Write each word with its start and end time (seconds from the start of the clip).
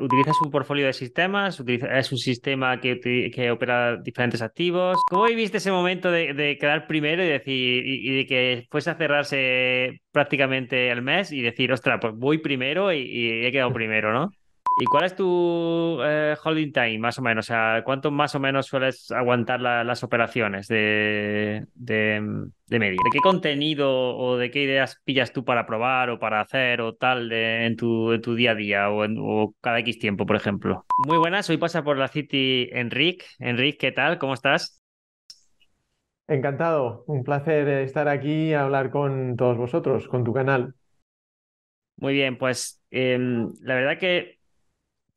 ¿Utilizas 0.00 0.36
un 0.42 0.50
portfolio 0.50 0.86
de 0.86 0.92
sistemas? 0.92 1.62
¿Es 1.66 2.12
un 2.12 2.18
sistema 2.18 2.80
que, 2.80 3.00
que 3.32 3.50
opera 3.50 3.96
diferentes 3.96 4.42
activos? 4.42 4.98
¿Cómo 5.08 5.24
viviste 5.24 5.58
ese 5.58 5.70
momento 5.70 6.10
de, 6.10 6.56
quedar 6.60 6.86
primero 6.86 7.22
y 7.22 7.28
decir 7.28 7.86
y, 7.86 8.16
de 8.16 8.26
que 8.26 8.66
fuese 8.70 8.90
a 8.90 8.94
cerrarse 8.94 10.00
prácticamente 10.12 10.90
el 10.90 11.02
mes 11.02 11.32
y 11.32 11.40
decir, 11.42 11.72
ostras, 11.72 11.98
pues 12.00 12.14
voy 12.16 12.38
primero 12.38 12.92
y 12.92 13.44
he 13.44 13.52
quedado 13.52 13.72
primero, 13.72 14.12
¿no? 14.12 14.30
¿Y 14.80 14.84
cuál 14.84 15.04
es 15.06 15.16
tu 15.16 15.98
eh, 16.04 16.36
holding 16.44 16.72
time, 16.72 16.98
más 16.98 17.18
o 17.18 17.22
menos? 17.22 17.46
O 17.46 17.48
sea, 17.48 17.82
¿cuánto 17.84 18.12
más 18.12 18.36
o 18.36 18.40
menos 18.40 18.66
sueles 18.66 19.10
aguantar 19.10 19.60
las 19.60 20.04
operaciones 20.04 20.68
de, 20.68 21.66
de, 21.74 22.46
de 22.66 22.78
media? 22.78 22.96
¿De 23.02 23.10
qué 23.10 23.18
contenido 23.18 24.16
o 24.16 24.36
de 24.36 24.52
qué 24.52 24.62
ideas 24.62 25.00
pillas 25.04 25.32
tú 25.32 25.44
para 25.44 25.66
probar 25.66 26.10
o 26.10 26.20
para 26.20 26.40
hacer 26.40 26.80
o 26.80 26.94
tal 26.94 27.32
en, 27.32 27.74
tu, 27.74 28.12
en 28.12 28.22
tu 28.22 28.36
día 28.36 28.52
a 28.52 28.54
día 28.54 28.90
o, 28.90 29.04
o, 29.04 29.54
cada 29.60 29.80
X 29.80 29.98
tiempo, 29.98 30.26
por 30.26 30.36
ejemplo? 30.36 30.84
Muy 31.08 31.18
buenas, 31.18 31.50
hoy 31.50 31.56
pasa 31.56 31.82
por 31.82 31.96
la 31.96 32.06
City 32.06 32.68
Enric. 32.70 33.24
Enric, 33.40 33.80
¿qué 33.80 33.90
tal? 33.90 34.18
¿Cómo 34.18 34.34
estás? 34.34 34.80
Encantado, 36.28 37.02
un 37.08 37.24
placer 37.24 37.66
estar 37.68 38.06
aquí 38.06 38.50
y 38.50 38.54
hablar 38.54 38.90
con 38.90 39.34
todos 39.34 39.56
vosotros, 39.56 40.06
con 40.06 40.22
tu 40.22 40.32
canal. 40.32 40.74
Muy 41.96 42.14
bien, 42.14 42.38
pues 42.38 42.80
em, 42.92 43.48
la 43.62 43.74
verdad 43.74 43.98
que 43.98 44.37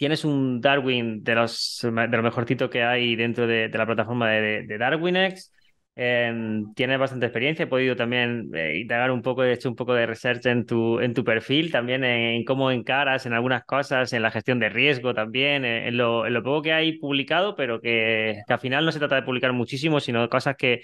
tienes 0.01 0.25
un 0.25 0.61
Darwin 0.61 1.23
de 1.23 1.35
los, 1.35 1.77
de 1.83 2.17
lo 2.17 2.23
mejorcito 2.23 2.71
que 2.71 2.81
hay 2.81 3.15
dentro 3.15 3.45
de, 3.45 3.69
la 3.69 3.85
plataforma 3.85 4.31
de, 4.31 4.63
de 4.63 4.77
DarwinX. 4.79 5.51
Em, 5.95 6.73
tienes 6.73 6.97
bastante 6.97 7.27
experiencia, 7.27 7.65
he 7.65 7.67
podido 7.67 7.95
también 7.95 8.49
eh, 8.55 8.79
indagar 8.79 9.11
un 9.11 9.21
poco, 9.21 9.43
he 9.43 9.53
hecho 9.53 9.69
un 9.69 9.75
poco 9.75 9.93
de 9.93 10.07
research 10.07 10.43
en 10.47 10.65
tu, 10.65 10.99
en 10.99 11.13
tu 11.13 11.23
perfil, 11.23 11.71
también 11.71 12.03
en, 12.03 12.43
cómo 12.45 12.71
encaras 12.71 13.27
en 13.27 13.33
algunas 13.33 13.63
cosas, 13.63 14.11
en 14.13 14.23
la 14.23 14.31
gestión 14.31 14.57
de 14.57 14.69
riesgo 14.69 15.13
también, 15.13 15.65
en, 15.65 15.95
lo, 15.95 16.25
en 16.25 16.33
lo, 16.33 16.41
poco 16.41 16.63
que 16.63 16.73
hay 16.73 16.97
publicado, 16.97 17.55
pero 17.55 17.79
que, 17.79 18.41
que, 18.47 18.53
al 18.53 18.59
final 18.59 18.83
no 18.83 18.91
se 18.91 18.97
trata 18.97 19.17
de 19.17 19.21
publicar 19.21 19.53
muchísimo, 19.53 19.99
sino 19.99 20.27
cosas 20.29 20.55
que, 20.57 20.81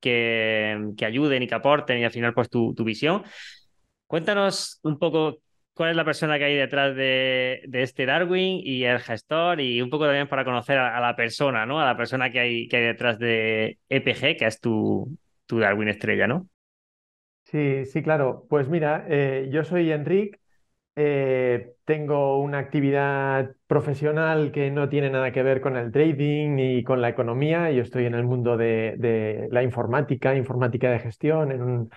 que, 0.00 0.90
que 0.96 1.06
ayuden 1.06 1.44
y 1.44 1.46
que 1.46 1.54
aporten 1.54 1.98
y 1.98 2.04
al 2.04 2.10
final 2.10 2.34
pues 2.34 2.50
tu, 2.50 2.74
tu 2.74 2.82
visión. 2.82 3.22
Cuéntanos 4.08 4.80
un 4.82 4.98
poco 4.98 5.38
cuál 5.76 5.90
es 5.90 5.96
la 5.96 6.06
persona 6.06 6.38
que 6.38 6.44
hay 6.44 6.56
detrás 6.56 6.96
de, 6.96 7.68
este 7.70 8.06
Darwin 8.06 8.60
y 8.64 8.84
el 8.84 8.98
gestor 8.98 9.60
y 9.60 9.82
un 9.82 9.90
poco 9.90 10.06
también 10.06 10.26
para 10.26 10.42
conocer 10.42 10.78
a, 10.78 10.98
la 11.00 11.14
persona, 11.14 11.66
¿no? 11.66 11.78
A 11.78 11.84
la 11.84 11.98
persona 11.98 12.30
que 12.30 12.40
hay, 12.40 12.66
que 12.66 12.78
hay 12.78 12.84
detrás 12.84 13.18
de 13.18 13.78
EPG, 13.90 14.38
que 14.38 14.46
es 14.46 14.58
tu, 14.58 15.18
tu 15.44 15.58
Darwin 15.58 15.88
estrella, 15.88 16.26
¿no? 16.26 16.48
Sí, 17.44 17.84
sí, 17.84 18.02
claro. 18.02 18.46
Pues 18.48 18.70
mira, 18.70 19.04
eh, 19.06 19.50
yo 19.52 19.64
soy 19.64 19.92
Enric, 19.92 20.40
eh, 20.96 21.74
tengo 21.84 22.40
una 22.40 22.56
actividad 22.56 23.50
profesional 23.66 24.52
que 24.52 24.70
no 24.70 24.88
tiene 24.88 25.10
nada 25.10 25.30
que 25.30 25.42
ver 25.42 25.60
con 25.60 25.76
el 25.76 25.92
trading 25.92 26.54
ni 26.54 26.84
con 26.84 27.02
la 27.02 27.10
economía. 27.10 27.70
Yo 27.70 27.82
estoy 27.82 28.06
en 28.06 28.14
el 28.14 28.24
mundo 28.24 28.56
de, 28.56 29.46
la 29.50 29.62
informática, 29.62 30.34
informática 30.34 30.90
de 30.90 31.00
gestión, 31.00 31.52
en 31.52 31.62
un, 31.62 31.90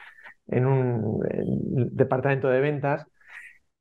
en 0.48 0.66
un 0.66 1.22
departamento 1.96 2.50
de 2.50 2.60
ventas. 2.60 3.08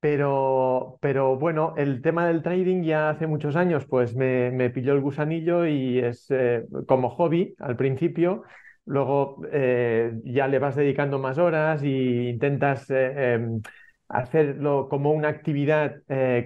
Pero, 0.00 0.98
pero 1.02 1.36
bueno, 1.36 1.74
el 1.76 2.02
tema 2.02 2.28
del 2.28 2.42
trading 2.42 2.82
ya 2.84 3.10
hace 3.10 3.26
muchos 3.26 3.56
años 3.56 3.84
pues 3.86 4.14
me, 4.14 4.52
me 4.52 4.70
pilló 4.70 4.92
el 4.92 5.00
gusanillo 5.00 5.66
y 5.66 5.98
es 5.98 6.26
eh, 6.30 6.64
como 6.86 7.10
hobby 7.10 7.54
al 7.58 7.76
principio, 7.76 8.44
luego 8.84 9.42
eh, 9.50 10.12
ya 10.24 10.46
le 10.46 10.60
vas 10.60 10.76
dedicando 10.76 11.18
más 11.18 11.38
horas 11.38 11.82
y 11.82 12.28
intentas 12.28 12.88
eh, 12.90 13.34
em, 13.34 13.60
hacerlo 14.08 14.88
como 14.88 15.10
una 15.12 15.28
actividad, 15.28 15.96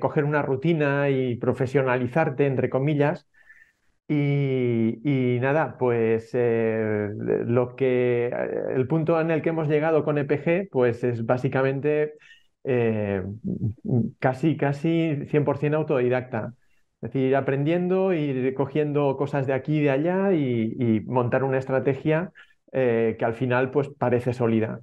coger 0.01 0.25
una 0.25 0.43
rutina 0.43 1.11
y 1.11 1.37
profesionalizarte, 1.37 2.47
entre 2.47 2.71
comillas. 2.71 3.29
Y, 4.09 5.01
y 5.05 5.41
nada, 5.41 5.77
pues 5.79 6.33
lo 6.35 7.77
que 7.77 8.27
el 8.75 8.87
punto 8.89 9.21
en 9.21 9.31
el 9.31 9.43
que 9.43 9.51
hemos 9.51 9.69
llegado 9.69 10.05
con 10.05 10.19
EPG, 10.19 10.69
pues 10.71 11.03
es 11.05 11.25
básicamente 11.25 12.15
eh, 12.65 13.23
casi, 14.19 14.57
casi 14.57 15.27
100% 15.27 15.77
autodidacta. 15.77 16.55
Es 17.01 17.13
decir, 17.13 17.29
ir 17.29 17.37
aprendiendo, 17.37 18.13
ir 18.13 18.55
cogiendo 18.55 19.17
cosas 19.17 19.47
de 19.47 19.53
aquí 19.55 19.79
y 19.79 19.83
de 19.83 19.91
allá 19.91 20.33
y, 20.33 21.01
montar 21.07 21.43
una 21.43 21.59
estrategia 21.59 22.33
eh, 22.73 23.17
que 23.19 23.25
al 23.25 23.35
final 23.35 23.71
pues 23.71 23.89
parece 23.89 24.33
sólida. 24.33 24.81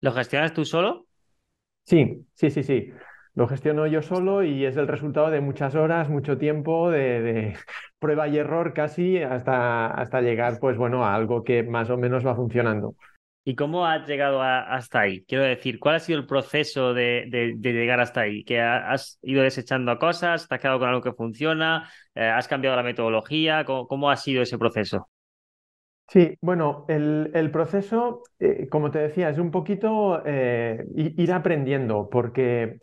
¿Lo 0.00 0.12
gestionas 0.12 0.54
tú 0.54 0.64
solo? 0.64 1.06
Sí, 1.84 2.26
sí, 2.34 2.50
sí, 2.50 2.62
sí. 2.62 2.90
Lo 3.34 3.46
gestiono 3.46 3.86
yo 3.86 4.00
solo 4.00 4.42
y 4.42 4.64
es 4.64 4.78
el 4.78 4.88
resultado 4.88 5.30
de 5.30 5.42
muchas 5.42 5.74
horas, 5.74 6.08
mucho 6.08 6.38
tiempo, 6.38 6.90
de, 6.90 7.20
de 7.20 7.56
prueba 7.98 8.26
y 8.28 8.38
error 8.38 8.72
casi 8.72 9.18
hasta, 9.18 9.88
hasta 9.88 10.22
llegar 10.22 10.58
pues 10.58 10.78
bueno 10.78 11.04
a 11.04 11.14
algo 11.14 11.44
que 11.44 11.62
más 11.62 11.90
o 11.90 11.98
menos 11.98 12.26
va 12.26 12.34
funcionando. 12.34 12.94
¿Y 13.48 13.54
cómo 13.54 13.86
has 13.86 14.08
llegado 14.08 14.42
hasta 14.42 15.02
ahí? 15.02 15.24
Quiero 15.24 15.44
decir, 15.44 15.78
¿cuál 15.78 15.94
ha 15.94 16.00
sido 16.00 16.18
el 16.18 16.26
proceso 16.26 16.92
de, 16.92 17.56
llegar 17.62 18.00
hasta 18.00 18.22
ahí? 18.22 18.42
¿Que 18.42 18.60
has 18.60 19.20
ido 19.22 19.44
desechando 19.44 19.96
cosas? 20.00 20.48
¿Te 20.48 20.56
has 20.56 20.60
quedado 20.60 20.80
con 20.80 20.88
algo 20.88 21.00
que 21.00 21.12
funciona? 21.12 21.88
Eh, 22.16 22.26
¿Has 22.26 22.48
cambiado 22.48 22.74
la 22.74 22.82
metodología? 22.82 23.64
¿Cómo, 23.64 24.10
ha 24.10 24.16
sido 24.16 24.42
ese 24.42 24.58
proceso? 24.58 25.08
Sí, 26.08 26.36
bueno, 26.40 26.86
el, 26.88 27.50
proceso, 27.52 28.24
eh, 28.40 28.66
como 28.68 28.90
te 28.90 28.98
decía, 28.98 29.30
es 29.30 29.38
un 29.38 29.52
poquito 29.52 30.24
eh, 30.26 30.84
ir 30.96 31.32
aprendiendo, 31.32 32.08
porque 32.10 32.80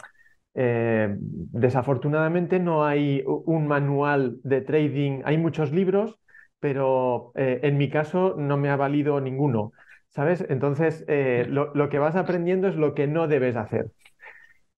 desafortunadamente 0.53 2.59
no 2.59 2.85
hay 2.85 3.22
un 3.25 3.68
manual 3.68 4.38
de 4.44 4.62
trading, 4.62 5.24
hay 5.25 5.38
muchos 5.38 5.74
libros, 5.74 6.18
pero 6.62 7.34
en 7.35 7.78
mi 7.78 7.90
caso 7.90 8.35
no 8.38 8.56
me 8.56 8.69
ha 8.69 8.78
valido 8.78 9.19
ninguno. 9.19 9.74
¿Sabes? 10.16 10.46
Entonces, 10.50 11.03
eh, 11.07 11.46
lo, 11.50 11.90
que 11.90 12.00
vas 12.00 12.16
aprendiendo 12.16 12.68
es 12.68 12.75
lo 12.75 12.94
que 12.94 13.07
no 13.07 13.28
debes 13.28 13.56
hacer. 13.56 13.91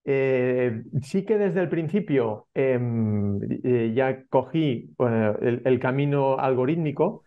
Eh, 0.06 0.84
sí 1.02 1.26
que 1.26 1.38
desde 1.38 1.62
el 1.62 1.70
principio 1.70 2.48
em, 2.54 3.40
eh, 3.64 3.92
ya 3.96 4.24
cogí 4.30 4.94
el, 5.00 5.80
camino 5.80 6.38
algorítmico 6.38 7.24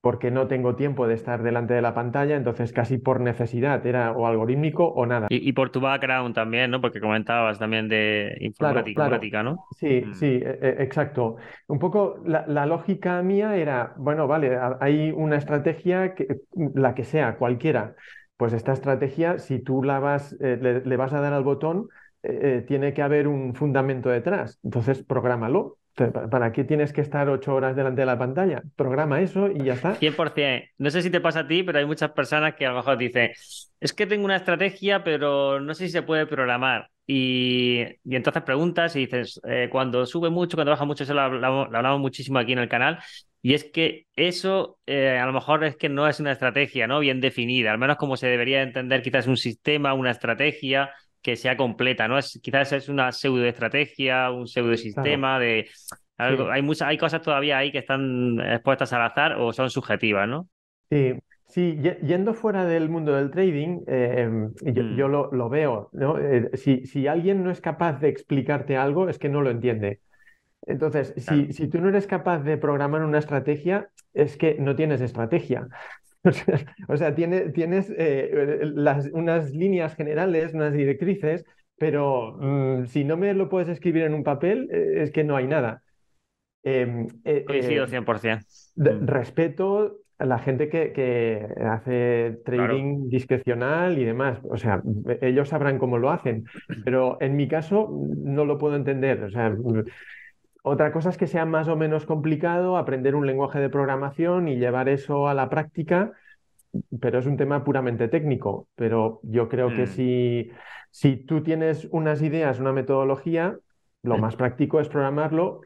porque 0.00 0.30
no 0.30 0.46
tengo 0.46 0.76
tiempo 0.76 1.06
de 1.06 1.14
estar 1.14 1.42
delante 1.42 1.74
de 1.74 1.82
la 1.82 1.92
pantalla, 1.92 2.36
entonces 2.36 2.72
casi 2.72 2.96
por 2.96 3.20
necesidad 3.20 3.84
era 3.86 4.12
o 4.12 4.26
algorítmico 4.26 4.86
o 4.86 5.04
nada. 5.04 5.26
Y, 5.28 5.52
por 5.52 5.70
tu 5.70 5.80
background 5.80 6.34
también, 6.34 6.70
¿no? 6.70 6.80
Porque 6.80 7.00
comentabas 7.00 7.58
también 7.58 7.88
de 7.88 8.36
informática, 8.40 9.42
¿no? 9.42 9.66
Sí, 9.76 10.02
mm. 10.06 10.14
sí, 10.14 10.26
e, 10.26 10.58
e, 10.62 10.82
exacto. 10.82 11.36
Un 11.66 11.78
poco 11.78 12.18
la, 12.24 12.66
lógica 12.66 13.20
mía 13.22 13.56
era, 13.56 13.92
bueno, 13.98 14.26
vale, 14.26 14.58
hay 14.80 15.10
una 15.10 15.36
estrategia, 15.36 16.14
que, 16.14 16.40
la 16.74 16.94
que 16.94 17.04
sea, 17.04 17.36
cualquiera. 17.36 17.94
Pues 18.36 18.54
esta 18.54 18.72
estrategia, 18.72 19.38
si 19.38 19.58
tú 19.58 19.82
la 19.82 19.98
vas, 19.98 20.34
eh, 20.40 20.82
le, 20.82 20.96
vas 20.96 21.12
a 21.12 21.20
dar 21.20 21.34
al 21.34 21.44
botón, 21.44 21.88
eh, 22.22 22.40
eh, 22.42 22.64
tiene 22.66 22.94
que 22.94 23.02
haber 23.02 23.28
un 23.28 23.54
fundamento 23.54 24.08
detrás. 24.08 24.58
Entonces, 24.64 25.04
prográmalo. 25.04 25.76
¿Para 25.94 26.52
qué 26.52 26.64
tienes 26.64 26.92
que 26.92 27.00
estar 27.00 27.28
ocho 27.28 27.54
horas 27.54 27.76
delante 27.76 28.02
de 28.02 28.06
la 28.06 28.18
pantalla? 28.18 28.62
Programa 28.76 29.20
eso 29.20 29.50
y 29.50 29.64
ya 29.64 29.74
está. 29.74 29.96
100%. 29.96 30.68
No 30.78 30.90
sé 30.90 31.02
si 31.02 31.10
te 31.10 31.20
pasa 31.20 31.40
a 31.40 31.46
ti, 31.46 31.62
pero 31.62 31.78
hay 31.78 31.86
muchas 31.86 32.12
personas 32.12 32.54
que 32.54 32.64
a 32.64 32.70
lo 32.70 32.76
mejor 32.76 32.96
dicen, 32.96 33.30
es 33.80 33.92
que 33.92 34.06
tengo 34.06 34.24
una 34.24 34.36
estrategia, 34.36 35.04
pero 35.04 35.60
no 35.60 35.74
sé 35.74 35.86
si 35.86 35.92
se 35.92 36.02
puede 36.02 36.26
programar. 36.26 36.90
Y, 37.06 37.80
entonces 38.08 38.42
preguntas 38.44 38.94
y 38.94 39.00
dices, 39.00 39.40
eh, 39.44 39.68
cuando 39.70 40.06
sube 40.06 40.30
mucho, 40.30 40.56
cuando 40.56 40.70
baja 40.70 40.84
mucho, 40.84 41.02
eso 41.02 41.12
lo 41.12 41.22
hablamos, 41.22 42.00
muchísimo 42.00 42.38
aquí 42.38 42.52
en 42.52 42.60
el 42.60 42.68
canal. 42.68 42.98
Y 43.42 43.54
es 43.54 43.64
que 43.64 44.06
eso 44.14 44.78
eh, 44.86 45.18
a 45.18 45.26
lo 45.26 45.32
mejor 45.32 45.64
es 45.64 45.76
que 45.76 45.88
no 45.88 46.06
es 46.06 46.20
una 46.20 46.32
estrategia 46.32 46.86
¿no? 46.86 47.00
bien 47.00 47.20
definida, 47.20 47.72
al 47.72 47.78
menos 47.78 47.96
como 47.96 48.16
se 48.16 48.28
debería 48.28 48.62
entender 48.62 49.02
quizás 49.02 49.26
un 49.26 49.36
sistema, 49.36 49.94
una 49.94 50.10
estrategia 50.12 50.90
que 51.22 51.36
sea 51.36 51.56
completa, 51.56 52.08
¿no? 52.08 52.18
Es, 52.18 52.38
quizás 52.42 52.72
es 52.72 52.88
una 52.88 53.12
pseudoestrategia, 53.12 54.30
un 54.30 54.46
pseudosistema 54.46 55.38
de 55.38 55.68
algo. 56.16 56.50
Hay 56.50 56.62
muchas, 56.62 56.88
hay 56.88 56.98
cosas 56.98 57.22
todavía 57.22 57.58
ahí 57.58 57.72
que 57.72 57.78
están 57.78 58.38
expuestas 58.40 58.92
al 58.92 59.02
azar 59.02 59.34
o 59.38 59.52
son 59.52 59.70
subjetivas, 59.70 60.28
¿no? 60.28 60.48
Sí, 60.90 61.14
sí, 61.46 61.78
yendo 62.02 62.34
fuera 62.34 62.64
del 62.64 62.88
mundo 62.88 63.14
del 63.14 63.30
trading, 63.30 63.80
eh, 63.86 64.28
yo, 64.62 65.08
mm. 65.08 65.34
lo, 65.36 65.48
veo, 65.48 65.88
¿no? 65.92 66.18
Eh, 66.18 66.50
si, 66.54 66.84
si, 66.86 67.06
alguien 67.06 67.44
no 67.44 67.50
es 67.50 67.60
capaz 67.60 68.00
de 68.00 68.08
explicarte 68.08 68.76
algo, 68.76 69.08
es 69.08 69.18
que 69.18 69.28
no 69.28 69.42
lo 69.42 69.50
entiende. 69.50 70.00
Entonces, 70.66 71.14
si, 71.16 71.52
si, 71.52 71.68
tú 71.68 71.80
no 71.80 71.88
eres 71.88 72.06
capaz 72.06 72.40
de 72.40 72.58
programar 72.58 73.02
una 73.02 73.18
estrategia, 73.18 73.88
es 74.12 74.36
que 74.36 74.56
no 74.58 74.76
tienes 74.76 75.00
estrategia. 75.00 75.68
O 76.88 76.96
sea, 76.96 77.14
tienes 77.14 77.92
eh, 77.96 78.58
las, 78.62 79.08
unas 79.12 79.50
líneas 79.52 79.94
generales, 79.94 80.54
unas 80.54 80.72
directrices, 80.72 81.44
pero 81.78 82.36
mm, 82.38 82.86
si 82.86 83.04
no 83.04 83.16
me 83.16 83.32
lo 83.34 83.48
puedes 83.48 83.68
escribir 83.68 84.02
en 84.02 84.14
un 84.14 84.24
papel, 84.24 84.68
es 84.70 85.10
que 85.10 85.24
no 85.24 85.36
hay 85.36 85.46
nada. 85.46 85.82
Eh, 86.62 87.06
Coincido 87.46 87.86
100%. 87.86 88.44
Mm. 88.76 89.06
Respeto 89.06 90.00
la 90.18 90.38
gente 90.38 90.68
que, 90.68 90.92
que 90.92 91.46
hace 91.64 92.40
trading 92.44 93.08
discrecional 93.08 93.98
y 93.98 94.04
demás. 94.04 94.38
O 94.44 94.56
sea, 94.56 94.82
ellos 95.22 95.48
sabrán 95.48 95.78
cómo 95.78 95.98
lo 95.98 96.10
hacen, 96.10 96.44
pero 96.84 97.16
en 97.20 97.36
mi 97.36 97.48
caso 97.48 97.90
no 98.18 98.44
lo 98.44 98.58
puedo 98.58 98.76
entender. 98.76 99.22
O 99.24 99.30
sea, 99.30 99.54
otra 100.62 100.92
cosa 100.92 101.10
es 101.10 101.18
que 101.18 101.26
sea 101.26 101.44
más 101.46 101.68
o 101.68 101.76
menos 101.76 102.06
complicado 102.06 102.76
aprender 102.76 103.14
un 103.14 103.26
lenguaje 103.26 103.58
de 103.60 103.70
programación 103.70 104.48
y 104.48 104.56
llevar 104.56 104.88
eso 104.88 105.28
a 105.28 105.34
la 105.34 105.48
práctica, 105.50 106.12
pero 107.00 107.18
es 107.18 107.26
un 107.26 107.36
tema 107.36 107.64
puramente 107.64 108.08
técnico. 108.08 108.68
Pero 108.76 109.20
yo 109.24 109.48
creo 109.48 109.74
que 109.74 109.86
Mm, 109.86 109.86
si, 109.86 110.50
si 110.90 111.16
tú 111.16 111.42
tienes 111.42 111.88
unas 111.90 112.22
ideas, 112.22 112.60
una 112.60 112.72
metodología, 112.72 113.58
lo 114.02 114.18
más 114.18 114.36
práctico 114.36 114.80
es 114.80 114.88
programarlo 114.88 115.60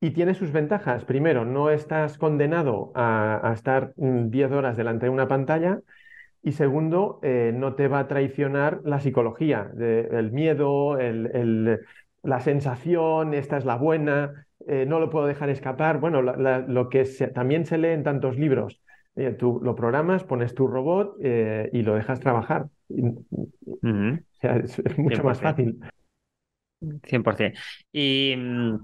y 0.00 0.10
tiene 0.12 0.34
sus 0.34 0.52
ventajas. 0.52 1.04
Primero, 1.04 1.44
no 1.44 1.70
estás 1.70 2.18
condenado 2.18 2.92
a, 2.94 3.40
a 3.48 3.52
estar 3.52 3.92
mm, 3.96 4.30
10 4.30 4.50
horas 4.52 4.76
delante 4.76 5.06
de 5.06 5.10
una 5.10 5.28
pantalla. 5.28 5.80
Y 6.42 6.52
segundo, 6.52 7.18
eh, 7.22 7.52
no 7.54 7.74
te 7.74 7.88
va 7.88 8.00
a 8.00 8.08
traicionar 8.08 8.80
la 8.84 9.00
psicología, 9.00 9.70
de- 9.74 10.02
el 10.12 10.30
miedo, 10.32 10.98
el- 10.98 11.26
el- 11.34 11.80
la 12.22 12.40
sensación, 12.40 13.34
esta 13.34 13.56
es 13.58 13.64
la 13.64 13.76
buena, 13.76 14.46
eh, 14.66 14.84
no 14.86 15.00
lo 15.00 15.10
puedo 15.10 15.26
dejar 15.26 15.50
escapar. 15.50 16.00
Bueno, 16.00 16.22
la- 16.22 16.36
la- 16.36 16.58
lo 16.60 16.88
que 16.88 17.04
se- 17.04 17.28
también 17.28 17.64
se 17.66 17.78
lee 17.78 17.88
en 17.88 18.02
tantos 18.04 18.36
libros. 18.38 18.80
Eh, 19.16 19.32
tú 19.32 19.60
lo 19.62 19.74
programas, 19.74 20.24
pones 20.24 20.54
tu 20.54 20.66
robot 20.66 21.16
eh, 21.22 21.70
y 21.72 21.82
lo 21.82 21.94
dejas 21.94 22.20
trabajar. 22.20 22.66
Ujú, 23.82 24.18
o 24.38 24.40
sea, 24.40 24.56
es, 24.56 24.78
es 24.78 24.98
mucho 24.98 25.24
más 25.24 25.40
100%. 25.40 25.40
fácil. 25.40 25.78
100%. 27.04 27.60
Y, 27.92 28.34
mm, 28.36 28.76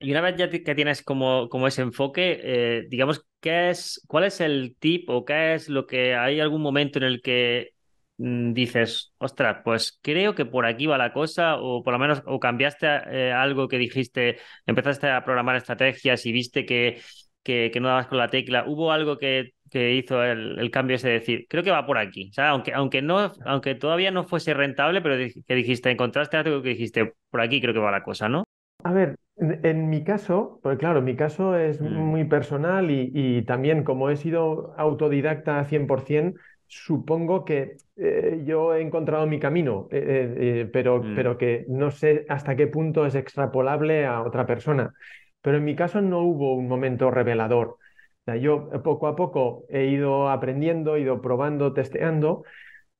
y 0.00 0.10
una 0.12 0.20
vez 0.22 0.36
ya 0.36 0.50
que 0.50 0.60
tienes 0.74 1.02
como, 1.02 1.48
como 1.48 1.66
ese 1.68 1.82
enfoque, 1.82 2.40
eh, 2.42 2.86
digamos, 2.90 3.26
¿qué 3.40 3.70
es, 3.70 4.02
cuál 4.08 4.24
es 4.24 4.40
el 4.40 4.76
tip 4.78 5.08
o 5.10 5.24
qué 5.24 5.54
es 5.54 5.68
lo 5.68 5.86
que 5.86 6.14
hay 6.16 6.40
algún 6.40 6.62
momento 6.62 6.98
en 6.98 7.04
el 7.04 7.22
que 7.22 7.72
mm, 7.72 7.77
dices, 8.18 9.12
ostras, 9.18 9.58
pues 9.64 9.98
creo 10.02 10.34
que 10.34 10.44
por 10.44 10.66
aquí 10.66 10.86
va 10.86 10.98
la 10.98 11.12
cosa, 11.12 11.56
o 11.58 11.82
por 11.82 11.92
lo 11.92 11.98
menos, 11.98 12.22
o 12.26 12.40
cambiaste 12.40 12.86
eh, 13.10 13.32
algo 13.32 13.68
que 13.68 13.78
dijiste, 13.78 14.38
empezaste 14.66 15.08
a 15.10 15.24
programar 15.24 15.56
estrategias 15.56 16.26
y 16.26 16.32
viste 16.32 16.66
que, 16.66 17.00
que, 17.42 17.70
que 17.72 17.80
no 17.80 17.88
dabas 17.88 18.08
con 18.08 18.18
la 18.18 18.28
tecla, 18.28 18.64
hubo 18.66 18.92
algo 18.92 19.18
que, 19.18 19.52
que 19.70 19.94
hizo 19.94 20.22
el, 20.24 20.58
el 20.58 20.70
cambio 20.70 20.96
ese 20.96 21.08
de 21.08 21.14
decir, 21.14 21.46
creo 21.48 21.62
que 21.62 21.70
va 21.70 21.86
por 21.86 21.98
aquí, 21.98 22.28
o 22.30 22.32
sea, 22.34 22.50
aunque, 22.50 22.74
aunque 22.74 23.02
no, 23.02 23.32
aunque 23.44 23.74
todavía 23.74 24.10
no 24.10 24.24
fuese 24.24 24.54
rentable, 24.54 25.00
pero 25.00 25.16
que 25.46 25.54
dijiste, 25.54 25.90
encontraste 25.90 26.36
algo 26.36 26.62
que 26.62 26.70
dijiste, 26.70 27.14
por 27.30 27.40
aquí 27.40 27.60
creo 27.60 27.74
que 27.74 27.80
va 27.80 27.90
la 27.92 28.02
cosa, 28.02 28.28
¿no? 28.28 28.44
A 28.84 28.92
ver, 28.92 29.16
en, 29.36 29.64
en 29.66 29.88
mi 29.90 30.04
caso, 30.04 30.60
pues 30.62 30.78
claro, 30.78 31.02
mi 31.02 31.16
caso 31.16 31.56
es 31.56 31.80
Mm, 31.82 32.08
muy 32.08 32.24
personal 32.24 32.90
y, 32.90 33.10
y 33.14 33.42
también 33.42 33.84
como 33.84 34.08
he 34.10 34.16
sido 34.16 34.74
autodidacta 34.78 35.64
100%, 35.64 36.38
supongo 36.68 37.44
que 37.44 37.76
eh, 37.96 38.42
yo 38.46 38.74
he 38.74 38.82
encontrado 38.82 39.26
mi 39.26 39.40
camino, 39.40 39.88
eh, 39.90 40.34
eh, 40.62 40.70
pero, 40.72 41.00
mm, 41.04 41.12
pero 41.14 41.38
que 41.38 41.64
no 41.68 41.90
sé 41.90 42.26
hasta 42.28 42.56
qué 42.56 42.66
punto 42.68 43.06
es 43.06 43.14
extrapolable 43.16 44.06
a 44.06 44.22
otra 44.22 44.46
persona. 44.46 44.94
Pero 45.42 45.58
en 45.58 45.64
mi 45.64 45.76
caso 45.76 46.00
no 46.02 46.20
hubo 46.22 46.54
un 46.54 46.68
momento 46.68 47.10
revelador. 47.10 47.68
O 47.68 47.78
sea, 48.26 48.36
yo 48.36 48.70
poco 48.82 49.06
a 49.08 49.16
poco 49.16 49.64
he 49.70 49.86
ido 49.86 50.28
aprendiendo, 50.30 50.96
he 50.96 51.00
ido 51.00 51.22
probando, 51.22 51.72
testeando, 51.72 52.44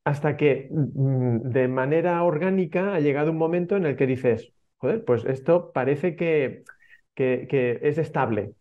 hasta 0.04 0.36
que 0.36 0.68
mm, 0.70 1.50
de 1.50 1.68
manera 1.68 2.22
orgánica 2.24 2.94
ha 2.94 3.00
llegado 3.00 3.30
un 3.30 3.38
momento 3.38 3.76
en 3.76 3.86
el 3.86 3.96
que 3.96 4.06
dices, 4.06 4.52
joder, 4.78 5.04
pues 5.04 5.24
esto 5.24 5.72
parece 5.72 6.16
que, 6.16 6.64
que- 7.14 7.46
que 7.50 7.78
es 7.82 7.98
estable. 7.98 8.54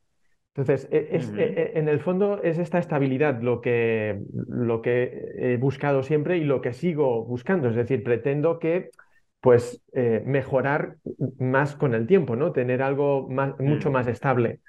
Entonces, 0.57 0.87
e- 0.91 1.09
es, 1.11 1.33
e- 1.37 1.43
e- 1.75 1.79
en 1.79 1.87
el 1.87 1.99
fondo 1.99 2.41
es 2.43 2.57
esta 2.57 2.79
estabilidad 2.79 3.41
lo 3.41 3.61
que, 3.61 4.21
lo 4.47 4.81
que 4.81 5.33
he 5.37 5.57
buscado 5.57 6.03
siempre 6.03 6.37
y 6.37 6.43
lo 6.43 6.61
que 6.61 6.73
sigo 6.73 7.23
buscando. 7.25 7.69
Es 7.69 7.75
decir, 7.75 8.03
pretendo 8.03 8.59
que, 8.59 8.91
pues, 9.39 9.81
eh, 9.93 10.23
mejorar 10.25 10.97
más 11.39 11.75
con 11.75 11.93
el 11.93 12.07
tiempo, 12.07 12.35
¿no? 12.35 12.51
Tener 12.53 12.81
algo 12.81 13.27
más, 13.29 13.59
mucho 13.59 13.91
mm, 13.91 13.91
más 13.91 14.07
estable. 14.07 14.59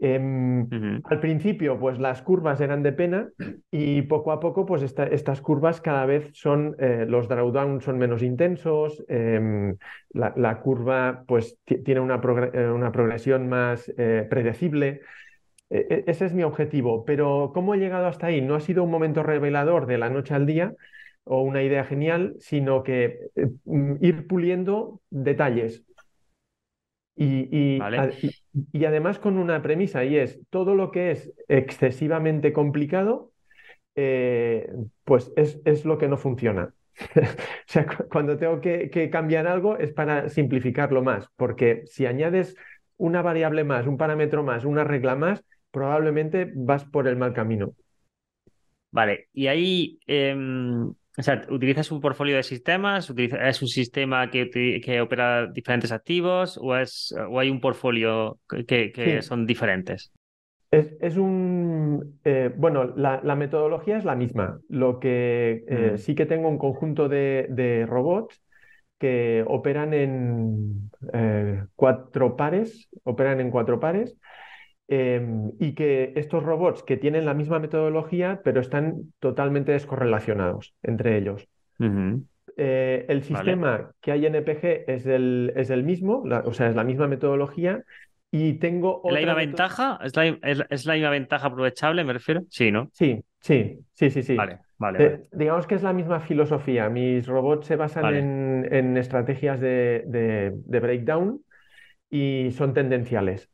Em, 0.00 0.68
al 1.04 1.18
principio, 1.20 1.76
pues 1.80 1.98
las 1.98 2.22
curvas 2.22 2.60
eran 2.60 2.84
de 2.84 2.92
pena 2.92 3.30
y 3.70 4.02
poco 4.02 4.30
a 4.30 4.38
poco, 4.38 4.64
pues 4.64 4.82
esta- 4.82 5.06
estas 5.08 5.40
curvas 5.40 5.80
cada 5.80 6.06
vez 6.06 6.30
son, 6.34 6.76
eh, 6.78 7.04
los 7.08 7.26
drawdown 7.28 7.80
son 7.80 7.98
menos 7.98 8.22
intensos, 8.22 9.04
em, 9.08 9.76
la, 10.10 10.32
la 10.36 10.60
curva 10.60 11.24
pues 11.26 11.58
ti- 11.64 11.78
tiene 11.82 12.00
una, 12.00 12.20
progre- 12.20 12.50
eh, 12.54 12.70
una 12.70 12.92
progresión 12.92 13.48
más 13.48 13.92
eh, 13.98 14.24
predecible. 14.30 15.00
E- 15.70 15.86
e- 15.90 16.04
ese 16.06 16.26
es 16.26 16.32
mi 16.34 16.42
objetivo, 16.44 17.04
pero 17.04 17.52
¿cómo 17.54 17.74
he 17.74 17.78
llegado 17.78 18.06
hasta 18.06 18.28
ahí? 18.28 18.40
No 18.40 18.54
ha 18.54 18.60
sido 18.60 18.84
un 18.84 18.90
momento 18.90 19.22
revelador 19.22 19.86
de 19.86 19.98
la 19.98 20.10
noche 20.10 20.34
al 20.34 20.46
día 20.46 20.74
o 21.24 21.42
una 21.42 21.62
idea 21.62 21.84
genial, 21.84 22.36
sino 22.40 22.82
que 22.82 23.30
mm, 23.64 23.96
ir 24.00 24.26
puliendo 24.26 25.00
detalles. 25.10 25.84
Y, 27.20 27.48
y, 27.56 27.90
¿vale? 27.90 28.00
a- 28.00 28.12
y- 28.72 28.84
además 28.84 29.18
con 29.18 29.38
una 29.38 29.62
premisa, 29.62 30.04
y 30.04 30.16
es 30.16 30.40
todo 30.50 30.74
lo 30.76 30.90
que 30.92 31.10
es 31.12 31.32
excesivamente 31.48 32.52
complicado, 32.52 33.32
eh, 33.96 34.70
pues 35.04 35.32
es, 35.36 35.60
es 35.64 35.84
lo 35.84 35.98
que 35.98 36.08
no 36.08 36.18
funciona. 36.18 36.74
O 37.68 37.72
sea, 37.72 37.86
cu- 37.86 38.08
cuando 38.10 38.36
tengo 38.38 38.60
que, 38.60 38.90
que 38.90 39.10
cambiar 39.10 39.46
algo 39.46 39.78
es 39.78 39.92
para 39.92 40.28
simplificarlo 40.30 41.02
más, 41.02 41.28
porque 41.36 41.82
si 41.86 42.06
añades 42.06 42.56
una 42.98 43.22
variable 43.22 43.64
más, 43.64 43.86
un 43.86 43.98
parámetro 43.98 44.42
más, 44.44 44.64
una 44.64 44.84
regla 44.84 45.16
más, 45.16 45.44
probablemente 45.72 46.52
vas 46.56 46.84
por 46.86 47.08
el 47.08 47.16
mal 47.16 47.34
camino. 47.34 47.74
Vale, 48.90 49.28
y 49.34 49.46
ahí, 49.48 49.98
em, 50.06 50.94
o 51.18 51.22
sea, 51.22 51.42
¿utilizas 51.50 51.90
un 51.92 52.00
portfolio 52.00 52.36
de 52.36 52.42
sistemas? 52.44 53.10
¿Utiliza- 53.10 53.48
¿Es 53.48 53.60
un 53.62 53.68
sistema 53.68 54.30
que, 54.30 54.48
que 54.82 55.00
opera 55.00 55.46
diferentes 55.48 55.92
activos 55.92 56.58
o, 56.62 56.76
es, 56.76 57.14
o 57.30 57.40
hay 57.40 57.50
un 57.50 57.60
portfolio 57.60 58.38
que, 58.48 58.64
que- 58.66 58.92
que 58.92 59.22
Sí, 59.22 59.22
son 59.22 59.46
diferentes? 59.46 60.12
Es, 60.70 60.94
es 61.00 61.16
un, 61.16 62.20
eh, 62.24 62.52
bueno, 62.56 62.84
la, 62.96 63.20
la 63.24 63.36
metodología 63.36 63.96
es 63.96 64.04
la 64.04 64.14
misma. 64.16 64.60
Lo 64.68 65.00
que 65.00 65.64
eh, 65.66 65.96
Mm, 65.96 65.98
sí 65.98 66.14
que 66.14 66.26
tengo 66.26 66.48
un 66.48 66.58
conjunto 66.58 67.08
de, 67.08 67.46
de 67.50 67.86
robots 67.86 68.42
que 68.98 69.44
operan 69.48 69.94
en 69.94 70.90
eh, 71.14 71.64
cuatro 71.74 72.36
pares, 72.36 72.88
operan 73.04 73.40
en 73.40 73.50
cuatro 73.50 73.80
pares, 73.80 74.16
eh, 74.88 75.20
y 75.60 75.74
que 75.74 76.12
estos 76.16 76.42
robots 76.42 76.82
que 76.82 76.96
tienen 76.96 77.24
la 77.26 77.34
misma 77.34 77.58
metodología, 77.58 78.40
pero 78.44 78.60
están 78.60 79.12
totalmente 79.20 79.72
descorrelacionados 79.72 80.74
entre 80.82 81.18
ellos. 81.18 81.48
Eh, 82.56 83.06
el 83.08 83.22
Vale. 83.28 83.52
sistema 83.52 83.92
que 84.00 84.12
hay 84.12 84.26
en 84.26 84.34
EPG 84.34 84.84
es 84.90 85.06
el, 85.06 85.52
es 85.56 85.70
el 85.70 85.84
mismo, 85.84 86.22
la- 86.26 86.40
o 86.40 86.52
sea, 86.52 86.68
es 86.68 86.74
la 86.76 86.84
misma 86.84 87.06
metodología, 87.06 87.84
y 88.30 88.54
tengo 88.54 89.00
¿Es 89.06 89.12
la 89.14 89.20
otra 89.20 89.34
misma 89.34 89.34
ventaja? 89.34 89.98
¿Es 90.02 90.14
la, 90.16 90.26
es, 90.26 90.62
es 90.70 90.84
la 90.86 90.94
misma 90.94 91.10
ventaja 91.10 91.46
aprovechable, 91.46 92.04
me 92.04 92.12
refiero? 92.12 92.42
Sí, 92.50 92.70
¿no? 92.70 92.90
Sí, 92.92 93.24
sí, 93.40 93.78
sí, 93.94 94.10
sí, 94.10 94.22
sí. 94.22 94.36
Vale, 94.36 94.60
vale, 94.78 95.00
vale. 95.00 95.18
Eh, 95.20 95.28
digamos 95.32 95.66
que 95.66 95.76
es 95.76 95.82
la 95.82 95.92
misma 95.92 96.20
filosofía. 96.20 96.88
Mis 96.88 97.26
robots 97.26 97.66
se 97.66 97.76
basan 97.76 98.10
Vale, 98.10 98.12
en, 98.12 98.68
en 98.72 98.96
estrategias 98.96 99.60
de, 99.60 100.04
de- 100.06 100.52
de 100.54 100.80
breakdown 100.80 101.44
y 102.10 102.50
son 102.52 102.74
tendenciales. 102.74 103.50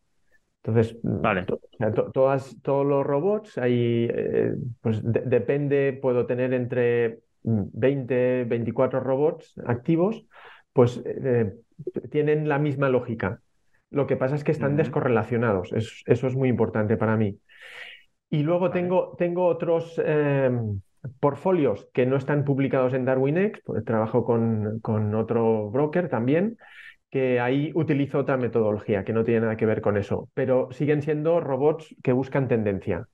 Entonces, 0.65 0.97
mm, 1.03 1.21
vale. 1.21 1.45
to- 1.45 1.57
o 1.57 1.77
sea, 1.77 1.93
to- 1.93 2.11
todas, 2.11 2.57
todos 2.63 2.87
los 2.87 3.05
robots, 3.07 3.59
ahí, 3.59 4.09
eh, 4.11 4.55
pues 4.81 5.03
de- 5.03 5.21
depende, 5.27 5.99
puedo 6.01 6.25
tener 6.27 6.55
entre 6.55 7.21
mm, 7.43 7.63
20, 7.75 8.45
24 8.45 9.01
robots 9.01 9.55
activos, 9.67 10.25
pues 10.73 11.03
eh, 11.05 11.53
tienen 12.11 12.49
la 12.49 12.59
misma 12.59 12.89
lógica. 12.89 13.41
Lo 13.91 14.07
que 14.07 14.17
pasa 14.17 14.35
es 14.35 14.43
que 14.43 14.53
están 14.53 14.77
descorrelacionados. 14.77 15.73
Es- 15.75 16.03
eso 16.07 16.27
es 16.27 16.35
muy 16.35 16.49
importante 16.49 16.97
para 16.97 17.17
mí. 17.17 17.39
Y 18.31 18.43
luego 18.43 18.69
Vale. 18.69 18.81
tengo, 18.81 19.15
tengo 19.19 19.47
otros 19.47 20.01
eh, 20.05 20.51
portfolios 21.21 21.87
que 21.93 22.07
no 22.07 22.17
están 22.17 22.45
publicados 22.45 22.95
en 22.95 23.05
DarwinX, 23.05 23.61
trabajo 23.85 24.25
con, 24.25 24.81
con 24.81 25.15
otro 25.15 25.71
broker 25.71 26.09
también, 26.09 26.57
que 27.15 27.41
ahí 27.41 27.73
utilizo 27.77 28.19
otra 28.21 28.37
metodología 28.37 29.05
que 29.05 29.13
no 29.15 29.25
tiene 29.25 29.43
nada 29.43 29.57
que 29.57 29.67
ver 29.67 29.81
con 29.81 29.97
eso, 29.97 30.29
pero 30.35 30.69
siguen 30.73 31.03
siendo 31.03 31.41
robots 31.41 31.95
que 32.03 32.13
buscan 32.13 32.49
tendencia. 32.49 33.09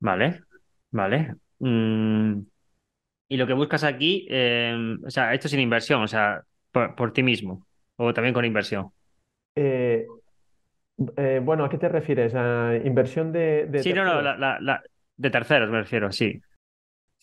Vale, 0.00 0.42
vale. 0.90 1.36
Mm, 1.58 2.40
y 3.28 3.36
lo 3.38 3.46
que 3.46 3.54
buscas 3.54 3.84
aquí, 3.84 4.26
em, 4.30 5.00
o 5.04 5.10
sea, 5.10 5.34
esto 5.34 5.48
sin 5.48 5.60
inversión, 5.60 6.02
o 6.02 6.08
sea, 6.08 6.42
por, 6.72 6.94
por 6.96 7.12
ti 7.12 7.22
mismo, 7.22 7.66
o 7.96 8.14
también 8.14 8.34
con 8.34 8.44
inversión. 8.46 8.92
Eh, 9.54 10.12
eh, 11.16 11.40
bueno, 11.42 11.64
¿a 11.64 11.68
qué 11.70 11.78
te 11.78 11.88
refieres? 11.88 12.34
¿A 12.34 12.76
inversión 12.84 13.32
de, 13.32 13.66
de 13.66 13.84
Sí, 13.84 13.92
no, 13.92 14.04
no, 14.04 14.20
terceros? 14.20 14.22
la, 14.22 14.36
la, 14.36 14.58
la- 14.60 14.82
de 15.16 15.30
terceros 15.30 15.70
me 15.70 15.80
refiero, 15.80 16.10
sí. 16.12 16.40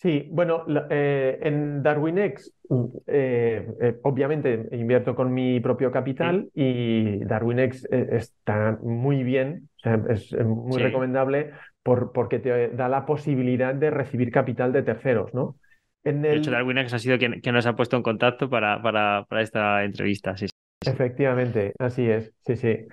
Sí, 0.00 0.28
bueno, 0.30 0.64
eh, 0.88 1.38
en 1.42 1.82
DarwinX, 1.82 2.54
mm, 2.70 2.84
eh, 3.06 3.68
eh, 3.82 3.98
obviamente 4.02 4.66
invierto 4.72 5.14
con 5.14 5.34
mi 5.34 5.60
propio 5.60 5.92
capital 5.92 6.48
y 6.54 7.18
DarwinX 7.18 7.84
está 7.84 8.78
muy 8.82 9.22
bien, 9.22 9.68
o 9.76 9.80
sea, 9.80 10.00
es 10.08 10.32
muy 10.42 10.80
recomendable 10.80 11.50
por, 11.82 12.12
porque 12.12 12.38
te 12.38 12.68
da 12.68 12.88
la 12.88 13.04
posibilidad 13.04 13.74
de 13.74 13.90
recibir 13.90 14.30
capital 14.30 14.72
de 14.72 14.82
terceros, 14.82 15.34
¿no? 15.34 15.56
De 16.02 16.34
hecho, 16.34 16.50
DarwinX 16.50 16.94
ha 16.94 16.98
sido 16.98 17.18
quien, 17.18 17.42
nos 17.52 17.66
ha 17.66 17.76
puesto 17.76 17.98
en 17.98 18.02
contacto 18.02 18.48
para, 18.48 18.80
para, 18.80 19.26
para 19.28 19.42
esta 19.42 19.84
entrevista, 19.84 20.34
sí. 20.34 20.46
Efectivamente, 20.86 21.74
así 21.78 22.08
es, 22.08 22.32
sí, 22.46 22.56
sí. 22.56 22.86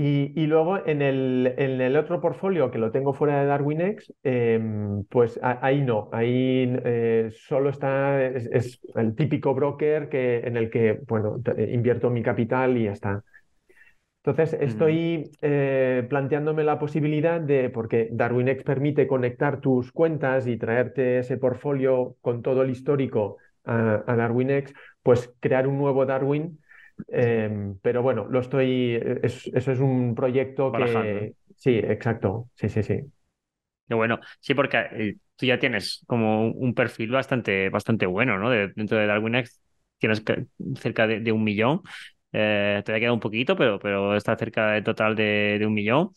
Y, 0.00 0.46
luego 0.46 0.86
en 0.86 1.02
el, 1.02 1.54
en 1.58 1.80
el, 1.80 1.96
otro 1.96 2.20
portfolio 2.20 2.70
que 2.70 2.78
lo 2.78 2.92
tengo 2.92 3.14
fuera 3.14 3.40
de 3.40 3.46
DarwinX, 3.46 4.14
em, 4.22 5.02
pues 5.06 5.40
ahí 5.42 5.82
no, 5.82 6.08
ahí 6.12 6.72
eh, 6.84 7.30
solo 7.32 7.70
está, 7.70 8.22
es, 8.24 8.80
el 8.94 9.16
típico 9.16 9.54
broker 9.54 10.08
que, 10.08 10.38
en 10.38 10.56
el 10.56 10.70
que, 10.70 11.00
bueno, 11.08 11.40
invierto 11.68 12.10
mi 12.10 12.22
capital 12.22 12.76
y 12.76 12.84
ya 12.84 12.92
está. 12.92 13.24
Entonces 14.22 14.56
estoy 14.60 15.32
eh, 15.42 16.06
planteándome 16.08 16.62
la 16.62 16.78
posibilidad 16.78 17.40
de, 17.40 17.68
porque 17.68 18.08
DarwinX 18.12 18.62
permite 18.62 19.08
conectar 19.08 19.60
tus 19.60 19.90
cuentas 19.90 20.46
y 20.46 20.56
traerte 20.58 21.18
ese 21.18 21.38
portfolio 21.38 22.14
con 22.20 22.42
todo 22.42 22.62
el 22.62 22.70
histórico 22.70 23.38
a, 23.64 24.04
a 24.06 24.14
DarwinX, 24.14 24.72
pues 25.02 25.34
crear 25.40 25.66
un 25.66 25.76
nuevo 25.76 26.06
Darwin 26.06 26.60
Em, 27.08 27.78
pero 27.80 28.02
bueno, 28.02 28.26
lo 28.28 28.40
estoy. 28.40 29.00
eso 29.22 29.72
es 29.72 29.80
un 29.80 30.14
proyecto 30.14 30.72
que. 30.72 31.34
Sí, 31.56 31.76
exacto. 31.76 32.48
Sí, 32.54 32.68
sí, 32.68 32.82
sí. 32.82 33.00
Qué 33.88 33.94
bueno. 33.94 34.20
Sí, 34.40 34.54
porque 34.54 34.78
eh, 34.92 35.16
tú 35.36 35.46
ya 35.46 35.58
tienes 35.58 36.04
como 36.06 36.50
un 36.50 36.74
perfil 36.74 37.10
bastante, 37.10 37.70
bastro 37.70 38.10
bueno, 38.10 38.38
¿no? 38.38 38.50
dentro 38.50 38.98
de 38.98 39.06
DarwinX 39.06 39.60
tienes 39.98 40.22
cerca 40.76 41.06
de, 41.06 41.32
un 41.32 41.42
millón. 41.42 41.80
Eh, 42.32 42.82
te 42.84 42.94
ha 42.94 42.98
quedado 42.98 43.14
un 43.14 43.20
poquito, 43.20 43.56
pero, 43.56 43.78
pero 43.78 44.14
está 44.14 44.36
cerca 44.36 44.72
del 44.72 44.84
total 44.84 45.16
de, 45.16 45.60
un 45.66 45.74
millón. 45.74 46.10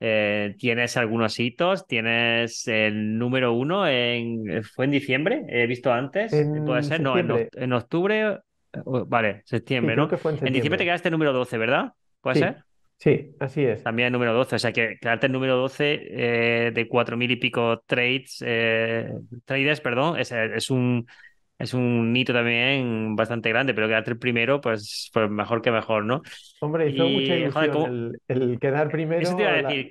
Eh, 0.00 0.56
tienes 0.58 0.96
algunos 0.96 1.38
hitos, 1.38 1.86
tienes 1.86 2.66
el 2.66 3.18
número 3.18 3.52
uno 3.52 3.86
en. 3.86 4.64
¿Fue 4.64 4.86
en 4.86 4.90
diciembre? 4.90 5.44
He 5.48 5.66
visto 5.66 5.92
antes. 5.92 6.32
Puede 6.66 6.82
ser, 6.82 7.00
no, 7.00 7.14
en 7.16 7.72
octubre 7.72 8.38
Vale, 8.84 9.42
septiembre, 9.44 9.96
¿no? 9.96 10.08
en, 10.10 10.52
diciembre 10.52 10.78
te 10.78 10.84
quedaste 10.84 11.10
número 11.10 11.32
12, 11.32 11.58
¿verdad? 11.58 11.92
¿Puede 12.20 12.38
ser? 12.38 12.64
Sí, 12.96 13.34
así 13.40 13.64
es. 13.64 13.82
También 13.82 14.06
el 14.06 14.12
número 14.12 14.32
12, 14.32 14.56
o 14.56 14.58
sea 14.60 14.72
que 14.72 14.96
quedarte 15.00 15.26
el 15.26 15.32
número 15.32 15.56
12 15.56 16.00
eh, 16.08 16.70
de 16.72 16.88
cuatro 16.88 17.16
mil 17.16 17.30
y 17.30 17.36
pico 17.36 17.82
trades, 17.84 18.42
eh, 18.46 19.12
traders, 19.44 19.80
perdón, 19.80 20.20
es, 20.20 20.30
es, 20.30 20.70
un, 20.70 21.06
es 21.58 21.74
un 21.74 22.14
hito 22.16 22.32
también 22.32 23.14
bastante 23.14 23.48
grande, 23.48 23.72
pero 23.72 23.86
quedarte 23.86 24.10
el 24.10 24.18
primero, 24.18 24.60
pues, 24.60 25.10
pues 25.12 25.30
mejor 25.30 25.62
que 25.62 25.70
mejor, 25.70 26.04
¿no? 26.04 26.22
Hombre, 26.60 26.90
hizo 26.90 27.08
mucha 27.08 27.36
ilusión 27.36 28.12
el, 28.26 28.58
quedar 28.58 28.90
primero. 28.90 29.20
Eso 29.20 29.36
te 29.36 29.42
iba 29.42 29.52
a 29.52 29.62
decir, 29.62 29.88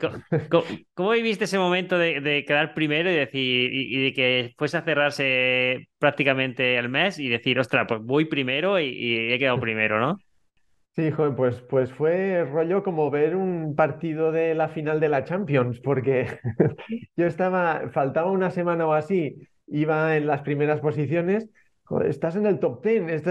¿cómo, 0.94 1.12
viviste 1.12 1.46
ese 1.46 1.58
momento 1.58 1.98
de, 1.98 2.44
quedar 2.46 2.74
primero 2.74 3.10
y 3.10 3.16
decir 3.16 3.74
y, 3.74 4.04
de 4.04 4.14
que 4.14 4.54
fuese 4.58 4.78
a 4.78 4.82
cerrarse 4.82 5.88
prácticamente 5.98 6.78
el 6.78 6.90
mes 6.90 7.20
y 7.20 7.30
decir, 7.30 7.58
ostras, 7.60 7.86
pues 7.88 8.02
voy 8.02 8.26
primero 8.26 8.80
y, 8.80 9.32
he 9.32 9.40
quedado 9.40 9.60
primero, 9.62 10.00
¿no? 10.00 10.18
Sí, 10.94 11.10
joder, 11.10 11.36
pues, 11.36 11.62
pues 11.62 11.90
fue 11.90 12.44
rollo 12.44 12.84
como 12.84 13.10
ver 13.10 13.38
un 13.38 13.76
partido 13.78 14.34
de 14.34 14.54
la 14.56 14.68
final 14.68 15.00
de 15.00 15.08
la 15.08 15.24
Champions, 15.24 15.80
porque 15.80 16.28
yo 17.16 17.28
estaba, 17.28 17.90
faltaba 17.94 18.30
una 18.30 18.52
semana 18.52 18.86
o 18.86 18.92
así, 18.92 19.38
iba 19.72 20.16
en 20.16 20.28
las 20.28 20.42
primeras 20.42 20.80
posiciones 20.80 21.50
estás 22.00 22.36
en 22.36 22.46
el 22.46 22.60
top 22.60 22.84
10 22.84 23.24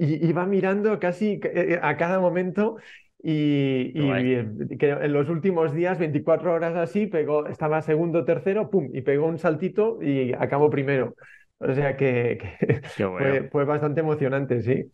y, 0.00 0.32
va 0.32 0.46
mirando 0.46 0.98
casi 0.98 1.40
eh, 1.44 1.74
eh, 1.74 1.78
a 1.80 1.96
cada 1.96 2.18
momento 2.18 2.76
y, 3.22 3.92
en 3.94 5.12
los 5.12 5.28
últimos 5.28 5.74
días, 5.74 5.98
24 5.98 6.52
horas 6.54 6.74
así, 6.74 7.06
pegó, 7.06 7.46
estaba 7.46 7.82
segundo, 7.82 8.24
tercero, 8.24 8.70
pum, 8.70 8.88
y 8.94 9.02
pegó 9.02 9.26
un 9.26 9.38
saltito 9.38 10.02
y 10.02 10.32
acabó 10.32 10.70
primero. 10.70 11.14
O 11.58 11.72
sea 11.74 11.96
que, 11.96 12.38
fue, 13.52 13.64
bastante 13.64 14.00
emocionante, 14.00 14.62
sí. 14.62 14.90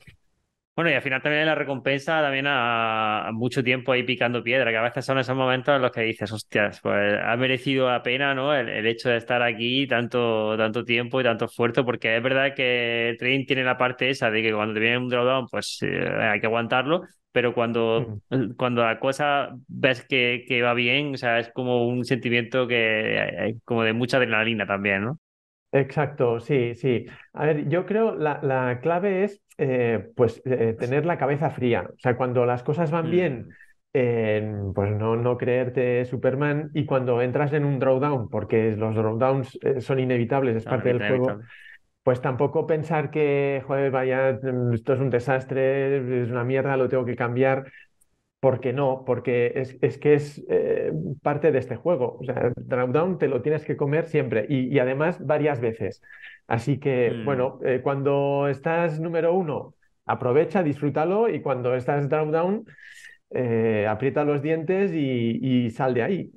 Bueno, 0.77 0.91
y 0.91 0.93
al 0.93 1.01
final 1.01 1.23
también 1.23 1.47
la 1.47 1.55
recompensa 1.55 2.21
también 2.21 2.45
a, 2.47 3.31
mucho 3.33 3.65
tiempo 3.65 3.93
ahí 3.93 4.03
picando 4.03 4.43
piedra, 4.43 4.71
que 4.71 4.77
a 4.77 4.83
veces 4.83 5.07
son 5.07 5.19
esos 5.19 5.35
momentos 5.35 5.75
en 5.75 5.81
los 5.81 5.91
que 5.91 6.03
dices, 6.03 6.31
hostias, 6.31 6.81
pues 6.83 7.19
ha 7.19 7.35
merecido 7.39 7.89
la 7.89 8.03
pena, 8.03 8.35
¿no? 8.35 8.55
El, 8.55 8.87
hecho 8.87 9.09
de 9.09 9.17
estar 9.17 9.43
aquí 9.43 9.87
tanto, 9.87 10.55
tanto 10.59 10.85
tiempo 10.85 11.19
y 11.19 11.25
tanto 11.25 11.47
esfuerzo, 11.47 11.83
porque 11.87 12.19
es 12.19 12.23
verdad 12.23 12.55
que 12.55 13.09
el 13.09 13.17
trading 13.17 13.47
tiene 13.47 13.65
la 13.65 13.79
parte 13.79 14.11
esa 14.11 14.31
de 14.31 14.43
que 14.43 14.53
cuando 14.53 14.75
te 14.75 14.81
viene 14.81 14.99
un 14.99 15.09
drawdown, 15.09 15.47
pues 15.49 15.79
eh, 15.81 16.11
hay 16.21 16.41
que 16.41 16.47
aguantarlo, 16.47 17.05
pero 17.33 17.55
cuando, 17.55 18.21
cuando 18.59 18.85
la 18.85 18.99
cosa 18.99 19.57
ves 19.69 20.05
que, 20.07 20.45
que, 20.47 20.61
va 20.61 20.75
bien, 20.75 21.15
o 21.15 21.17
sea, 21.17 21.39
es 21.39 21.51
como 21.55 21.87
un 21.89 22.05
sentimiento 22.05 22.69
que 22.69 23.19
hay 23.39 23.55
como 23.65 23.83
de 23.83 23.95
mucha 23.95 24.19
adrenalina 24.19 24.67
también, 24.67 25.05
¿no? 25.05 25.19
Exacto, 25.73 26.41
sí, 26.41 26.75
sí. 26.75 27.07
A 27.33 27.47
ver, 27.47 27.69
yo 27.69 27.87
creo 27.87 28.15
la, 28.15 28.41
la 28.43 28.81
clave 28.81 29.25
es 29.25 29.43
eh, 29.59 30.11
pues 30.15 30.43
eh, 30.45 30.77
tener 30.79 31.07
la 31.07 31.19
cabeza 31.19 31.51
fría. 31.51 31.89
O 31.89 31.99
sea, 31.99 32.17
cuando 32.17 32.45
las 32.45 32.63
cosas 32.63 32.91
van 32.91 33.11
bien, 33.11 33.49
mm. 33.95 34.73
pues 34.75 34.91
no, 34.93 35.17
no 35.17 35.37
creerte 35.37 36.05
Superman 36.05 36.71
y 36.75 36.85
cuando 36.85 37.23
entras 37.23 37.53
en 37.53 37.65
un 37.65 37.79
drawdown, 37.79 38.29
porque 38.29 38.77
los 38.77 38.95
drawdowns 38.95 39.59
eh, 39.63 39.81
son 39.81 39.99
inevitables, 39.99 40.57
es 40.57 40.65
parte 40.65 40.93
del 40.93 41.07
juego, 41.07 41.41
pues 42.03 42.21
tampoco 42.21 42.67
pensar 42.67 43.11
que, 43.11 43.63
joder, 43.67 43.91
vaya, 43.91 44.39
mm, 44.41 44.75
esto 44.75 44.93
es 44.93 45.01
un 45.01 45.11
desastre, 45.11 46.23
es 46.23 46.31
una 46.31 46.45
mierda, 46.45 46.77
lo 46.77 46.89
tengo 46.89 47.05
que 47.05 47.17
cambiar. 47.17 47.65
Porque 48.39 48.73
no, 48.73 49.05
porque 49.07 49.53
es, 49.57 49.77
es 49.81 49.99
que 49.99 50.15
es 50.15 50.45
parte 51.23 51.53
de 51.53 51.59
este 51.59 51.77
juego. 51.77 52.19
O 52.21 52.25
sea, 52.25 52.53
drawdown 52.57 53.19
te 53.19 53.29
lo 53.29 53.43
tienes 53.43 53.65
que 53.65 53.77
comer 53.77 54.07
siempre 54.07 54.47
y, 54.49 54.75
y 54.75 54.79
además 54.79 55.25
varias 55.25 55.61
veces. 55.61 56.03
Así 56.47 56.79
que, 56.79 57.11
mm. 57.11 57.25
bueno, 57.25 57.59
eh, 57.65 57.81
cuando 57.83 58.49
estás 58.49 59.01
número 59.01 59.35
uno, 59.35 59.75
aprovecha, 60.05 60.63
disfrútalo 60.63 61.29
y 61.29 61.41
cuando 61.41 61.75
estás 61.75 62.09
down, 62.09 62.31
down, 62.31 62.65
eh, 63.31 63.87
aprieta 63.89 64.25
los 64.25 64.43
dientes 64.43 64.93
y, 64.93 65.71
sal 65.71 65.95
de 65.95 66.03
ahí. 66.03 66.33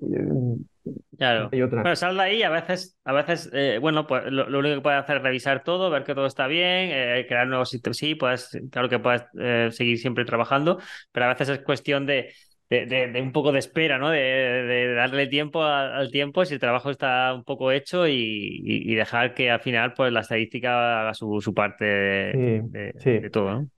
Claro. 1.17 1.49
Pero 1.51 1.95
sal 1.95 2.15
de 2.15 2.23
ahí, 2.23 2.43
a 2.43 2.49
veces, 2.49 2.97
a 3.03 3.13
veces 3.13 3.49
eh, 3.53 3.77
bueno, 3.81 4.07
pues 4.07 4.25
lo, 4.31 4.45
único 4.57 4.75
que 4.75 4.81
puedes 4.81 4.99
hacer 4.99 5.17
es 5.17 5.23
revisar 5.23 5.63
todo, 5.63 5.89
ver 5.89 6.03
que 6.03 6.15
todo 6.15 6.25
está 6.25 6.47
bien, 6.47 6.89
crear 7.27 7.47
nuevos 7.47 7.69
sitios. 7.69 7.97
Sí, 7.97 8.15
puedes, 8.15 8.57
claro 8.71 8.89
que 8.89 8.99
puedes 8.99 9.75
seguir 9.75 9.97
siempre 9.97 10.25
trabajando, 10.25 10.79
pero 11.11 11.25
a 11.25 11.29
veces 11.29 11.49
es 11.49 11.59
cuestión 11.59 12.05
de 12.05 12.31
de, 12.69 13.21
un 13.21 13.31
poco 13.31 13.51
de 13.51 13.59
espera, 13.59 13.97
¿no? 13.97 14.09
De, 14.09 14.93
darle 14.95 15.27
tiempo 15.27 15.63
al 15.63 16.11
tiempo 16.11 16.45
si 16.45 16.53
el 16.53 16.59
trabajo 16.59 16.91
está 16.91 17.33
un 17.33 17.43
poco 17.43 17.71
hecho 17.71 18.07
y, 18.07 18.93
dejar 18.95 19.33
que 19.33 19.49
al 19.49 19.61
final 19.61 19.93
pues 19.93 20.11
la 20.11 20.21
estadística 20.21 21.01
haga 21.01 21.13
su, 21.13 21.53
parte 21.55 21.85
de, 21.85 23.29
todo, 23.31 23.51
¿no? 23.51 23.69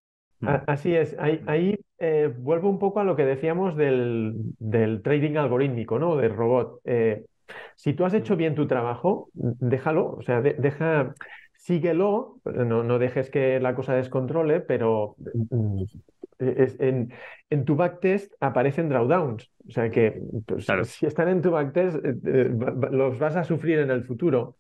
Mm. 0.42 0.48
Así 0.68 0.96
es, 0.96 1.16
ahí, 1.20 1.80
eh, 2.00 2.34
vuelvo 2.36 2.70
un 2.70 2.80
poco 2.80 3.00
a 3.00 3.04
lo 3.04 3.16
que 3.16 3.26
decíamos 3.26 3.76
del, 3.76 4.54
trading 5.04 5.38
algorítmico, 5.38 6.00
¿no? 6.00 6.16
Del 6.18 6.36
robot. 6.36 6.82
Eh, 6.84 7.26
si 7.76 7.94
tú 7.94 8.06
has 8.06 8.14
hecho 8.14 8.36
bien 8.36 8.56
tu 8.56 8.68
trabajo, 8.68 9.30
déjalo, 9.34 10.16
o 10.18 10.22
sea, 10.22 10.42
deja, 10.42 11.14
síguelo, 11.54 12.40
no, 12.46 12.84
no 12.84 13.00
dejes 13.00 13.30
que 13.30 13.60
la 13.60 13.76
cosa 13.76 13.94
descontrole, 13.94 14.62
pero 14.62 15.16
mm, 15.18 15.84
en, 16.40 17.14
en 17.50 17.66
tu 17.66 17.76
backtest 17.76 18.34
aparecen 18.40 18.90
drawdowns. 18.90 19.52
O 19.68 19.72
sea 19.72 19.90
que 19.90 20.22
pues, 20.46 20.66
si 20.86 21.06
están 21.06 21.28
en 21.28 21.42
tu 21.42 21.52
backtest, 21.52 21.98
eh, 22.04 22.16
eh, 22.26 22.50
los 22.92 23.20
vas 23.20 23.36
a 23.36 23.44
sufrir 23.44 23.80
en 23.80 23.92
el 23.92 24.04
futuro. 24.04 24.56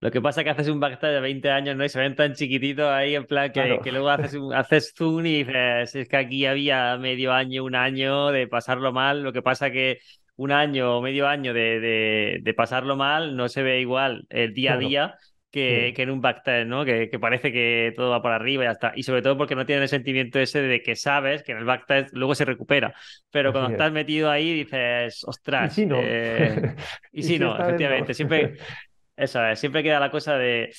Lo 0.00 0.10
que 0.10 0.20
pasa 0.20 0.40
es 0.40 0.44
que 0.44 0.50
haces 0.50 0.68
un 0.68 0.80
backtest 0.80 1.14
de 1.14 1.20
20 1.20 1.50
años, 1.50 1.76
¿no? 1.76 1.84
Y 1.84 1.88
se 1.88 1.98
ven 1.98 2.14
tan 2.14 2.34
chiquititos 2.34 2.86
ahí, 2.86 3.14
en 3.14 3.24
plan 3.24 3.50
que, 3.52 3.78
que 3.82 3.90
luego 3.90 4.10
haces, 4.10 4.34
un, 4.34 4.52
haces 4.52 4.92
zoom 4.96 5.24
y 5.24 5.44
dices, 5.44 5.94
es 5.94 6.08
que 6.08 6.16
aquí 6.16 6.44
había 6.44 6.96
medio 6.98 7.32
año, 7.32 7.64
un 7.64 7.74
año 7.74 8.28
de 8.28 8.46
pasarlo 8.46 8.92
mal. 8.92 9.22
Lo 9.22 9.32
que 9.32 9.40
pasa 9.40 9.70
que 9.70 10.00
un 10.36 10.52
año 10.52 10.98
o 10.98 11.02
medio 11.02 11.26
año 11.26 11.54
de, 11.54 12.40
de, 12.42 12.54
pasarlo 12.54 12.96
mal 12.96 13.36
no 13.36 13.48
se 13.48 13.62
ve 13.62 13.80
igual 13.80 14.26
el 14.28 14.52
día 14.52 14.74
a 14.74 14.78
día 14.78 15.14
que, 15.54 15.94
en 15.96 16.10
un 16.10 16.20
backtest, 16.20 16.66
¿no? 16.66 16.84
Que, 16.84 17.08
parece 17.20 17.52
que 17.52 17.92
todo 17.94 18.10
va 18.10 18.20
por 18.20 18.32
arriba 18.32 18.64
y 18.64 18.66
ya 18.66 18.72
está. 18.72 18.92
Y 18.96 19.04
sobre 19.04 19.22
todo 19.22 19.38
porque 19.38 19.54
no 19.54 19.64
tiene 19.64 19.82
el 19.82 19.88
sentimiento 19.88 20.40
ese 20.40 20.60
de 20.60 20.82
que 20.82 20.96
sabes 20.96 21.44
que 21.44 21.52
en 21.52 21.58
el 21.58 21.64
backtest 21.64 22.12
luego 22.12 22.34
se 22.34 22.44
recupera. 22.44 22.92
Pero 23.30 23.52
cuando 23.52 23.70
estás 23.70 23.92
metido 23.92 24.30
ahí 24.30 24.52
dices, 24.52 25.22
ostras. 25.24 25.72
Y 25.78 25.82
si 25.82 25.86
no. 25.86 25.98
Eh, 26.00 26.74
y, 27.12 27.22
si, 27.22 27.38
no, 27.38 27.56
efectivamente. 27.56 28.14
Siempre, 28.14 28.54
eso 29.16 29.40
siempre 29.54 29.82
queda 29.82 30.00
la 30.00 30.10
cosa 30.10 30.36
de, 30.36 30.70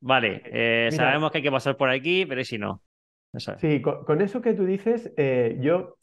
vale, 0.00 0.42
eh, 0.46 0.90
sabemos 0.92 1.30
que 1.30 1.38
hay 1.38 1.44
que 1.44 1.50
pasar 1.50 1.76
por 1.76 1.90
aquí, 1.90 2.26
pero 2.26 2.40
¿y 2.40 2.44
si 2.44 2.58
no? 2.58 2.82
Sí, 3.58 3.82
con, 3.82 4.20
eso 4.20 4.40
que 4.40 4.54
tú 4.54 4.64
dices, 4.64 5.12
eh, 5.16 5.56
yo 5.60 5.96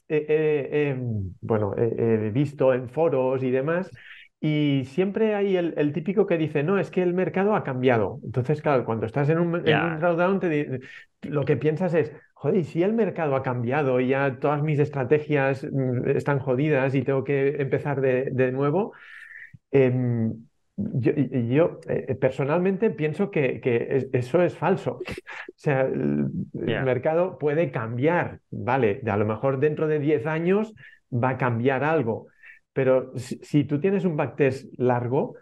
bueno, 1.39 1.73
he 1.77 2.31
visto 2.33 2.73
en 2.73 2.89
foros 2.89 3.41
y 3.43 3.49
demás 3.49 3.89
Y 4.41 4.83
siempre 4.85 5.35
hay 5.35 5.55
el, 5.55 5.93
típico 5.93 6.25
que 6.25 6.37
dice, 6.37 6.63
no, 6.63 6.79
es 6.79 6.89
que 6.91 7.03
el 7.03 7.13
mercado 7.13 7.55
ha 7.55 7.63
cambiado. 7.63 8.19
Entonces, 8.23 8.61
claro, 8.61 8.83
cuando 8.83 9.05
estás 9.05 9.29
en 9.29 9.37
un, 9.37 9.63
drawdown, 9.63 10.41
lo 11.21 11.45
que 11.45 11.57
piensas 11.57 11.93
es, 11.93 12.11
joder, 12.33 12.65
si 12.65 12.81
el 12.81 12.93
mercado 12.93 13.35
ha 13.35 13.43
cambiado 13.43 13.99
y 13.99 14.07
ya 14.09 14.39
todas 14.39 14.63
mis 14.63 14.79
estrategias 14.79 15.63
mm, 15.63 16.09
están 16.09 16.39
jodidas 16.39 16.95
y 16.95 17.03
tengo 17.03 17.23
que 17.23 17.61
empezar 17.61 18.01
de, 18.01 18.51
nuevo, 18.51 18.93
em, 19.69 20.33
yo, 20.93 21.79
eh, 21.87 22.15
personalmente 22.15 22.89
pienso 22.89 23.31
que, 23.31 24.09
eso 24.13 24.41
es 24.41 24.55
falso. 24.55 24.99
O 25.49 25.63
sea, 25.63 25.81
el, 25.81 26.27
mercado 26.53 27.37
puede 27.37 27.69
cambiar, 27.69 28.39
¿vale? 28.49 29.01
A 29.05 29.17
lo 29.17 29.25
mejor 29.25 29.59
dentro 29.59 29.87
de 29.87 29.99
10 29.99 30.25
años 30.25 30.73
va 31.11 31.29
a 31.29 31.37
cambiar 31.37 31.83
algo, 31.83 32.27
pero 32.73 33.11
si, 33.15 33.63
tú 33.65 33.79
tienes 33.79 34.05
un 34.05 34.15
backtest 34.15 34.73
largo, 34.79 35.35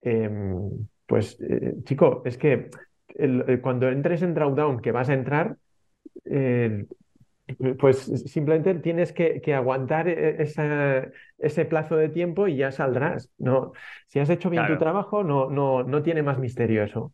em, 0.00 0.70
pues 1.06 1.38
eh, 1.40 1.74
chico, 1.84 2.22
es 2.24 2.38
que 2.38 2.70
eh, 3.16 3.58
cuando 3.60 3.90
entres 3.90 4.22
en 4.22 4.32
drawdown, 4.32 4.80
que 4.80 4.92
vas 4.92 5.10
a 5.10 5.14
entrar, 5.14 5.56
pues 7.78 7.98
simplemente 8.26 8.74
tienes 8.76 9.12
que, 9.12 9.54
aguantar 9.54 10.08
e, 10.08 10.42
ese 11.38 11.64
plazo 11.64 11.96
de 11.96 12.08
tiempo 12.08 12.48
y 12.48 12.56
ya 12.56 12.72
saldrás. 12.72 13.30
No, 13.38 13.72
si 14.08 14.18
has 14.18 14.30
hecho 14.30 14.50
bien 14.50 14.66
tu 14.66 14.78
trabajo, 14.78 15.22
no, 15.22 15.50
no, 15.50 15.82
no 15.82 16.02
tiene 16.02 16.22
más 16.22 16.38
misterio 16.38 16.82
eso. 16.82 17.12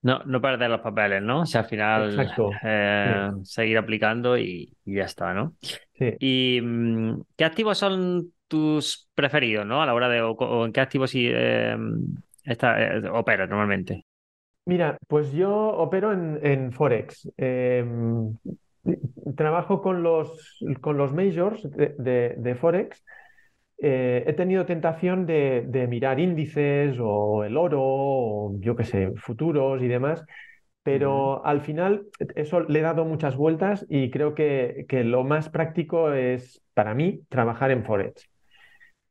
No, 0.00 0.20
no 0.24 0.40
perder 0.40 0.70
los 0.70 0.80
papeles, 0.80 1.22
¿no? 1.22 1.40
O 1.40 1.46
sea, 1.46 1.62
al 1.62 1.66
final 1.66 2.32
eh, 2.62 3.30
seguir 3.42 3.78
aplicando 3.78 4.38
y, 4.38 4.72
ya 4.84 5.04
está, 5.04 5.34
¿no? 5.34 5.54
Sí. 5.60 6.14
¿Y 6.20 6.60
mm, 6.62 7.22
qué 7.36 7.44
activos 7.44 7.78
son 7.78 8.32
tus 8.46 9.08
preferidos, 9.14 9.66
¿no? 9.66 9.82
A 9.82 9.86
la 9.86 9.94
hora 9.94 10.08
de, 10.08 10.22
o, 10.22 10.66
en 10.66 10.72
qué 10.72 10.80
activos 10.80 11.12
eh, 11.14 11.76
eh, 12.44 13.02
operas 13.12 13.48
normalmente. 13.48 14.04
Mira, 14.66 14.98
pues 15.08 15.32
yo 15.32 15.50
opero 15.50 16.12
en, 16.12 16.72
Forex. 16.72 17.30
Em, 17.36 18.36
trabajo 19.36 19.80
con 19.82 20.02
los, 20.02 20.62
con 20.80 20.98
los 20.98 21.12
majors 21.12 21.68
de, 21.70 22.56
Forex. 22.60 23.04
Eh, 23.80 24.24
he 24.26 24.32
tenido 24.32 24.66
tentación 24.66 25.24
de, 25.26 25.86
mirar 25.88 26.18
índices 26.18 26.96
o 27.00 27.44
el 27.44 27.56
oro 27.56 27.80
o 27.82 28.52
yo 28.60 28.74
qué 28.76 28.84
sé, 28.84 29.12
futuros 29.16 29.80
y 29.82 29.88
demás, 29.88 30.24
pero 30.82 31.44
al 31.44 31.60
final 31.60 32.06
eso 32.34 32.60
le 32.60 32.80
he 32.80 32.82
dado 32.82 33.04
muchas 33.04 33.36
vueltas 33.36 33.86
y 33.88 34.10
creo 34.10 34.34
que, 34.34 34.86
que 34.88 35.04
lo 35.04 35.22
más 35.22 35.48
práctico 35.48 36.12
es 36.12 36.62
para 36.74 36.94
mí 36.94 37.20
trabajar 37.28 37.70
en 37.70 37.84
Forex. 37.84 38.28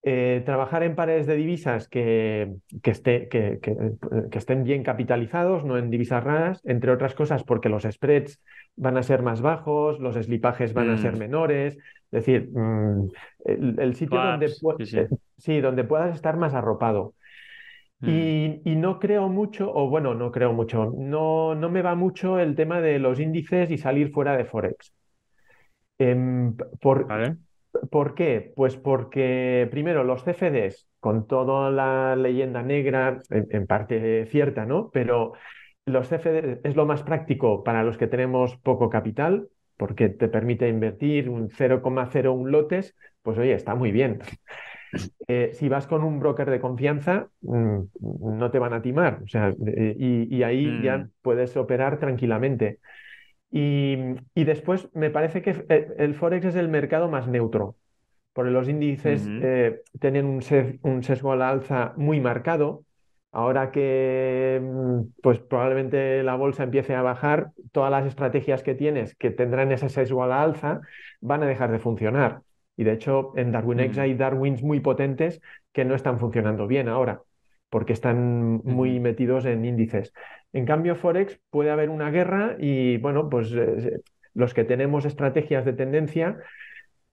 Eh, 0.10 0.42
trabajar 0.46 0.84
en 0.84 0.96
pares 0.96 1.28
de 1.28 1.36
divisas 1.36 1.90
que, 1.90 2.60
esté, 2.82 3.28
que, 3.28 3.60
estén 4.32 4.64
bien 4.64 4.82
capitalizados, 4.82 5.66
no 5.66 5.78
en 5.78 5.90
divisas 5.90 6.24
raras, 6.24 6.62
entre 6.64 6.92
otras 6.92 7.14
cosas 7.14 7.44
porque 7.44 7.68
los 7.68 7.84
spreads 7.84 8.42
van 8.78 8.96
a 8.96 9.04
ser 9.04 9.22
más 9.22 9.42
bajos, 9.42 10.00
los 10.00 10.16
slipajes 10.16 10.74
van 10.74 10.92
a 10.92 10.98
ser 10.98 11.18
mm. 11.18 11.20
menores, 11.20 11.76
es 11.76 12.10
decir, 12.10 12.50
mm, 12.54 13.10
el, 13.44 13.96
sitio 13.96 14.18
donde, 14.18 14.48
sí, 15.36 15.60
donde 15.60 15.84
puedas 15.84 16.16
estar 16.16 16.38
más 16.38 16.54
arropado. 16.54 17.14
Mm. 18.00 18.08
Y, 18.64 18.76
no 18.78 19.00
creo 19.00 19.28
mucho, 19.28 19.70
o 19.76 19.90
bueno, 19.90 20.16
no 20.16 20.32
creo 20.32 20.54
mucho, 20.54 20.94
no, 20.98 21.54
no 21.54 21.70
me 21.70 21.82
va 21.82 21.96
mucho 21.96 22.40
el 22.40 22.56
tema 22.56 22.80
de 22.80 23.00
los 23.00 23.20
índices 23.20 23.72
y 23.72 23.78
salir 23.78 24.12
fuera 24.14 24.38
de 24.38 24.46
Forex. 24.46 24.94
Em, 25.98 26.56
por, 26.80 27.08
¿Por 27.90 28.16
qué? 28.16 28.54
Pues 28.56 28.76
porque, 28.76 29.68
primero, 29.72 30.04
los 30.04 30.24
CFDs, 30.24 30.88
con 31.00 31.28
toda 31.28 31.72
la 31.72 32.16
leyenda 32.16 32.62
negra, 32.64 33.20
en, 33.30 33.68
parte 33.68 34.26
cierta, 34.28 34.66
¿no? 34.66 34.90
Pero 34.92 35.34
los 35.86 36.08
CFDs 36.08 36.60
es 36.64 36.76
lo 36.76 36.86
más 36.86 37.04
práctico 37.04 37.64
para 37.64 37.84
los 37.84 37.98
que 37.98 38.08
tenemos 38.08 38.58
poco 38.58 38.90
capital, 38.90 39.48
porque 39.78 40.10
te 40.10 40.28
permite 40.28 40.68
invertir 40.68 41.30
un 41.30 41.50
0,01 41.50 42.50
lotes, 42.50 42.96
pues 43.22 43.38
oye, 43.38 43.54
está 43.54 43.76
muy 43.76 43.92
bien. 43.92 44.20
Eh, 45.28 45.52
si 45.54 45.68
vas 45.68 45.86
con 45.86 46.02
un 46.06 46.18
broker 46.18 46.50
de 46.50 46.62
confianza, 46.62 47.28
mm, 47.42 47.80
no 48.22 48.50
te 48.52 48.58
van 48.58 48.72
a 48.74 48.82
timar, 48.82 49.20
o 49.22 49.28
sea, 49.28 49.54
y, 49.60 50.44
ahí 50.44 50.82
ya 50.82 51.00
mm. 51.00 51.12
puedes 51.22 51.58
operar 51.58 52.00
tranquilamente. 52.00 52.80
Y, 53.50 54.16
después 54.36 54.90
me 54.94 55.10
parece 55.10 55.42
que 55.42 55.66
eh, 55.70 55.94
el 55.98 56.16
Forex 56.16 56.46
es 56.46 56.56
el 56.56 56.68
mercado 56.68 57.08
más 57.08 57.28
neutro, 57.28 57.76
porque 58.34 58.52
los 58.52 58.68
índices 58.68 59.28
eh, 59.42 59.82
tienen 60.00 60.26
un, 60.26 61.04
sesgo 61.04 61.32
a 61.32 61.36
la 61.36 61.50
alza 61.50 61.94
muy 61.98 62.20
marcado. 62.20 62.84
Ahora 63.32 63.72
que 63.72 64.60
mm, 64.62 65.22
pues 65.22 65.40
probablemente 65.40 66.24
la 66.24 66.36
bolsa 66.36 66.64
empiece 66.64 66.96
a 66.96 67.02
bajar, 67.02 67.52
todas 67.72 67.92
las 67.92 68.06
estrategias 68.06 68.64
que 68.64 68.74
tienes 68.74 69.16
que 69.16 69.32
tendrán 69.32 69.72
ese 69.72 69.90
sesgo 69.90 70.24
a 70.24 70.28
la 70.28 70.42
alza 70.42 70.82
van 71.22 71.44
a 71.44 71.48
dejar 71.48 71.72
de 71.72 71.80
funcionar. 71.80 72.42
Y 72.78 72.84
de 72.84 72.94
hecho, 72.94 73.34
en 73.36 73.52
DarwinX 73.52 73.98
hay 73.98 74.14
Darwins 74.14 74.62
muy 74.62 74.80
potentes 74.80 75.42
que 75.74 75.84
no 75.84 75.96
están 75.96 76.20
funcionando 76.20 76.68
bien 76.68 76.88
ahora, 76.88 77.22
porque 77.70 77.94
están 77.94 78.62
muy 78.64 79.00
metidos 79.00 79.46
en 79.46 79.66
índices. 79.66 80.14
En 80.54 80.66
cambio, 80.66 80.96
Forex 80.96 81.40
puede 81.50 81.72
haber 81.72 81.90
una 81.90 82.10
guerra 82.12 82.56
y, 82.60 82.98
bueno, 82.98 83.30
pues 83.30 83.52
eh, 83.54 84.02
los 84.34 84.54
que 84.54 84.64
tenemos 84.64 85.06
estrategias 85.06 85.66
de 85.66 85.74
tendencia, 85.74 86.38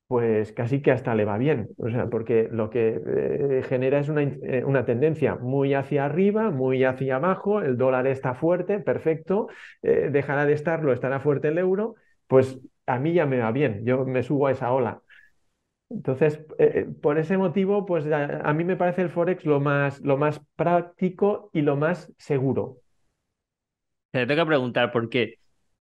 pues 0.07 0.53
casi 0.53 0.83
que 0.83 0.93
hasta 0.93 1.15
le 1.15 1.25
va 1.25 1.39
bien. 1.39 1.69
O 1.79 1.91
sea, 1.91 2.09
porque 2.09 2.49
lo 2.51 2.71
que 2.71 3.01
eh, 3.07 3.63
genera 3.69 3.99
es 3.99 4.09
una, 4.09 4.23
eh, 4.23 4.65
una, 4.65 4.85
tendencia 4.85 5.37
muy 5.37 5.75
hacia 5.75 6.05
arriba, 6.05 6.51
muy 6.51 6.85
hacia 6.85 7.17
abajo, 7.17 7.61
el 7.61 7.77
dólar 7.77 8.07
está 8.07 8.35
fuerte, 8.35 8.81
perfecto, 8.81 9.49
dejará 9.83 10.47
de 10.47 10.53
estarlo, 10.55 10.93
estará 10.93 11.21
fuerte 11.21 11.49
el 11.49 11.59
euro, 11.59 11.97
pues 12.27 12.61
a 12.87 12.99
mí 12.99 13.13
ya 13.15 13.27
me 13.27 13.39
va 13.39 13.53
bien, 13.53 13.85
yo 13.85 14.05
me 14.05 14.23
subo 14.23 14.47
a 14.47 14.53
esa 14.53 14.73
ola. 14.73 15.03
Entonces, 15.91 16.45
por 17.03 17.19
ese 17.19 17.39
motivo, 17.39 17.87
pues 17.87 18.07
a, 18.07 18.41
a, 18.49 18.55
mí 18.55 18.65
me 18.65 18.77
parece 18.77 19.03
el 19.03 19.11
Forex 19.11 19.45
lo 19.45 19.61
más, 19.61 20.01
lo 20.01 20.17
más 20.17 20.41
práctico 20.57 21.51
y 21.53 21.63
lo 21.63 21.77
más 21.77 22.13
seguro. 22.19 22.84
Te 24.15 24.27
tengo 24.27 24.43
que 24.45 24.47
preguntar 24.47 24.93
porque 24.93 25.39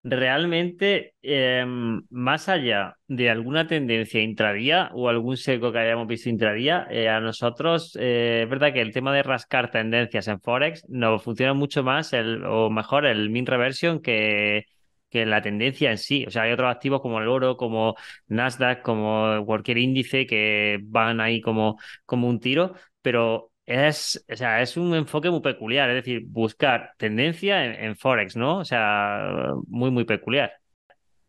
realmente, 0.05 1.15
em, 1.23 2.01
más 2.11 2.49
allá 2.49 2.97
de 3.09 3.29
alguna 3.29 3.67
tendencia 3.67 4.23
intradía 4.23 4.89
o 4.95 5.09
algún 5.09 5.37
seco 5.37 5.73
que 5.73 5.81
hayamos 5.81 6.07
visto 6.07 6.29
intradía, 6.29 6.87
eh, 6.91 7.09
a 7.09 7.19
nosotros 7.21 7.97
eh, 8.01 8.43
es 8.45 8.49
verdad 8.49 8.73
que 8.73 8.83
el 8.83 8.93
tema 8.93 9.13
de 9.13 9.25
rascar 9.25 9.73
tendencias 9.73 10.29
en 10.29 10.41
Forex 10.41 10.89
nos 10.89 11.23
funciona 11.25 11.55
mucho 11.55 11.83
más 11.83 12.13
el, 12.13 12.45
o 12.45 12.71
mejor 12.71 13.05
el 13.05 13.31
mean 13.31 13.47
reversion 13.47 14.01
que, 14.01 14.67
que 15.09 15.27
la 15.27 15.43
tendencia 15.43 15.91
en 15.91 15.99
sí. 15.99 16.25
O 16.27 16.31
sea, 16.31 16.43
hay 16.43 16.53
otros 16.53 16.71
activos 16.71 17.01
como 17.01 17.19
el 17.21 17.27
oro, 17.29 17.57
como 17.57 17.97
Nasdaq, 18.29 18.83
como 18.83 19.45
cualquier 19.45 19.79
índice 19.79 20.27
que 20.27 20.79
van 20.85 21.21
ahí 21.21 21.41
como, 21.41 21.79
como 22.07 22.29
un 22.29 22.39
tiro, 22.39 22.75
pero 23.03 23.50
es, 23.71 24.25
o 24.31 24.37
sea, 24.37 24.61
es 24.63 24.77
un 24.77 24.95
enfoque 24.95 25.31
muy 25.31 25.41
peculiar, 25.41 25.89
es 25.91 25.97
decir, 25.97 26.25
buscar 26.27 26.93
tendencia 26.99 27.65
en, 27.65 27.97
Forex, 27.97 28.37
¿no? 28.37 28.59
O 28.59 28.65
sea, 28.65 29.53
muy, 29.69 29.91
muy 29.91 30.05
peculiar. 30.05 30.53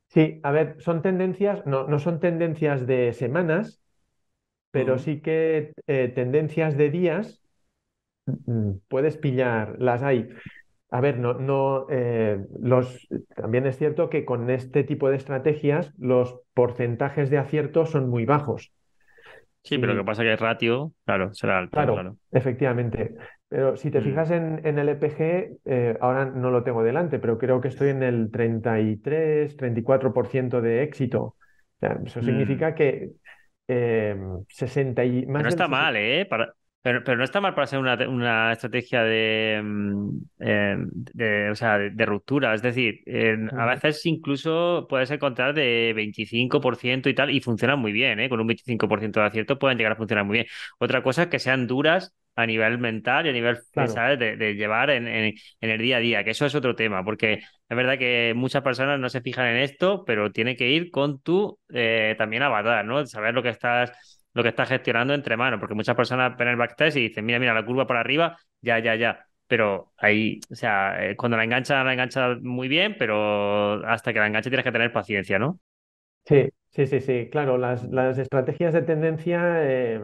Sí, 0.08 0.40
a 0.44 0.52
ver, 0.52 0.76
son 0.80 1.02
tendencias, 1.02 1.66
no, 1.66 1.88
no 1.88 2.00
son 2.00 2.20
tendencias 2.20 2.86
de 2.88 3.14
semanas, 3.14 3.82
pero 4.72 4.98
sí 4.98 5.22
que 5.22 5.74
eh, 5.88 6.12
tendencias 6.14 6.76
de 6.76 6.90
días 6.90 7.42
mm, 8.26 8.72
puedes 8.88 9.18
pillar, 9.18 9.76
las 9.80 10.02
hay. 10.02 10.30
A 10.90 11.00
ver, 11.00 11.20
no, 11.20 11.36
no, 11.36 11.88
eh, 11.90 12.46
los, 12.60 13.08
también 13.36 13.66
es 13.66 13.78
cierto 13.78 14.10
que 14.10 14.26
con 14.26 14.50
este 14.50 14.84
tipo 14.84 15.10
de 15.10 15.16
estrategias 15.16 15.94
los 15.98 16.42
porcentajes 16.54 17.30
de 17.30 17.38
acierto 17.38 17.86
son 17.86 18.10
muy 18.10 18.26
bajos. 18.26 18.74
Sí, 19.64 19.78
pero 19.78 19.94
lo 19.94 20.02
que 20.02 20.06
pasa 20.06 20.24
es 20.24 20.28
que 20.28 20.32
el 20.32 20.38
ratio, 20.38 20.94
claro, 21.06 21.34
será 21.34 21.60
alto. 21.60 21.72
Claro, 21.72 22.18
efectivamente. 22.32 23.16
Pero 23.48 23.76
si 23.78 23.92
te 23.92 24.00
mm. 24.00 24.04
fijas 24.04 24.32
en, 24.32 24.80
el 24.80 24.90
EPG, 24.90 25.60
eh, 25.66 25.98
ahora 26.00 26.26
no 26.26 26.52
lo 26.52 26.64
tengo 26.64 26.84
delante, 26.84 27.20
pero 27.20 27.38
creo 27.38 27.62
que 27.62 27.68
estoy 27.68 27.90
en 27.90 28.02
el 28.02 28.32
33, 28.32 29.58
34% 29.58 30.62
de 30.62 30.84
éxito. 30.84 31.22
O 31.22 31.36
sea, 31.80 32.00
eso 32.06 32.22
mm. 32.22 32.24
significa 32.24 32.74
que 32.74 33.12
eh, 33.68 34.16
60 34.48 35.06
y 35.06 35.26
más. 35.26 35.44
no 35.44 35.50
está 35.50 35.68
mal, 35.68 35.96
¿eh? 35.96 36.26
Para, 36.26 36.54
pero, 36.82 37.04
pero, 37.04 37.18
no 37.18 37.24
está 37.24 37.42
mal 37.42 37.54
para 37.54 37.68
ser 37.68 37.80
una, 37.80 37.96
una 38.08 38.52
estrategia 38.54 39.04
de, 39.04 39.62
mm, 39.64 40.18
eh, 40.40 40.76
de, 41.14 41.50
o 41.52 41.56
sea, 41.56 41.78
de, 41.78 42.06
ruptura. 42.06 42.54
Es 42.54 42.62
decir, 42.62 43.02
a 43.58 43.66
veces 43.66 44.06
incluso 44.06 44.88
puedes 44.90 45.12
encontrar 45.12 45.54
de 45.54 45.94
25% 45.96 47.10
y 47.10 47.14
tal, 47.14 47.30
y 47.30 47.40
funcionan 47.42 47.80
muy 47.80 47.92
bien, 47.92 48.20
¿eh? 48.20 48.30
Con 48.30 48.40
un 48.40 48.48
25% 48.48 49.20
de 49.20 49.26
acierto 49.28 49.60
pueden 49.60 49.78
llegar 49.78 49.94
a 49.94 49.96
funcionar 49.96 50.26
muy 50.26 50.36
bien. 50.36 50.48
Otra 50.80 51.04
cosa 51.04 51.24
es 51.24 51.28
que 51.30 51.40
sean 51.40 51.68
duras 51.68 52.16
a 52.36 52.46
nivel 52.46 52.78
mental 52.78 53.26
y 53.26 53.30
a 53.30 53.34
nivel, 53.34 53.60
¿sabes? 53.88 54.18
De, 54.20 54.56
llevar 54.56 54.90
en, 54.90 55.08
en, 55.08 55.36
el 55.60 55.78
día 55.80 55.98
a 55.98 56.00
día, 56.00 56.24
que 56.24 56.32
eso 56.32 56.46
es 56.46 56.56
otro 56.56 56.76
tema, 56.76 57.04
porque 57.04 57.34
es 57.70 57.78
verdad 57.78 57.98
que 57.98 58.34
muchas 58.36 58.64
personas 58.64 59.00
no 59.00 59.10
se 59.10 59.22
fijan 59.22 59.48
en 59.48 59.58
esto, 59.58 60.04
pero 60.06 60.32
tiene 60.32 60.56
que 60.56 60.70
ir 60.70 60.92
con 60.92 61.22
tu 61.22 61.60
eh, 61.74 62.16
también 62.18 62.44
avatar, 62.44 62.86
¿no? 62.86 63.06
Saber 63.06 63.34
lo 63.34 63.44
que 63.44 63.50
estás 63.50 63.92
lo 64.34 64.44
que 64.44 64.50
estás 64.50 64.70
gestionando 64.70 65.14
entre 65.14 65.38
manos, 65.38 65.60
porque 65.60 65.76
muchas 65.76 65.96
personas 65.96 66.38
ven 66.38 66.48
el 66.50 66.56
backtest 66.58 66.98
y 66.98 67.02
dicen, 67.10 67.26
mira, 67.26 67.40
mira, 67.40 67.54
la 67.54 67.66
curva 67.66 67.88
por 67.88 67.98
arriba, 67.98 68.38
ya, 68.62 68.80
ya, 68.80 68.96
ya. 68.96 69.26
Pero 69.48 69.92
ahí, 69.98 70.40
o 70.50 70.56
sea, 70.56 71.06
eh, 71.12 71.16
cuando 71.18 71.38
la 71.38 71.44
engancha, 71.44 71.84
la 71.84 71.94
engancha 71.94 72.36
muy 72.42 72.68
bien, 72.70 72.96
pero 72.98 73.86
hasta 73.88 74.14
que 74.14 74.20
la 74.20 74.28
enganche 74.28 74.50
tienes 74.50 74.64
que 74.64 74.72
tener 74.72 74.94
paciencia, 74.94 75.38
¿no? 75.40 75.60
Sí, 76.26 76.50
sí, 76.72 76.88
sí, 76.88 77.02
sí. 77.02 77.30
Claro, 77.32 77.58
las, 77.58 77.84
las 77.92 78.18
estrategias 78.18 78.74
de 78.74 78.82
tendencia 78.84 79.42
eh, 79.64 80.00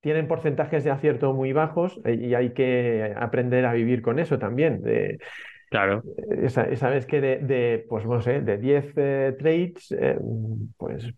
tienen 0.00 0.28
porcentajes 0.28 0.84
de 0.84 0.90
acierto 0.90 1.32
muy 1.32 1.52
bajos 1.52 2.00
eh, 2.04 2.14
y 2.20 2.34
hay 2.34 2.52
que 2.52 3.14
aprender 3.16 3.64
a 3.66 3.72
vivir 3.72 4.02
con 4.02 4.18
eso 4.18 4.38
también. 4.38 4.82
Claro. 5.70 6.02
eh, 6.16 6.48
sa- 6.50 6.74
sabes 6.76 7.06
que 7.06 7.20
de, 7.20 7.38
de, 7.38 7.86
pues 7.88 8.04
no 8.06 8.20
sé, 8.20 8.40
de 8.42 8.58
10 8.58 8.92
eh, 8.96 9.34
trades, 9.38 9.92
eh, 9.92 10.18
pues 10.76 11.04
eh, 11.06 11.14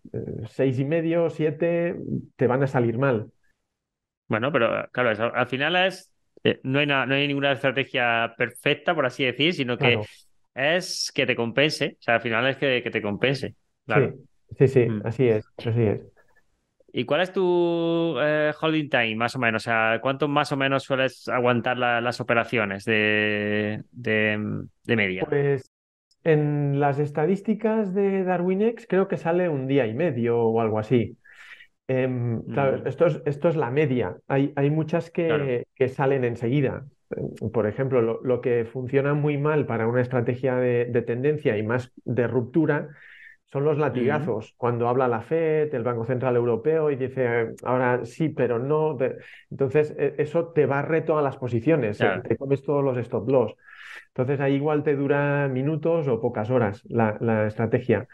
seis 0.49 0.79
y 0.79 0.85
medio, 0.85 1.29
7 1.29 1.95
te 2.35 2.47
van 2.47 2.63
a 2.63 2.67
salir 2.67 2.97
mal. 2.97 3.31
Bueno, 4.27 4.51
pero 4.51 4.89
claro, 4.91 5.11
eso, 5.11 5.33
al 5.33 5.47
final 5.47 5.75
es, 5.75 6.11
eh, 6.43 6.59
no 6.63 6.79
hay 6.79 6.87
no 6.87 7.01
hay 7.13 7.27
ninguna 7.27 7.51
estrategia 7.51 8.33
perfecta, 8.37 8.95
por 8.95 9.05
así 9.05 9.23
decir, 9.25 9.53
sino 9.53 9.77
que 9.77 9.93
Claro, 9.93 10.05
es 10.55 11.11
que 11.13 11.25
te 11.25 11.35
compense. 11.35 11.97
O 11.99 12.01
sea, 12.01 12.15
al 12.15 12.21
final 12.21 12.47
es 12.47 12.57
que, 12.57 12.81
que 12.83 12.91
te 12.91 13.01
compense. 13.01 13.55
Claro. 13.85 14.15
sí, 14.57 14.57
sí, 14.57 14.67
sí, 14.67 14.79
Mm. 14.87 15.01
así 15.03 15.27
es, 15.27 15.45
así 15.65 15.81
es. 15.83 16.12
¿Y 16.95 17.05
cuál 17.05 17.21
es 17.21 17.33
tu 17.33 18.15
eh, 18.21 18.53
holding 18.61 18.89
time, 18.89 19.15
más 19.15 19.35
o 19.35 19.39
menos? 19.39 19.63
O 19.63 19.65
sea, 19.65 19.99
¿cuánto 20.01 20.27
más 20.27 20.51
o 20.51 20.57
menos 20.57 20.83
sueles 20.83 21.27
aguantar 21.27 21.77
la- 21.77 22.01
las 22.01 22.19
operaciones 22.21 22.85
de, 22.85 23.83
de, 23.91 24.65
de 24.83 24.95
media? 24.95 25.29
Pues 25.29 25.63
en 26.23 26.79
las 26.79 26.99
estadísticas 26.99 27.93
de 27.93 28.23
DarwinX 28.23 28.87
creo 28.87 29.07
que 29.07 29.17
sale 29.17 29.49
un 29.49 29.67
día 29.67 29.87
y 29.87 29.93
medio 29.93 30.39
o 30.39 30.61
algo 30.61 30.79
así. 30.79 31.17
Em, 31.87 32.43
claro, 32.49 32.77
Mm, 32.77 32.87
esto 32.87 33.07
es, 33.07 33.21
esto 33.25 33.49
es 33.49 33.55
la 33.57 33.71
media. 33.71 34.17
Hay, 34.27 34.53
hay 34.55 34.69
muchas 34.71 35.11
claro. 35.25 35.51
que, 35.51 35.67
que 35.75 35.89
salen 35.89 36.25
enseguida. 36.25 36.87
Por 37.53 37.67
ejemplo, 37.67 38.01
lo, 38.01 38.21
lo 38.23 38.41
que 38.41 38.65
funciona 38.65 39.13
muy 39.15 39.37
mal 39.37 39.65
para 39.67 39.87
una 39.87 40.01
estrategia 40.01 40.55
de, 40.57 40.85
de 40.85 41.01
tendencia 41.03 41.57
y 41.57 41.63
más 41.63 41.91
de 42.05 42.27
ruptura 42.27 42.89
son 43.53 43.65
los 43.65 43.79
latigazos. 43.79 44.55
Cuando 44.57 44.89
habla 44.89 45.07
la 45.09 45.21
Fed, 45.21 45.73
el 45.75 45.83
Banco 45.83 46.05
Central 46.05 46.37
Europeo, 46.37 46.91
y 46.91 46.97
dice, 46.97 47.55
ahora 47.63 48.05
sí, 48.05 48.29
pero 48.29 48.59
no. 48.59 48.97
Entonces, 49.51 49.95
e- 49.97 50.15
eso 50.19 50.49
te 50.53 50.65
barre 50.67 51.03
todas 51.03 51.23
las 51.23 51.37
posiciones, 51.37 52.01
eh, 52.01 52.11
te 52.27 52.37
comes 52.37 52.63
todos 52.63 52.83
los 52.83 52.97
stop 52.99 53.29
loss. 53.29 53.55
Entonces, 54.09 54.39
ahí 54.41 54.55
igual 54.55 54.83
te 54.83 54.95
dura 54.95 55.47
minutos 55.49 56.07
o 56.07 56.21
pocas 56.21 56.49
horas 56.51 56.81
la, 56.89 57.17
la 57.21 57.47
estrategia. 57.47 58.07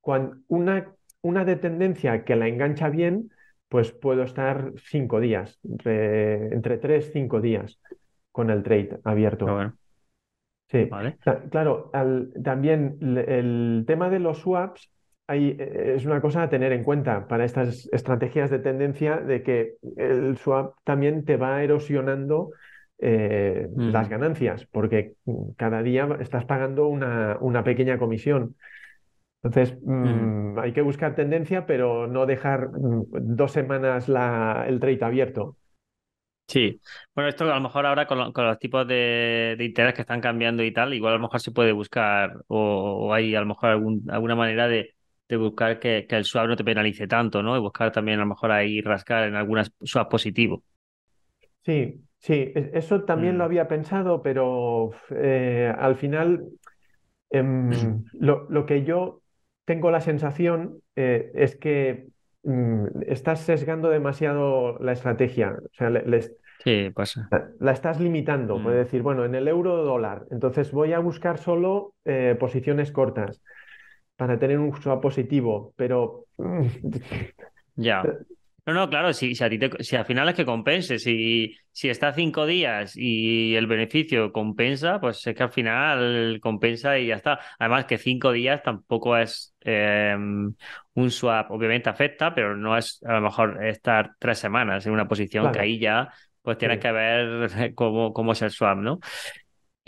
Cuando 0.00 0.36
una, 0.48 0.94
una 1.22 1.44
de 1.44 1.56
tendencia 1.56 2.24
que 2.24 2.36
la 2.36 2.48
engancha 2.48 2.88
bien, 2.90 3.30
pues 3.68 3.92
puedo 3.92 4.22
estar 4.24 4.72
cinco 4.78 5.20
días, 5.20 5.58
entre, 5.64 6.54
entre 6.54 6.78
tres, 6.78 7.10
cinco 7.12 7.40
días 7.40 7.80
con 8.32 8.50
el 8.50 8.62
trade 8.62 9.00
abierto. 9.04 9.54
bueno, 9.54 9.76
Sí, 10.68 10.88
vale. 10.90 11.18
Claro, 11.50 11.90
al- 11.92 12.32
también 12.44 12.98
el 13.00 13.84
tema 13.86 14.10
de 14.10 14.18
los 14.18 14.38
swaps 14.38 14.90
hay- 15.28 15.56
eh, 15.58 15.94
es 15.96 16.04
una 16.06 16.20
cosa 16.20 16.42
a 16.42 16.48
tener 16.50 16.72
en 16.72 16.82
cuenta 16.84 17.26
para 17.28 17.44
estas 17.44 17.88
estrategias 17.92 18.50
de 18.50 18.58
tendencia 18.58 19.16
de 19.18 19.42
que 19.42 19.74
el 19.96 20.36
swap 20.38 20.74
también 20.84 21.24
te 21.24 21.36
va 21.36 21.62
erosionando 21.62 22.50
eh, 22.98 23.68
las 23.86 24.08
ganancias, 24.08 24.66
porque 24.72 25.14
mm, 25.26 25.50
cada 25.56 25.82
día 25.82 26.08
estás 26.20 26.44
pagando 26.46 26.86
una, 26.88 27.36
una 27.40 27.62
pequeña 27.62 27.98
comisión. 27.98 28.56
Entonces, 29.42 29.78
mm. 29.82 30.58
hay 30.58 30.72
que 30.72 30.82
buscar 30.82 31.14
tendencia, 31.14 31.66
pero 31.66 32.06
no 32.08 32.26
dejar 32.26 32.70
mm, 32.70 33.04
dos 33.36 33.52
semanas 33.52 34.08
la- 34.08 34.64
el 34.68 34.80
trade 34.80 35.04
abierto. 35.04 35.56
Sí, 36.48 36.80
bueno, 37.14 37.28
esto 37.28 37.44
a 37.44 37.54
lo 37.56 37.60
mejor 37.60 37.86
ahora 37.86 38.06
con, 38.06 38.18
lo- 38.18 38.32
con 38.32 38.46
los 38.46 38.58
tipos 38.60 38.86
de, 38.86 39.56
de 39.58 39.64
interés 39.64 39.94
que 39.94 40.02
están 40.02 40.20
cambiando 40.20 40.62
y 40.62 40.72
tal, 40.72 40.94
igual 40.94 41.14
a 41.14 41.16
lo 41.16 41.22
mejor 41.22 41.40
se 41.40 41.50
puede 41.50 41.72
buscar 41.72 42.44
o, 42.46 43.08
o 43.08 43.12
hay 43.12 43.34
a 43.34 43.40
lo 43.40 43.46
mejor 43.46 43.70
algún, 43.70 44.04
alguna 44.10 44.36
manera 44.36 44.68
de, 44.68 44.94
de 45.28 45.36
buscar 45.36 45.80
que, 45.80 46.06
que 46.08 46.16
el 46.16 46.24
swap 46.24 46.46
no 46.46 46.56
te 46.56 46.62
penalice 46.64 47.08
tanto, 47.08 47.42
¿no? 47.42 47.56
Y 47.56 47.60
buscar 47.60 47.90
también 47.90 48.18
a 48.18 48.22
lo 48.22 48.28
mejor 48.28 48.52
ahí 48.52 48.80
rascar 48.80 49.24
en 49.26 49.34
algunas 49.34 49.72
swap 49.82 50.08
positivo. 50.10 50.64
Sí, 51.64 52.04
sí, 52.18 52.52
es- 52.54 52.70
eso 52.74 53.04
también 53.04 53.38
lo 53.38 53.44
Mm, 53.44 53.44
había 53.44 53.68
pensado, 53.68 54.22
pero 54.22 54.90
eh, 55.10 55.72
al 55.76 55.96
final 55.96 56.48
em, 57.30 58.04
lo, 58.12 58.48
lo 58.50 58.66
que 58.66 58.84
yo 58.84 59.22
tengo 59.66 59.90
la 59.92 60.00
sensación 60.02 60.82
eh, 60.96 61.32
es 61.34 61.56
que 61.56 62.08
estás 63.06 63.40
sesgando 63.40 63.88
demasiado 63.90 64.78
la 64.80 64.92
estrategia, 64.92 65.56
o 65.64 65.68
sea, 65.74 65.90
le- 65.90 66.04
les- 66.06 66.32
Sí, 66.58 66.90
pues. 66.94 67.14
la, 67.30 67.50
la 67.60 67.72
estás 67.72 68.00
limitando. 68.00 68.62
Puedes 68.62 68.78
mm, 68.78 68.86
decir, 68.86 69.02
bueno, 69.02 69.24
en 69.24 69.34
el 69.34 69.48
euro 69.48 69.84
dólar, 69.84 70.26
entonces 70.30 70.72
voy 70.72 70.92
a 70.92 70.98
buscar 71.00 71.38
solo 71.38 71.94
eh, 72.04 72.36
posiciones 72.38 72.92
cortas 72.92 73.42
para 74.16 74.38
tener 74.38 74.58
un 74.60 74.74
swap 74.80 75.02
positivo, 75.02 75.74
pero 75.76 76.26
mm, 76.38 76.66
ya. 77.76 78.10
No, 78.66 78.72
no, 78.74 78.90
claro, 78.90 79.12
si, 79.12 79.36
si, 79.36 79.44
a 79.44 79.48
ti 79.48 79.58
te- 79.60 79.84
si 79.84 79.94
al 79.94 80.04
final 80.04 80.28
es 80.28 80.34
que 80.34 80.44
compense, 80.44 80.98
si, 80.98 81.54
si 81.70 81.88
está 81.88 82.12
cinco 82.12 82.46
días 82.46 82.94
y 82.96 83.54
el 83.54 83.68
beneficio 83.68 84.32
compensa, 84.32 84.98
pues 85.00 85.24
es 85.24 85.36
que 85.36 85.42
al 85.44 85.52
final 85.52 86.40
compensa 86.42 86.98
y 86.98 87.06
ya 87.06 87.14
está. 87.14 87.38
Además 87.60 87.84
que 87.84 87.96
cinco 87.96 88.32
días 88.32 88.62
tampoco 88.64 89.16
es 89.16 89.54
eh, 89.60 90.16
un 90.18 91.10
swap, 91.12 91.50
obviamente 91.52 91.88
afecta, 91.90 92.34
pero 92.34 92.56
no 92.56 92.76
es 92.76 93.00
a 93.04 93.12
lo 93.14 93.20
mejor 93.20 93.64
estar 93.64 94.14
tres 94.18 94.38
semanas 94.40 94.84
en 94.86 94.92
una 94.92 95.06
posición 95.06 95.52
que 95.52 95.60
claro, 95.60 95.62
ahí 95.62 95.78
ya 95.78 96.12
pues 96.42 96.58
tienes 96.58 96.78
sí. 96.78 96.80
que 96.80 96.90
ver 96.90 97.72
cómo, 97.76 98.12
cómo 98.12 98.32
es 98.32 98.42
el 98.42 98.50
swap, 98.50 98.78
¿no? 98.78 98.98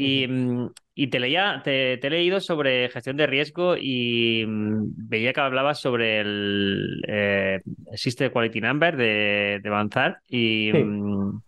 Y, 0.00 0.28
mm, 0.28 0.70
y 0.94 1.08
te 1.10 1.20
leía, 1.20 1.60
te, 1.64 1.98
te 1.98 2.06
he 2.06 2.10
leído 2.10 2.40
sobre 2.40 2.88
gestión 2.90 3.16
de 3.16 3.26
riesgo 3.26 3.76
y 3.78 4.44
mm, 4.46 4.92
veía 5.08 5.32
que 5.32 5.40
hablabas 5.40 5.80
sobre 5.80 6.20
el 6.20 7.02
eh, 7.08 7.62
System 7.94 8.30
Quality 8.32 8.60
Number 8.60 8.96
de, 8.96 9.60
de 9.62 9.68
Avanzar 9.68 10.20
y 10.28 10.72
Sí. 10.72 10.78
mm, 10.78 11.40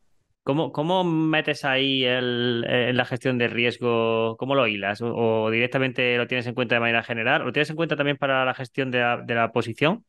¿cómo, 0.43 0.73
cómo 0.73 1.05
metes 1.05 1.65
ahí 1.65 2.05
el, 2.05 2.65
en 2.69 2.97
la 2.97 3.05
gestión 3.05 3.39
de 3.39 3.49
riesgo? 3.49 4.37
¿Cómo 4.39 4.55
lo 4.57 4.67
hilas? 4.67 5.01
¿O, 5.03 5.15
o 5.45 5.51
directamente 5.51 6.17
lo 6.17 6.27
tienes 6.27 6.47
en 6.49 6.55
cuenta 6.55 6.75
de 6.77 6.81
manera 6.81 7.03
general? 7.05 7.45
¿Lo 7.45 7.53
tienes 7.53 7.71
en 7.71 7.77
cuenta 7.77 7.97
también 7.97 8.17
para 8.19 8.45
la 8.45 8.55
gestión 8.55 8.91
de 8.91 8.99
la, 9.01 9.17
de 9.19 9.35
la 9.35 9.53
posición? 9.53 10.05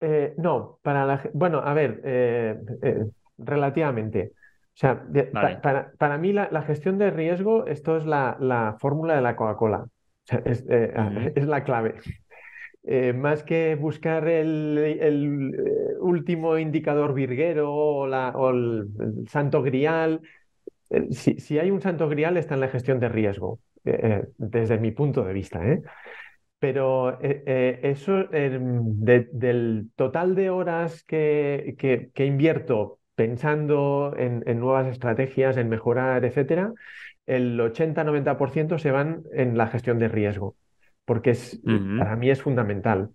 Eh, 0.00 0.34
no, 0.38 0.78
para 0.82 1.04
la, 1.06 1.28
bueno, 1.34 1.58
a 1.58 1.74
ver, 1.74 2.00
eh, 2.04 2.56
eh, 2.82 3.04
relativamente. 3.38 4.32
O 4.78 4.80
sea, 4.80 4.94
de- 4.94 5.24
pa- 5.24 5.40
Vale. 5.42 5.56
para, 5.56 5.92
para 5.98 6.18
mí 6.18 6.32
la, 6.32 6.48
la 6.52 6.62
gestión 6.62 6.98
de 6.98 7.10
riesgo, 7.10 7.66
esto 7.66 7.96
es 7.96 8.06
la, 8.06 8.36
la 8.38 8.76
fórmula 8.78 9.16
de 9.16 9.22
la 9.22 9.34
Coca-Cola. 9.34 9.78
O 9.86 9.90
sea, 10.22 10.40
es, 10.44 10.64
eh, 10.68 10.92
es 11.34 11.46
la 11.46 11.64
clave. 11.64 11.94
Eh, 12.90 13.12
más 13.12 13.42
que 13.42 13.74
buscar 13.74 14.26
el, 14.28 14.78
el, 14.78 15.54
eh, 15.54 15.94
último 16.00 16.56
indicador 16.56 17.12
virguero 17.12 17.70
o, 17.74 18.06
la- 18.06 18.30
o 18.34 18.50
el, 18.50 18.88
el 19.00 19.28
santo 19.28 19.62
grial, 19.62 20.22
eh, 20.90 21.08
si, 21.12 21.38
si 21.40 21.58
hay 21.58 21.70
un 21.70 21.82
santo 21.82 22.08
grial 22.08 22.36
está 22.38 22.54
en 22.54 22.60
la 22.60 22.68
gestión 22.68 23.00
de 23.00 23.08
riesgo, 23.10 23.60
desde 23.84 24.78
mi 24.78 24.92
punto 24.92 25.24
de 25.24 25.32
vista, 25.34 25.66
¿eh? 25.68 25.82
Pero 26.60 27.18
eso, 27.20 28.24
de- 28.30 29.28
del 29.32 29.90
total 29.96 30.34
de 30.34 30.50
horas 30.50 31.04
que, 31.04 31.74
que- 31.78 32.10
que 32.14 32.26
invierto 32.26 32.97
pensando 33.18 34.14
en, 34.16 34.44
en 34.46 34.60
nuevas 34.60 34.86
estrategias, 34.88 35.56
en 35.58 35.68
mejorar, 35.68 36.24
etcétera, 36.24 36.72
el 37.26 37.60
80-90% 37.60 38.78
se 38.78 38.92
van 38.92 39.24
en 39.32 39.58
la 39.58 39.66
gestión 39.68 39.98
de 39.98 40.08
riesgo, 40.08 40.56
porque 41.04 41.30
es, 41.32 41.60
para 41.96 42.14
mí 42.16 42.30
es 42.30 42.42
fundamental. 42.42 43.10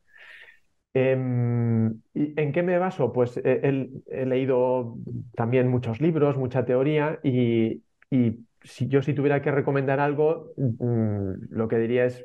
¿y 2.13 2.39
¿en 2.41 2.51
qué 2.51 2.63
me 2.63 2.77
baso? 2.77 3.13
Pues 3.13 3.37
eh, 3.43 3.89
he 4.07 4.25
leído 4.25 4.97
también 5.35 5.67
muchos 5.67 6.01
libros, 6.01 6.37
mucha 6.37 6.65
teoría 6.65 7.19
y, 7.23 7.83
y 8.09 8.39
si 8.61 8.87
yo 8.87 9.01
si 9.01 9.13
tuviera 9.13 9.41
que 9.41 9.51
recomendar 9.51 9.99
algo, 9.99 10.53
mm, 10.57 11.31
lo 11.51 11.67
que 11.67 11.77
diría 11.77 12.05
es 12.05 12.23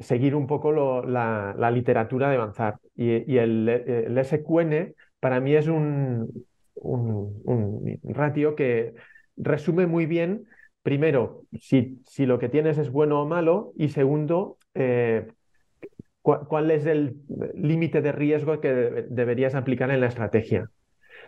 seguir 0.00 0.34
un 0.34 0.46
poco 0.46 0.72
lo- 0.72 1.04
la, 1.06 1.54
la 1.58 1.70
literatura 1.70 2.30
de 2.30 2.36
avanzar. 2.36 2.78
Y, 2.96 3.30
y 3.32 3.38
el, 3.38 3.68
el 3.68 4.18
SQN 4.18 4.94
para 5.20 5.40
mí 5.40 5.54
es 5.54 5.68
un, 5.68 6.46
un, 6.74 7.40
un 7.44 8.00
ratio 8.14 8.54
que 8.54 8.94
resume 9.36 9.86
muy 9.86 10.06
bien, 10.06 10.46
primero, 10.82 11.42
si, 11.60 12.00
si 12.06 12.26
lo 12.26 12.38
que 12.38 12.48
tienes 12.48 12.78
es 12.78 12.90
bueno 12.90 13.22
o 13.22 13.26
malo, 13.26 13.72
y 13.76 13.88
segundo, 13.88 14.58
eh, 14.74 15.26
cuál 16.22 16.70
es 16.70 16.86
el 16.86 17.16
límite 17.54 18.00
de 18.00 18.12
riesgo 18.12 18.60
que 18.60 18.72
debe- 18.72 19.06
deberías 19.10 19.54
aplicar 19.54 19.90
en 19.90 20.00
la 20.00 20.06
estrategia. 20.06 20.70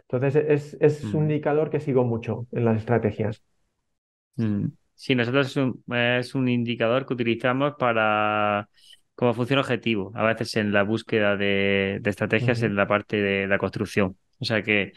Entonces, 0.02 0.36
es, 0.36 0.76
es 0.80 1.04
un 1.04 1.22
mm. 1.22 1.30
indicador 1.30 1.70
que 1.70 1.80
sigo 1.80 2.04
mucho 2.04 2.46
en 2.52 2.64
las 2.64 2.78
estrategias. 2.78 3.42
Mm. 4.36 4.66
Sí, 4.94 5.14
nosotros 5.14 5.48
es 5.48 5.56
un, 5.56 5.82
es 5.94 6.34
un 6.34 6.48
indicador 6.48 7.06
que 7.06 7.12
utilizamos 7.12 7.74
para 7.78 8.68
como 9.14 9.34
función 9.34 9.58
objetivo, 9.58 10.12
a 10.14 10.24
veces 10.24 10.56
en 10.56 10.72
la 10.72 10.82
búsqueda 10.82 11.36
de, 11.36 12.00
estrategias 12.04 12.62
en 12.62 12.76
la 12.76 12.86
parte 12.86 13.16
de 13.16 13.46
la 13.46 13.58
construcción. 13.58 14.16
O 14.38 14.44
sea 14.44 14.62
que, 14.62 14.92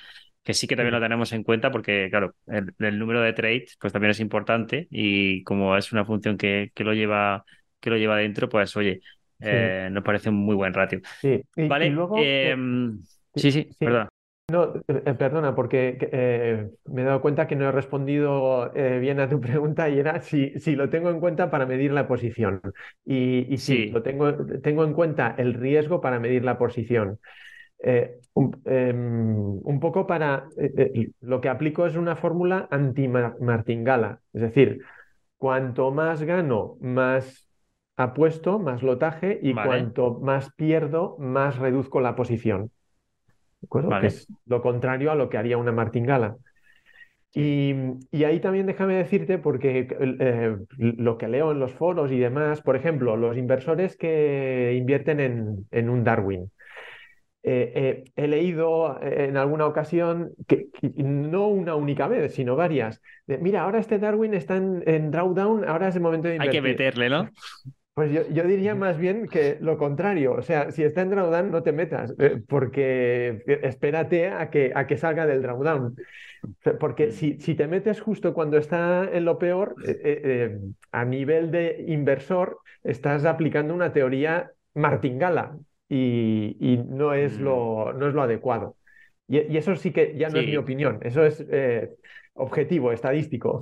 que 0.49 0.55
sí 0.55 0.65
que 0.65 0.75
también 0.75 0.95
lo 0.95 0.99
tenemos 0.99 1.31
en 1.31 1.43
cuenta 1.43 1.69
porque, 1.69 2.07
claro, 2.09 2.33
el, 2.47 2.97
número 2.97 3.21
de 3.21 3.33
trades 3.33 3.77
pues 3.79 3.93
también 3.93 4.09
es 4.09 4.19
importante 4.19 4.87
y 4.89 5.43
como 5.43 5.77
es 5.77 5.91
una 5.91 6.05
función 6.05 6.39
que, 6.39 6.71
que 6.73 6.83
lo 6.83 6.95
lleva 6.95 7.45
que 7.79 7.91
lo 7.91 7.97
lleva 7.97 8.17
dentro, 8.17 8.49
pues 8.49 8.75
oye, 8.75 8.99
eh, 9.39 9.89
nos 9.91 10.03
parece 10.03 10.29
un 10.29 10.37
muy 10.37 10.55
buen 10.55 10.73
ratio. 10.73 11.01
Sí, 11.21 11.39
y, 11.55 11.89
luego... 11.89 12.17
Eh, 12.17 12.49
em, 12.49 12.99
sí, 13.35 13.51
sí, 13.51 13.69
perdona. 13.77 14.09
No, 14.51 14.73
eh, 14.87 15.13
perdona, 15.13 15.53
porque 15.53 16.67
me 16.85 17.03
he 17.03 17.05
dado 17.05 17.21
cuenta 17.21 17.45
que 17.45 17.55
no 17.55 17.69
he 17.69 17.71
respondido 17.71 18.71
bien 18.73 19.19
a 19.19 19.29
tu 19.29 19.39
pregunta 19.41 19.87
y 19.87 19.99
era 19.99 20.19
si, 20.21 20.59
si, 20.59 20.75
lo 20.75 20.89
tengo 20.89 21.11
en 21.11 21.19
cuenta 21.19 21.51
para 21.51 21.67
medir 21.67 21.91
la 21.91 22.07
posición. 22.07 22.59
Y, 23.05 23.55
sí, 23.57 23.91
lo 23.91 24.01
tengo, 24.01 24.33
tengo 24.63 24.83
en 24.83 24.93
cuenta 24.93 25.35
el 25.37 25.53
riesgo 25.53 26.01
para 26.01 26.19
medir 26.19 26.43
la 26.43 26.57
posición. 26.57 27.19
Un, 28.33 28.61
em, 28.65 29.79
poco 29.79 30.05
para 30.05 30.47
lo 31.21 31.41
que 31.41 31.49
aplico 31.49 31.85
es 31.85 31.95
una 31.95 32.15
fórmula 32.15 32.67
anti-martingala, 32.71 34.19
es 34.33 34.41
decir, 34.41 34.81
cuanto 35.37 35.91
más 35.91 36.21
gano, 36.23 36.75
más 36.81 37.49
apuesto, 37.95 38.59
más 38.59 38.83
lotaje 38.83 39.39
y 39.41 39.53
cuanto 39.53 40.19
más 40.19 40.53
pierdo, 40.53 41.17
más 41.19 41.57
reduzco 41.57 42.01
la 42.01 42.15
posición. 42.15 42.71
¿De 43.61 43.65
acuerdo? 43.65 43.99
Que 43.99 44.07
es 44.07 44.27
lo 44.45 44.61
contrario 44.61 45.11
a 45.11 45.15
lo 45.15 45.29
que 45.29 45.37
haría 45.37 45.57
una 45.57 45.71
martingala. 45.71 46.37
Y, 47.33 47.75
ahí 48.25 48.39
también 48.39 48.65
déjame 48.65 48.95
decirte, 48.95 49.37
porque 49.37 49.87
eh, 49.99 50.57
lo 50.77 51.17
que 51.17 51.27
leo 51.27 51.51
en 51.51 51.59
los 51.59 51.73
foros 51.73 52.11
y 52.11 52.17
demás, 52.17 52.61
por 52.61 52.75
ejemplo, 52.75 53.17
los 53.17 53.37
inversores 53.37 53.95
que 53.97 54.73
invierten 54.77 55.67
en, 55.69 55.89
un 55.89 56.03
Darwin. 56.03 56.51
Eh, 57.41 57.71
eh, 57.73 58.03
he 58.17 58.27
leído 58.27 59.01
en 59.01 59.37
alguna 59.37 59.65
ocasión, 59.65 60.31
que, 60.45 60.67
no 60.97 61.47
una 61.47 61.75
única 61.75 62.07
vez, 62.07 62.33
sino 62.33 62.55
varias, 62.57 63.01
mira, 63.27 63.61
ahora 63.61 63.79
este 63.79 63.97
Darwin 63.97 64.33
está 64.33 64.57
en, 64.57 64.83
en, 64.85 65.09
drawdown, 65.09 65.67
ahora 65.67 65.87
es 65.87 65.95
el 65.95 66.01
momento 66.01 66.27
de 66.27 66.35
invertir. 66.35 66.57
Hay 66.57 66.63
que 66.63 66.69
meterle, 66.69 67.09
¿no? 67.09 67.29
Pues 67.99 68.13
yo, 68.13 68.43
diría 68.43 68.75
más 68.75 68.97
bien 68.97 69.27
que 69.27 69.57
lo 69.59 69.77
contrario, 69.77 70.31
o 70.31 70.41
sea, 70.41 70.71
si 70.71 70.83
está 70.83 71.01
en 71.01 71.09
drawdown 71.09 71.51
no 71.51 71.63
te 71.63 71.73
metas, 71.73 72.15
eh, 72.17 72.41
porque 72.47 73.43
espérate 73.61 74.29
a 74.29 74.49
que, 74.49 74.71
a 74.73 74.87
que 74.87 74.95
salga 74.95 75.25
del 75.25 75.41
drawdown. 75.41 75.97
Porque 76.79 77.11
si, 77.11 77.41
si 77.41 77.55
te 77.55 77.67
metes 77.67 77.99
justo 77.99 78.33
cuando 78.33 78.57
está 78.57 79.09
en 79.11 79.25
lo 79.25 79.37
peor, 79.37 79.75
eh, 79.85 79.99
eh, 80.03 80.59
a 80.93 81.03
nivel 81.03 81.51
de 81.51 81.83
inversor, 81.89 82.59
estás 82.85 83.25
aplicando 83.25 83.73
una 83.73 83.91
teoría 83.91 84.49
martingala 84.75 85.57
y, 85.89 86.83
no, 86.87 87.13
es 87.13 87.39
lo, 87.39 87.91
mm. 87.93 87.99
no 87.99 88.07
es 88.07 88.13
lo 88.13 88.21
adecuado. 88.21 88.77
Y, 89.27 89.57
eso 89.57 89.75
sí 89.75 89.91
que 89.91 90.15
ya 90.17 90.29
no 90.29 90.39
es 90.39 90.47
mi 90.47 90.57
opinión, 90.57 90.99
eso 91.01 91.25
es 91.25 91.45
objetivo, 92.33 92.91
estadístico. 92.91 93.61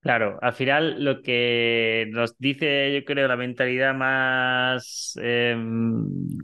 Claro, 0.00 0.38
al 0.40 0.54
final 0.54 1.04
lo 1.04 1.20
que 1.22 2.06
nos 2.10 2.36
dice, 2.38 2.92
yo 2.94 3.04
creo, 3.04 3.28
la 3.28 3.36
mentalidad 3.36 3.94
más 3.94 5.18
em, 5.20 6.38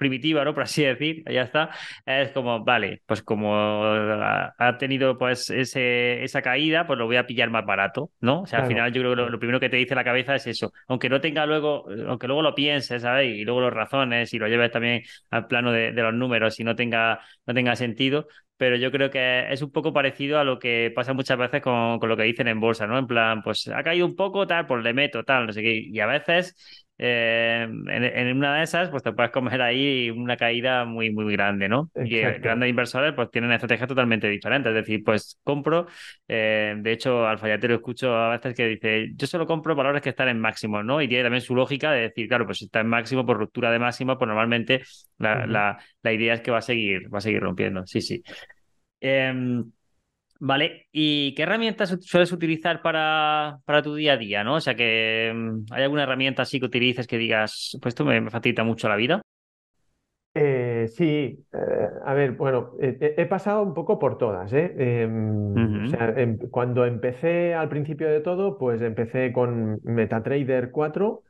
primitiva, 0.00 0.44
¿no? 0.46 0.54
Por 0.54 0.62
así 0.62 0.82
decir, 0.82 1.22
ya 1.30 1.42
está, 1.42 1.70
es 2.06 2.30
como, 2.30 2.64
vale, 2.64 3.02
pues 3.04 3.22
como 3.22 3.52
ha 3.54 4.78
tenido 4.78 5.18
pues 5.18 5.50
ese, 5.50 6.24
esa 6.24 6.40
caída, 6.40 6.86
pues 6.86 6.98
lo 6.98 7.04
voy 7.04 7.16
a 7.16 7.26
pillar 7.26 7.50
más 7.50 7.66
barato, 7.66 8.10
¿no? 8.20 8.40
O 8.42 8.46
sea, 8.46 8.60
al 8.60 8.66
final 8.66 8.92
yo 8.94 9.02
creo 9.02 9.14
que 9.14 9.30
lo, 9.30 9.38
primero 9.38 9.60
que 9.60 9.68
te 9.68 9.76
dice 9.76 9.94
la 9.94 10.02
cabeza 10.02 10.34
es 10.34 10.46
eso, 10.46 10.72
aunque 10.88 11.10
no 11.10 11.20
tenga 11.20 11.44
luego, 11.44 11.86
aunque 12.08 12.26
luego 12.26 12.40
lo 12.40 12.54
pienses, 12.54 13.02
¿sabes? 13.02 13.36
Y 13.36 13.44
luego 13.44 13.60
los 13.60 13.74
razones 13.74 14.32
y 14.32 14.38
lo 14.38 14.48
lleves 14.48 14.70
también 14.70 15.02
al 15.28 15.46
plano 15.46 15.70
de, 15.70 15.92
de 15.92 16.02
los 16.02 16.14
números 16.14 16.58
y 16.60 16.64
no 16.64 16.74
tenga, 16.74 17.20
no 17.46 17.52
tenga 17.52 17.76
sentido, 17.76 18.26
pero 18.56 18.76
yo 18.76 18.90
creo 18.90 19.10
que 19.10 19.52
es 19.52 19.60
un 19.60 19.70
poco 19.70 19.92
parecido 19.92 20.38
a 20.38 20.44
lo 20.44 20.58
que 20.58 20.90
pasa 20.96 21.12
muchas 21.12 21.36
veces 21.36 21.60
con, 21.60 21.98
con, 21.98 22.08
lo 22.08 22.16
que 22.16 22.22
dicen 22.22 22.48
en 22.48 22.58
bolsa, 22.58 22.86
¿no? 22.86 22.98
En 22.98 23.06
plan, 23.06 23.42
pues 23.42 23.68
ha 23.68 23.82
caído 23.82 24.06
un 24.06 24.16
poco, 24.16 24.46
tal, 24.46 24.66
pues 24.66 24.82
le 24.82 24.94
meto, 24.94 25.24
tal, 25.24 25.46
no 25.46 25.52
sé 25.52 25.60
qué. 25.62 25.74
Y 25.74 26.00
a 26.00 26.06
veces 26.06 26.56
eh, 27.02 27.62
en, 27.62 28.36
una 28.36 28.56
de 28.56 28.62
esas, 28.62 28.90
pues 28.90 29.02
te 29.02 29.12
puedes 29.12 29.32
comer 29.32 29.62
ahí 29.62 30.10
una 30.10 30.36
caída 30.36 30.84
muy, 30.84 31.10
muy 31.10 31.32
grande, 31.32 31.66
¿no? 31.66 31.90
Y 31.94 32.16
eh, 32.16 32.38
grandes 32.40 32.68
inversores, 32.68 33.14
pues 33.14 33.30
tienen 33.30 33.50
estrategias 33.52 33.88
totalmente 33.88 34.28
diferentes. 34.28 34.68
Es 34.68 34.74
decir, 34.74 35.02
pues 35.02 35.40
compro, 35.42 35.86
eh, 36.28 36.74
de 36.76 36.92
hecho, 36.92 37.26
al 37.26 37.38
fallatero 37.38 37.76
escucho 37.76 38.14
a 38.14 38.28
veces 38.36 38.54
que 38.54 38.66
dice, 38.66 39.12
yo 39.16 39.26
solo 39.26 39.46
compro 39.46 39.74
valores 39.74 40.02
que 40.02 40.10
están 40.10 40.28
en 40.28 40.38
máximo, 40.38 40.82
¿no? 40.82 41.00
Y 41.00 41.08
tiene 41.08 41.22
también 41.22 41.40
su 41.40 41.54
lógica 41.54 41.90
de 41.90 42.02
decir, 42.02 42.28
claro, 42.28 42.44
pues 42.44 42.58
si 42.58 42.66
está 42.66 42.80
en 42.80 42.88
máximo 42.88 43.24
por 43.24 43.38
ruptura 43.38 43.70
de 43.72 43.78
máximo, 43.78 44.18
pues 44.18 44.28
normalmente 44.28 44.82
la, 45.16 45.46
la, 45.46 45.78
la 46.02 46.12
idea 46.12 46.34
es 46.34 46.42
que 46.42 46.50
va 46.50 46.58
a 46.58 46.62
seguir, 46.62 47.12
va 47.12 47.16
a 47.16 47.22
seguir 47.22 47.40
rompiendo. 47.40 47.86
Sí, 47.86 48.02
sí. 48.02 48.22
Em, 49.00 49.72
Vale, 50.42 50.86
¿y 50.90 51.34
qué 51.34 51.42
herramientas 51.42 51.94
sueles 52.00 52.32
utilizar 52.32 52.80
para, 52.80 53.58
para, 53.66 53.82
tu 53.82 53.94
día 53.94 54.14
a 54.14 54.16
día, 54.16 54.42
no? 54.42 54.54
O 54.54 54.60
sea, 54.60 54.74
que 54.74 55.30
mm, 55.34 55.66
hay 55.70 55.82
alguna 55.82 56.04
herramienta 56.04 56.42
así 56.42 56.58
que 56.58 56.64
utilices 56.64 57.06
que 57.06 57.18
digas, 57.18 57.76
pues 57.82 57.92
esto 57.92 58.06
me, 58.06 58.30
facilita 58.30 58.64
mucho 58.64 58.88
la 58.88 58.96
vida. 58.96 59.20
Eh, 60.32 60.86
sí, 60.88 61.44
eh, 61.52 61.88
a 62.06 62.14
ver, 62.14 62.32
bueno, 62.32 62.72
he 62.80 63.26
pasado 63.26 63.62
un 63.62 63.74
poco 63.74 63.98
por 63.98 64.16
todas, 64.16 64.50
¿eh? 64.54 64.72
Em, 64.78 65.84
o 65.84 65.88
sea, 65.88 66.14
em, 66.16 66.38
cuando 66.38 66.86
empecé 66.86 67.52
al 67.52 67.68
principio 67.68 68.08
de 68.08 68.20
todo, 68.20 68.56
pues 68.56 68.80
empecé 68.80 69.32
con 69.32 69.78
MetaTrader 69.82 70.70
4 70.70 71.24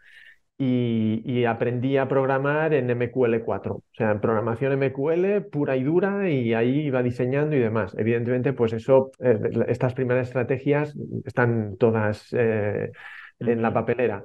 y, 0.63 1.45
aprendí 1.47 1.97
a 1.97 2.07
programar 2.07 2.75
en 2.75 2.89
MQL4, 2.91 3.71
o 3.71 3.83
sea, 3.93 4.11
en 4.11 4.21
programación 4.21 4.75
MQL 4.75 5.49
pura 5.51 5.75
y 5.77 5.85
dura 5.85 6.29
y 6.29 6.53
ahí 6.53 6.81
iba 6.81 7.03
diseñando 7.03 7.57
y 7.57 7.61
demás. 7.61 7.95
Evidentemente, 7.97 8.53
pues 8.53 8.75
eso, 8.75 9.11
eh, 9.21 9.39
estas 9.69 9.95
primeras 9.95 10.29
estrategias 10.29 10.95
están 11.25 11.77
todas 11.79 12.29
eh, 12.33 12.93
en 13.39 13.63
la 13.63 13.73
papelera. 13.73 14.25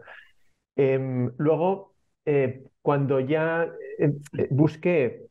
Em, 0.76 1.32
luego, 1.38 1.96
eh, 2.26 2.64
cuando 2.82 3.22
ya 3.22 3.72
busqué 4.50 5.28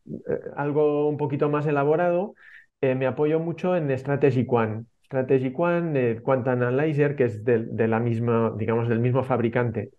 algo 0.57 1.09
un 1.09 1.19
poquito 1.19 1.51
más 1.51 1.67
elaborado, 1.67 2.35
me 2.81 3.07
apoyo 3.07 3.41
mucho 3.41 3.77
en 3.77 3.91
Strategy 3.97 4.47
One. 4.49 4.87
Strategy 5.05 5.53
One, 5.57 6.21
Quant 6.23 6.49
Analyzer, 6.49 7.15
que 7.17 7.25
es 7.25 7.45
de 7.45 7.89
la 7.89 8.01
misma, 8.01 8.55
digamos, 8.57 8.89
del 8.89 9.01
mismo 9.01 9.23
fabricante. 9.23 9.91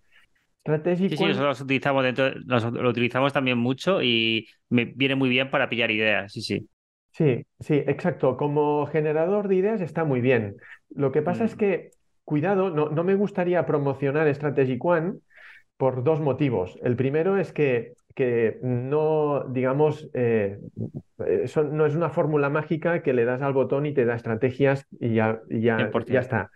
Sí, 0.65 1.10
sí, 1.10 1.25
nosotros 1.25 1.62
utilizamos 1.62 2.04
dentro, 2.04 2.32
lo 2.32 2.89
utilizamos 2.89 3.32
también 3.32 3.58
mucho 3.58 4.01
y 4.01 4.47
me 4.69 4.86
viene 4.86 5.13
muy 5.13 5.30
bien 5.30 5.51
para 5.51 5.69
pillar 5.69 5.91
ideas, 5.91 6.34
sí, 6.34 6.41
sí. 6.41 6.67
Sí, 7.12 7.45
sí, 7.60 7.75
exacto. 7.75 8.36
Como 8.36 8.88
generador 8.88 9.47
de 9.47 9.56
ideas 9.56 9.80
está 9.80 10.04
muy 10.04 10.21
bien. 10.21 10.58
Lo 10.89 11.12
que 11.12 11.21
pasa 11.21 11.45
es 11.45 11.56
mm. 11.56 11.58
que, 11.58 11.91
cuidado, 12.23 12.71
no, 12.71 12.89
no, 12.89 13.04
me 13.04 13.13
gustaría 13.13 13.65
promocionar 13.65 14.34
Strategic 14.34 14.84
One 14.84 15.13
por 15.78 16.04
dos 16.04 16.19
motivos. 16.19 16.78
El 16.84 16.95
primero 16.95 17.38
es 17.38 17.54
que, 17.54 17.93
que 18.15 18.58
no, 18.63 19.45
digamos, 19.47 20.10
eh, 20.13 20.60
eso 21.43 21.63
no 21.63 21.86
es 21.86 21.95
una 21.95 22.10
fórmula 22.10 22.49
mágica 22.49 23.01
que 23.04 23.13
le 23.13 23.23
das 23.23 23.41
al 23.41 23.54
botón 23.54 23.86
y 23.86 23.93
te 23.93 24.04
da 24.04 24.15
estrategias 24.15 24.88
y 24.99 25.13
ya, 25.13 25.41
ya, 25.49 25.91
ya 26.08 26.19
está. 26.19 26.49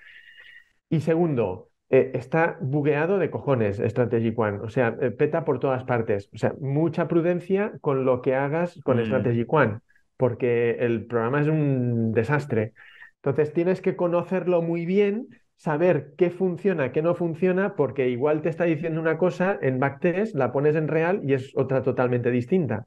Y 0.89 1.01
segundo, 1.01 1.68
eh, 1.91 2.11
está 2.13 2.57
bugueado 2.61 3.17
de 3.17 3.31
cojones 3.31 3.81
Strategic 3.83 4.37
One, 4.37 4.59
o 4.59 4.69
sea, 4.69 4.95
eh, 5.01 5.11
peta 5.11 5.43
por 5.43 5.59
todas 5.59 5.83
partes. 5.83 6.29
O 6.33 6.37
sea, 6.37 6.53
mucha 6.59 7.07
prudencia 7.07 7.73
con 7.81 8.05
lo 8.05 8.21
que 8.21 8.35
hagas 8.35 8.79
con 8.83 8.97
mm. 8.97 9.05
Strategic 9.05 9.51
One, 9.51 9.79
porque 10.15 10.77
el 10.79 11.05
programa 11.05 11.41
es 11.41 11.47
un 11.47 12.11
desastre. 12.11 12.73
Entonces 13.15 13.53
tienes 13.53 13.81
que 13.81 13.95
conocerlo 13.95 14.61
muy 14.61 14.85
bien, 14.85 15.29
saber 15.55 16.13
qué 16.15 16.29
funciona, 16.29 16.91
qué 16.91 17.01
no 17.01 17.15
funciona, 17.15 17.75
porque 17.75 18.09
igual 18.09 18.41
te 18.41 18.49
está 18.49 18.65
diciendo 18.65 19.01
una 19.01 19.17
cosa 19.17 19.57
en 19.61 19.79
backtest, 19.79 20.35
la 20.35 20.51
pones 20.51 20.75
en 20.75 20.87
real 20.87 21.21
y 21.23 21.33
es 21.33 21.51
otra 21.55 21.81
totalmente 21.81 22.31
distinta. 22.31 22.85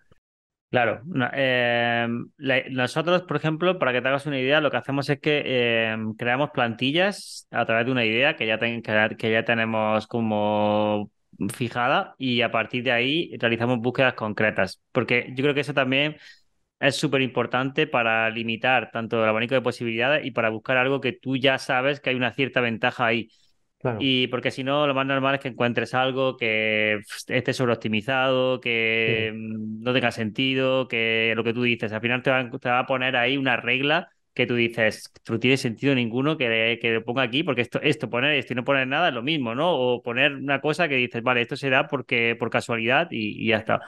Claro, 0.73 1.03
eh, 1.35 2.09
nosotros, 2.71 3.23
por 3.25 3.37
ejemplo, 3.37 3.79
para 3.79 3.93
que 3.93 4.01
te 4.01 4.09
hagas 4.09 4.25
una 4.25 4.39
idea, 4.41 4.63
lo 4.63 4.71
que 4.71 4.79
hacemos 4.79 5.07
es 5.11 5.21
que 5.21 5.43
eh, 5.45 5.95
creamos 6.17 6.49
plantillas 6.51 7.47
a 7.51 7.67
través 7.67 7.85
de 7.85 7.93
una 7.93 8.07
idea 8.07 8.37
que 8.37 8.47
ya, 8.47 8.59
que, 8.59 9.31
ya 9.31 9.45
tenemos 9.45 10.07
como 10.07 11.11
fijada 11.55 12.15
y 12.17 12.41
a 12.41 12.51
partir 12.51 12.85
de 12.85 12.93
ahí 12.93 13.37
realizamos 13.39 13.81
búsquedas 13.81 14.15
concretas, 14.15 14.81
porque 14.93 15.27
yo 15.37 15.43
creo 15.43 15.53
que 15.55 15.61
eso 15.61 15.75
también 15.75 16.17
es 16.81 16.97
súper 16.97 17.23
importante 17.23 17.87
para 17.87 18.31
limitar 18.31 18.91
tanto 18.93 19.23
el 19.23 19.29
abanico 19.29 19.55
de 19.55 19.63
posibilidades 19.63 20.25
y 20.27 20.33
para 20.33 20.51
buscar 20.51 20.79
algo 20.79 21.01
que 21.01 21.13
tú 21.13 21.37
ya 21.37 21.59
sabes 21.59 22.01
que 22.01 22.11
hay 22.11 22.17
una 22.17 22.33
cierta 22.33 22.61
ventaja 22.63 23.07
ahí. 23.07 23.29
Y 23.99 24.29
porque 24.29 24.51
si 24.51 24.63
no, 24.63 24.87
lo 24.87 24.95
más 24.95 25.07
normal 25.07 25.35
es 25.35 25.41
que 25.41 25.49
encuentres 25.49 25.95
algo 25.95 26.37
que 26.37 27.01
esté 27.27 27.53
sobreoptimizado, 27.53 28.61
que 28.61 29.33
no 29.35 29.93
tenga 29.93 30.13
sentido, 30.13 30.87
que 30.87 31.33
lo 31.37 31.43
que 31.43 31.53
tú 31.53 31.63
dices, 31.63 31.93
al 31.93 32.01
final 32.01 32.23
te 32.23 32.31
va, 32.31 32.79
a 32.79 32.87
poner 32.87 33.17
ahí 33.17 33.37
una 33.37 33.57
regla 33.57 34.09
que 34.35 34.47
tú 34.47 34.55
dices, 34.55 35.13
no 35.29 35.39
tiene 35.39 35.57
sentido 35.57 35.95
ninguno 35.95 36.39
que, 36.39 36.79
que 36.81 36.93
lo 36.93 37.05
ponga 37.05 37.23
aquí, 37.23 37.43
porque 37.43 37.61
esto, 37.61 37.81
esto, 37.83 38.09
poner 38.09 38.33
esto 38.35 38.55
y 38.55 38.57
no 38.57 38.65
poner 38.65 38.87
nada 38.87 39.09
es 39.09 39.15
lo 39.15 39.23
mismo, 39.23 39.55
¿no? 39.55 39.73
O 39.73 40.03
poner 40.03 40.35
una 40.35 40.61
cosa 40.61 40.89
que 40.89 40.97
dices, 40.97 41.23
vale, 41.23 41.43
esto 41.43 41.57
se 41.57 41.69
da 41.69 41.87
porque, 41.87 42.37
por 42.39 42.51
casualidad 42.51 43.09
y, 43.11 43.49
ya 43.49 43.59
está. 43.59 43.81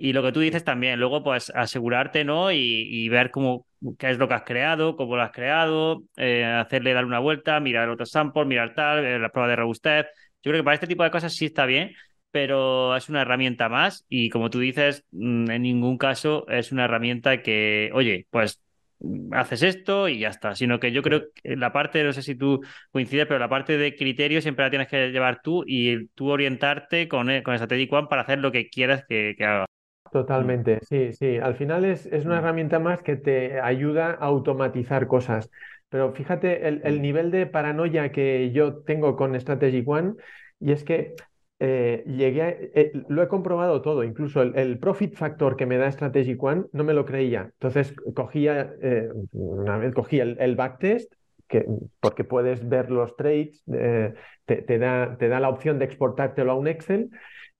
Y 0.00 0.14
lo 0.14 0.22
que 0.22 0.32
tú 0.32 0.40
dices 0.40 0.64
también, 0.64 0.98
luego 0.98 1.22
pues 1.22 1.50
asegurarte, 1.54 2.24
¿no? 2.24 2.50
Y, 2.50 3.08
ver 3.10 3.30
cómo, 3.30 3.66
qué 3.98 4.10
es 4.10 4.18
lo 4.18 4.28
que 4.28 4.34
has 4.34 4.42
creado, 4.42 4.96
cómo 4.96 5.16
lo 5.16 5.22
has 5.22 5.32
creado, 5.32 6.04
eh, 6.16 6.44
hacerle 6.44 6.94
dar 6.94 7.04
una 7.04 7.18
vuelta, 7.18 7.60
mirar 7.60 7.88
otros 7.88 8.10
samples, 8.10 8.46
mirar 8.46 8.74
tal, 8.74 9.04
eh, 9.04 9.18
la 9.18 9.30
prueba 9.30 9.48
de 9.48 9.56
robustez. 9.56 10.06
Yo 10.42 10.50
creo 10.50 10.60
que 10.60 10.64
para 10.64 10.74
este 10.74 10.86
tipo 10.86 11.02
de 11.04 11.10
cosas 11.10 11.34
sí 11.34 11.46
está 11.46 11.66
bien, 11.66 11.92
pero 12.30 12.96
es 12.96 13.08
una 13.08 13.22
herramienta 13.22 13.68
más 13.68 14.04
y 14.08 14.28
como 14.30 14.50
tú 14.50 14.58
dices, 14.60 15.04
mm, 15.12 15.50
en 15.50 15.62
ningún 15.62 15.98
caso 15.98 16.46
es 16.48 16.72
una 16.72 16.84
herramienta 16.84 17.42
que, 17.42 17.90
oye, 17.94 18.26
pues 18.30 18.60
mm, 19.00 19.32
haces 19.34 19.62
esto 19.62 20.08
y 20.08 20.18
ya 20.20 20.28
está, 20.28 20.54
sino 20.54 20.80
que 20.80 20.92
yo 20.92 21.02
creo 21.02 21.24
que 21.34 21.56
la 21.56 21.72
parte, 21.72 22.02
no 22.04 22.12
sé 22.12 22.22
si 22.22 22.34
tú 22.34 22.60
coincides, 22.90 23.26
pero 23.26 23.38
la 23.38 23.48
parte 23.48 23.78
de 23.78 23.94
criterio 23.96 24.40
siempre 24.42 24.64
la 24.64 24.70
tienes 24.70 24.88
que 24.88 25.10
llevar 25.10 25.40
tú 25.42 25.64
y 25.66 26.06
tú 26.08 26.28
orientarte 26.30 27.08
con, 27.08 27.30
eh, 27.30 27.42
con 27.42 27.54
One 27.56 28.08
para 28.08 28.22
hacer 28.22 28.38
lo 28.40 28.52
que 28.52 28.68
quieras 28.68 29.04
que, 29.08 29.36
haga. 29.40 29.66
Totalmente, 30.14 30.78
sí, 30.82 31.12
sí. 31.12 31.38
Al 31.38 31.56
final 31.56 31.84
es, 31.84 32.06
es, 32.06 32.24
una 32.24 32.36
mm. 32.36 32.38
herramienta 32.38 32.78
más 32.78 33.02
que 33.02 33.16
te 33.16 33.60
ayuda 33.60 34.12
a 34.12 34.26
automatizar 34.26 35.08
cosas. 35.08 35.50
Pero 35.88 36.12
fíjate 36.12 36.68
el, 36.68 36.82
el 36.84 37.02
nivel 37.02 37.32
de 37.32 37.46
paranoia 37.46 38.12
que 38.12 38.52
yo 38.52 38.76
tengo 38.84 39.16
con 39.16 39.38
Strategic 39.40 39.88
One 39.88 40.14
y 40.60 40.70
es 40.70 40.84
que 40.84 41.16
eh, 41.58 42.04
llegué 42.06 42.70
eh, 42.74 42.92
lo 43.08 43.24
he 43.24 43.28
comprobado 43.28 43.82
todo, 43.82 44.04
incluso 44.04 44.42
el, 44.42 44.78
profit 44.78 45.16
factor 45.16 45.56
que 45.56 45.66
me 45.66 45.78
da 45.78 45.90
Strategic 45.90 46.40
One 46.40 46.66
no 46.70 46.84
me 46.84 46.94
lo 46.94 47.04
creía. 47.04 47.50
Entonces 47.54 47.92
cogía, 48.14 48.72
eh, 48.82 49.08
una 49.32 49.78
vez 49.78 49.94
cogí 49.94 50.20
el, 50.20 50.54
backtest, 50.54 51.12
que, 51.48 51.66
porque 51.98 52.22
puedes 52.22 52.68
ver 52.68 52.92
los 52.92 53.16
trades, 53.16 53.64
te, 53.64 54.78
da, 54.78 55.16
te 55.18 55.28
da 55.28 55.40
la 55.40 55.48
opción 55.48 55.80
de 55.80 55.86
exportártelo 55.86 56.52
a 56.52 56.54
un 56.54 56.68
Excel 56.68 57.10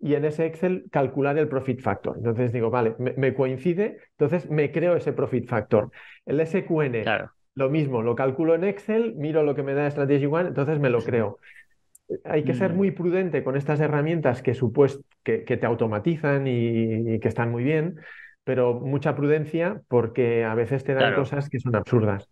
y 0.04 0.14
en 0.14 0.26
ese 0.26 0.44
Excel 0.44 0.84
calcular 0.92 1.38
el 1.38 1.48
profit 1.48 1.80
factor. 1.80 2.18
Entonces 2.18 2.52
digo, 2.52 2.68
vale, 2.68 2.94
me, 2.98 3.32
coincide, 3.32 4.00
entonces 4.18 4.50
me 4.50 4.70
creo 4.70 4.96
ese 4.96 5.14
profit 5.14 5.48
factor. 5.48 5.90
El 6.26 6.46
SQN, 6.46 7.04
lo 7.54 7.70
mismo, 7.70 8.02
lo 8.02 8.14
calculo 8.14 8.54
en 8.54 8.64
Excel, 8.64 9.14
miro 9.16 9.42
lo 9.42 9.54
que 9.54 9.62
me 9.62 9.72
da 9.72 9.90
Strategic 9.90 10.30
One, 10.30 10.48
entonces 10.48 10.78
me 10.78 10.90
lo 10.90 11.00
creo 11.00 11.38
hay 12.24 12.44
que 12.44 12.52
ser 12.52 12.74
mm. 12.74 12.76
muy 12.76 12.90
prudente 12.90 13.42
con 13.42 13.56
estas 13.56 13.80
herramientas 13.80 14.42
que, 14.42 14.52
que, 15.24 15.56
te 15.56 15.66
automatizan 15.66 16.46
y, 16.46 17.18
que 17.18 17.28
están 17.28 17.50
muy 17.50 17.64
bien, 17.64 17.96
pero 18.44 18.74
mucha 18.74 19.16
prudencia 19.16 19.80
porque 19.88 20.44
a 20.44 20.54
veces 20.54 20.84
te 20.84 20.92
dan 20.92 21.14
cosas 21.14 21.48
que 21.48 21.58
son 21.58 21.74
absurdas. 21.74 22.28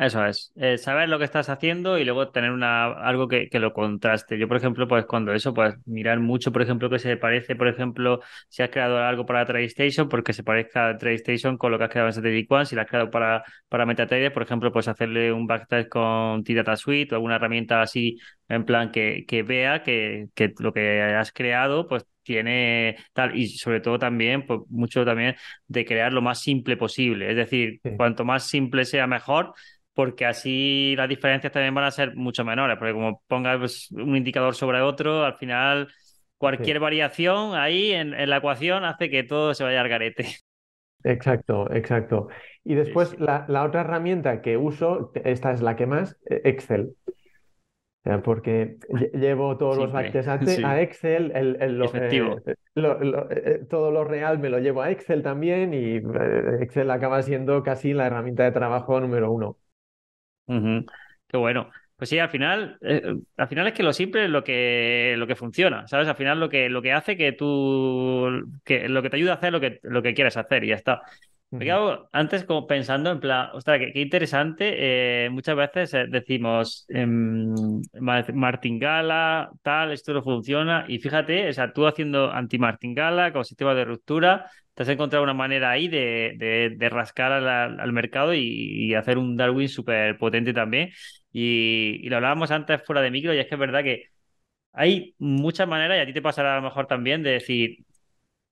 Eso 0.00 0.24
es, 0.24 0.52
eh, 0.54 0.78
saber 0.78 1.08
lo 1.08 1.18
que 1.18 1.24
estás 1.24 1.48
haciendo 1.48 1.98
y 1.98 2.04
luego 2.04 2.30
tener 2.30 2.52
una, 2.52 2.84
algo 2.86 3.26
que, 3.26 3.48
lo 3.54 3.72
contraste. 3.72 4.38
Yo, 4.38 4.46
por 4.46 4.56
ejemplo, 4.56 4.86
pues 4.86 5.04
cuando 5.06 5.32
eso, 5.32 5.52
pues 5.52 5.74
mirar 5.86 6.20
mucho, 6.20 6.52
por 6.52 6.62
ejemplo, 6.62 6.88
que 6.88 7.00
se 7.00 7.16
parece, 7.16 7.56
por 7.56 7.66
ejemplo, 7.66 8.20
si 8.48 8.62
has 8.62 8.70
creado 8.70 8.98
algo 8.98 9.26
para 9.26 9.44
TradeStation, 9.44 10.08
porque 10.08 10.32
se 10.32 10.44
parezca 10.44 10.90
a 10.90 10.96
TradeStation 10.98 11.58
con 11.58 11.72
lo 11.72 11.78
que 11.78 11.84
has 11.84 11.90
creado 11.90 12.08
en 12.08 12.12
Strategic 12.12 12.52
One, 12.52 12.66
si 12.66 12.76
lo 12.76 12.82
has 12.82 12.86
creado 12.86 13.10
para, 13.10 13.42
para 13.68 13.86
MetaTrader, 13.86 14.32
por 14.32 14.44
ejemplo, 14.44 14.70
pues 14.70 14.86
hacerle 14.86 15.32
un 15.32 15.48
backtest 15.48 15.88
con 15.88 16.44
T-Data 16.44 16.76
Suite 16.76 17.12
o 17.12 17.16
alguna 17.16 17.34
herramienta 17.34 17.82
así, 17.82 18.18
en 18.48 18.64
plan 18.64 18.92
que, 18.92 19.24
que 19.26 19.42
vea 19.42 19.82
que, 19.82 20.28
que 20.36 20.54
lo 20.60 20.72
que 20.72 21.02
has 21.02 21.32
creado, 21.32 21.88
pues 21.88 22.06
tiene 22.28 22.96
tal, 23.14 23.34
y 23.34 23.48
sobre 23.48 23.80
todo 23.80 23.98
también, 23.98 24.46
pues 24.46 24.60
mucho 24.68 25.04
también 25.04 25.34
de 25.66 25.84
crear 25.86 26.12
lo 26.12 26.20
más 26.20 26.40
simple 26.40 26.76
posible. 26.76 27.30
Es 27.30 27.36
decir, 27.36 27.80
cuanto 27.96 28.24
más 28.24 28.46
simple 28.46 28.84
sea, 28.84 29.06
mejor 29.06 29.54
porque 29.94 30.26
así 30.26 30.94
las 30.96 31.08
diferencias 31.08 31.52
también 31.52 31.74
van 31.74 31.84
a 31.84 31.90
ser 31.90 32.14
mucho 32.14 32.44
menores, 32.44 32.76
porque 32.78 32.92
como 32.92 33.20
pongas 33.26 33.58
pues, 33.58 33.90
un 33.90 34.14
indicador 34.14 34.54
sobre 34.54 34.80
otro, 34.80 35.24
al 35.24 35.34
final 35.34 35.88
cualquier 36.36 36.78
variación 36.78 37.56
ahí 37.56 37.90
en, 37.90 38.12
la 38.30 38.36
ecuación 38.36 38.84
hace 38.84 39.10
que 39.10 39.24
todo 39.24 39.54
se 39.54 39.64
vaya 39.64 39.80
al 39.80 39.88
garete. 39.88 40.24
Exacto, 41.04 41.72
exacto. 41.72 42.28
Y 42.64 42.74
después 42.74 43.16
La, 43.20 43.46
otra 43.64 43.82
herramienta 43.82 44.42
que 44.42 44.56
uso, 44.56 45.12
esta 45.24 45.52
es 45.52 45.62
la 45.62 45.76
que 45.76 45.86
más, 45.86 46.18
e, 46.28 46.42
Excel. 46.44 46.96
Porque 48.24 48.78
llevo 49.12 49.58
todos 49.58 49.76
los 49.76 49.92
backtests 49.92 50.28
a, 50.64 50.80
Excel, 50.80 51.30
el, 51.34 51.56
el 51.60 51.82
eh, 51.82 52.42
eh, 52.74 53.64
todo 53.68 53.90
lo 53.90 54.04
real 54.04 54.38
me 54.38 54.48
lo 54.48 54.58
llevo 54.58 54.82
a 54.82 54.90
Excel 54.90 55.22
también 55.22 55.74
y 55.74 55.96
eh, 55.96 56.58
Excel 56.60 56.90
acaba 56.90 57.22
siendo 57.22 57.62
casi 57.62 57.92
la 57.92 58.06
herramienta 58.06 58.44
de 58.44 58.52
trabajo 58.52 58.98
número 59.00 59.30
uno. 59.30 59.58
Qué 60.46 61.36
bueno. 61.36 61.68
Pues 61.98 62.10
sí, 62.10 62.18
al 62.20 62.30
final, 62.30 62.78
eh, 62.80 63.02
al 63.36 63.48
final 63.48 63.66
es 63.66 63.72
que 63.72 63.82
lo 63.82 63.92
simple 63.92 64.24
es 64.24 64.30
lo 64.30 64.44
que, 64.44 65.16
lo 65.18 65.26
que 65.26 65.34
funciona, 65.34 65.84
¿sabes? 65.88 66.06
Al 66.06 66.14
final 66.14 66.38
lo 66.38 66.48
que, 66.48 66.68
lo 66.68 66.80
que 66.80 66.92
hace 66.92 67.16
que 67.16 67.32
tú, 67.32 68.28
que 68.64 68.88
lo 68.88 69.02
que 69.02 69.10
te 69.10 69.16
ayuda 69.16 69.32
a 69.32 69.34
hacer 69.34 69.52
lo 69.52 69.58
que, 69.58 69.80
lo 69.82 70.00
que 70.00 70.14
quieres 70.14 70.36
hacer 70.36 70.62
y 70.62 70.68
ya 70.68 70.76
está. 70.76 71.02
Me 71.50 71.64
quedo 71.64 72.10
antes 72.12 72.44
como 72.44 72.66
pensando 72.66 73.10
en 73.10 73.20
plan, 73.20 73.48
ostras, 73.54 73.78
qué, 73.78 74.00
interesante. 74.02 75.24
Eh, 75.26 75.30
muchas 75.30 75.56
veces 75.56 75.94
eh, 75.94 76.06
decimos 76.08 76.84
em, 76.88 77.54
martingala, 78.00 79.50
tal, 79.62 79.92
esto 79.92 80.12
no 80.12 80.22
funciona. 80.22 80.84
Y 80.88 80.98
fíjate, 80.98 81.48
o 81.48 81.52
sea, 81.54 81.72
tú 81.72 81.86
haciendo 81.86 82.30
anti-martingala 82.30 83.32
con 83.32 83.46
sistema 83.46 83.74
de 83.74 83.86
ruptura, 83.86 84.50
te 84.74 84.82
has 84.82 84.88
encontrado 84.90 85.24
una 85.24 85.32
manera 85.34 85.70
ahí 85.70 85.88
de, 85.88 86.34
de, 86.78 86.88
rascar 86.90 87.32
al, 87.32 87.92
mercado 87.92 88.34
y, 88.34 88.94
hacer 88.94 89.16
un 89.16 89.36
Darwin 89.36 89.68
súper 89.70 90.18
potente 90.18 90.52
también. 90.52 90.90
Y, 91.32 92.00
y, 92.02 92.08
lo 92.10 92.16
hablábamos 92.16 92.50
antes 92.50 92.82
fuera 92.84 93.00
de 93.00 93.10
micro, 93.10 93.32
y 93.32 93.38
es 93.38 93.46
que 93.46 93.54
es 93.54 93.60
verdad 93.60 93.82
que 93.82 94.04
hay 94.72 95.14
muchas 95.18 95.68
maneras, 95.68 95.98
y 95.98 96.00
a 96.02 96.06
ti 96.06 96.12
te 96.12 96.22
pasará 96.22 96.54
a 96.54 96.56
lo 96.56 96.62
mejor 96.62 96.86
también, 96.86 97.22
de 97.22 97.32
decir, 97.32 97.78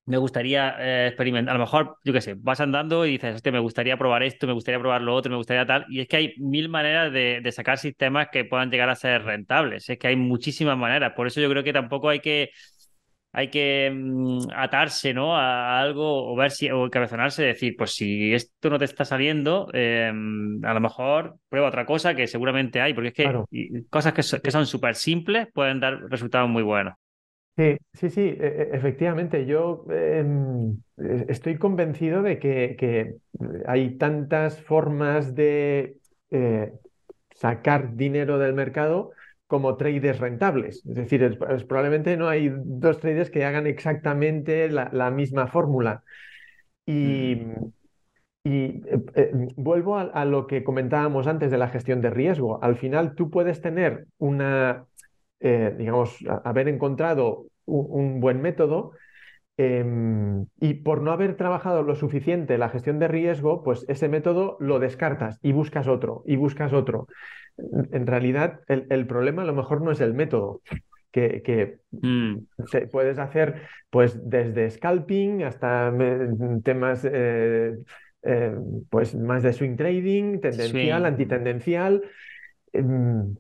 me 0.07 0.19
gustaría 0.19 0.77
eh, 0.79 1.09
experimentar, 1.09 1.51
a 1.55 1.59
lo 1.59 1.64
mejor, 1.64 1.99
yo 2.05 2.12
qué 2.12 2.21
sé, 2.21 2.35
vas 2.38 2.61
andando 2.61 3.05
y 3.05 3.12
dices, 3.12 3.42
me 3.45 3.59
gustaría 3.59 3.97
probar 3.97 4.23
esto, 4.23 4.47
me 4.47 4.53
gustaría 4.53 4.79
probar 4.79 5.03
lo 5.03 5.14
otro, 5.14 5.31
me 5.31 5.37
gustaría 5.37 5.66
tal, 5.66 5.85
y 5.88 6.01
es 6.01 6.09
que 6.09 6.16
hay 6.16 6.35
mil 6.38 6.69
maneras 6.69 7.12
de, 7.12 7.42
sacar 7.53 7.79
sistemas 7.79 8.29
que 8.31 8.45
puedan 8.45 8.71
llegar 8.71 8.88
a 8.88 8.95
ser 8.95 9.25
rentables, 9.25 9.88
es 9.88 9.99
que 9.99 10.07
hay 10.09 10.16
muchísimas 10.16 10.79
maneras, 10.79 11.12
por 11.14 11.27
eso 11.27 11.40
yo 11.40 11.51
creo 11.51 11.64
que 11.64 11.73
tampoco 11.73 12.09
hay 12.09 12.21
que, 12.21 12.51
hay 13.33 13.51
que 13.51 13.90
mm, 13.92 14.49
atarse, 14.55 15.12
¿no? 15.12 15.37
A, 15.37 15.81
algo 15.81 16.33
o 16.33 16.37
ver 16.37 16.53
si, 16.53 16.71
o 16.71 16.88
cabezonarse, 16.88 17.42
decir, 17.42 17.75
pues 17.77 17.92
si 17.92 18.33
esto 18.33 18.71
no 18.71 18.79
te 18.79 18.85
está 18.85 19.05
saliendo, 19.05 19.69
em, 19.73 20.64
a 20.64 20.73
lo 20.73 20.81
mejor 20.81 21.37
prueba 21.49 21.69
otra 21.69 21.85
cosa 21.85 22.14
que 22.14 22.27
seguramente 22.29 22.81
hay, 22.81 22.95
porque 22.95 23.09
es 23.09 23.14
que 23.14 23.85
cosas 23.90 24.12
que, 24.12 24.23
que 24.40 24.51
son 24.51 24.66
súper 24.66 24.95
simples 24.95 25.49
pueden 25.53 25.81
dar 25.81 26.01
resultados 26.09 26.49
muy 26.49 26.62
buenos. 26.62 26.95
Sí, 27.57 27.79
sí, 27.95 28.11
sí, 28.11 28.21
e, 28.21 28.69
e, 28.73 28.77
efectivamente. 28.77 29.47
Yo 29.47 29.87
em, 29.90 30.73
e, 30.99 31.27
estoy 31.29 31.57
convencido 31.59 32.23
de 32.23 32.38
que, 32.38 33.16
hay 33.66 33.97
tantas 33.97 34.61
formas 34.61 35.35
de 35.35 35.97
eh, 36.31 36.73
sacar 37.35 37.97
dinero 37.97 38.38
del 38.38 38.55
mercado 38.55 39.12
como 39.47 39.77
traders 39.77 40.19
rentables. 40.19 40.85
Es 40.87 40.95
decir, 40.97 41.38
probablemente 41.66 42.16
no 42.16 42.29
hay 42.29 42.53
dos 42.55 43.01
traders 43.01 43.31
que 43.31 43.45
hagan 43.45 43.66
exactamente 43.66 44.69
la, 44.69 45.11
misma 45.11 45.47
fórmula. 45.47 46.03
Y, 46.85 47.37
mm. 47.37 47.73
eh, 48.45 48.83
eh, 49.14 49.33
vuelvo 49.57 49.99
a, 49.99 50.25
lo 50.27 50.47
que 50.47 50.62
comentábamos 50.62 51.27
antes 51.27 51.51
de 51.51 51.59
la 51.59 51.69
gestión 51.69 52.03
de 52.03 52.11
riesgo. 52.11 52.62
Al 52.62 52.77
final 52.77 53.14
tú 53.14 53.31
puedes 53.31 53.62
tener 53.62 54.07
una 54.19 54.85
eh, 55.40 55.75
digamos, 55.77 56.18
haber 56.44 56.68
encontrado 56.68 57.46
un, 57.66 58.20
buen 58.20 58.40
método 58.40 58.92
em, 59.57 60.46
y 60.61 60.75
por 60.75 61.03
no 61.03 61.12
haber 61.12 61.37
trabajado 61.37 61.83
lo 61.83 61.94
suficiente 61.94 62.59
la 62.59 62.68
gestión 62.68 62.99
de 62.99 63.09
riesgo, 63.09 63.62
pues 63.62 63.85
ese 63.88 64.09
método 64.09 64.57
lo 64.61 64.79
descartas 64.79 65.38
y 65.42 65.53
buscas 65.53 65.88
otro 65.88 66.22
y 66.27 66.37
buscas 66.37 66.72
otro. 66.72 67.09
En 67.92 68.07
realidad, 68.07 68.61
el, 68.68 69.07
problema 69.07 69.42
a 69.42 69.46
lo 69.46 69.55
mejor 69.55 69.81
no 69.81 69.90
es 69.90 70.01
el 70.01 70.12
método, 70.12 70.61
que, 71.11 71.79
mm. 71.92 72.37
puedes 72.90 73.18
hacer 73.18 73.62
pues 73.88 74.29
desde 74.29 74.70
scalping 74.70 75.44
hasta 75.44 75.90
mm, 75.90 76.61
temas 76.62 77.09
eh, 77.11 77.75
eh, 78.22 78.55
pues 78.90 79.14
más 79.14 79.42
de 79.42 79.53
swing 79.53 79.77
trading, 79.77 80.40
tendencial, 80.40 81.07
antitendencial. 81.07 82.03
Em, 82.72 83.37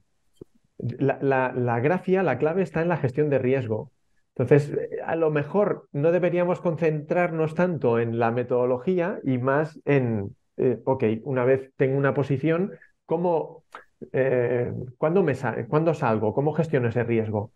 la, 0.78 1.52
la, 1.54 1.80
grafia, 1.80 2.22
la 2.22 2.38
clave 2.38 2.62
está 2.62 2.82
en 2.82 2.88
la 2.88 2.96
gestión 2.96 3.30
de 3.30 3.38
riesgo. 3.38 3.90
Entonces, 4.34 4.76
a 5.04 5.16
lo 5.16 5.30
mejor 5.30 5.88
no 5.92 6.12
deberíamos 6.12 6.60
concentrarnos 6.60 7.54
tanto 7.54 7.98
en 7.98 8.18
la 8.18 8.30
metodología 8.30 9.18
y 9.24 9.38
más 9.38 9.80
en, 9.86 10.36
eh, 10.58 10.78
ok, 10.84 11.04
una 11.24 11.44
vez 11.44 11.72
tengo 11.76 11.96
una 11.96 12.12
posición, 12.12 12.72
¿cómo, 13.06 13.64
eh, 14.12 14.72
¿cuándo, 14.98 15.22
me 15.22 15.34
¿cuándo 15.68 15.94
salgo? 15.94 16.34
¿Cómo 16.34 16.52
gestiono 16.52 16.88
ese 16.88 17.04
riesgo? 17.04 17.52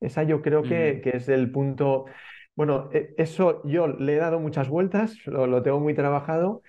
Esa 0.00 0.22
yo 0.22 0.42
creo 0.42 0.62
que, 0.62 1.00
que 1.02 1.16
es 1.16 1.28
el 1.28 1.50
punto. 1.50 2.06
Bueno, 2.54 2.90
e, 2.92 3.14
eso 3.18 3.62
yo 3.64 3.88
le 3.88 4.14
he 4.14 4.18
dado 4.18 4.38
muchas 4.38 4.68
vueltas, 4.68 5.16
lo, 5.26 5.46
lo 5.46 5.62
tengo 5.62 5.80
muy 5.80 5.94
trabajado 5.94 6.62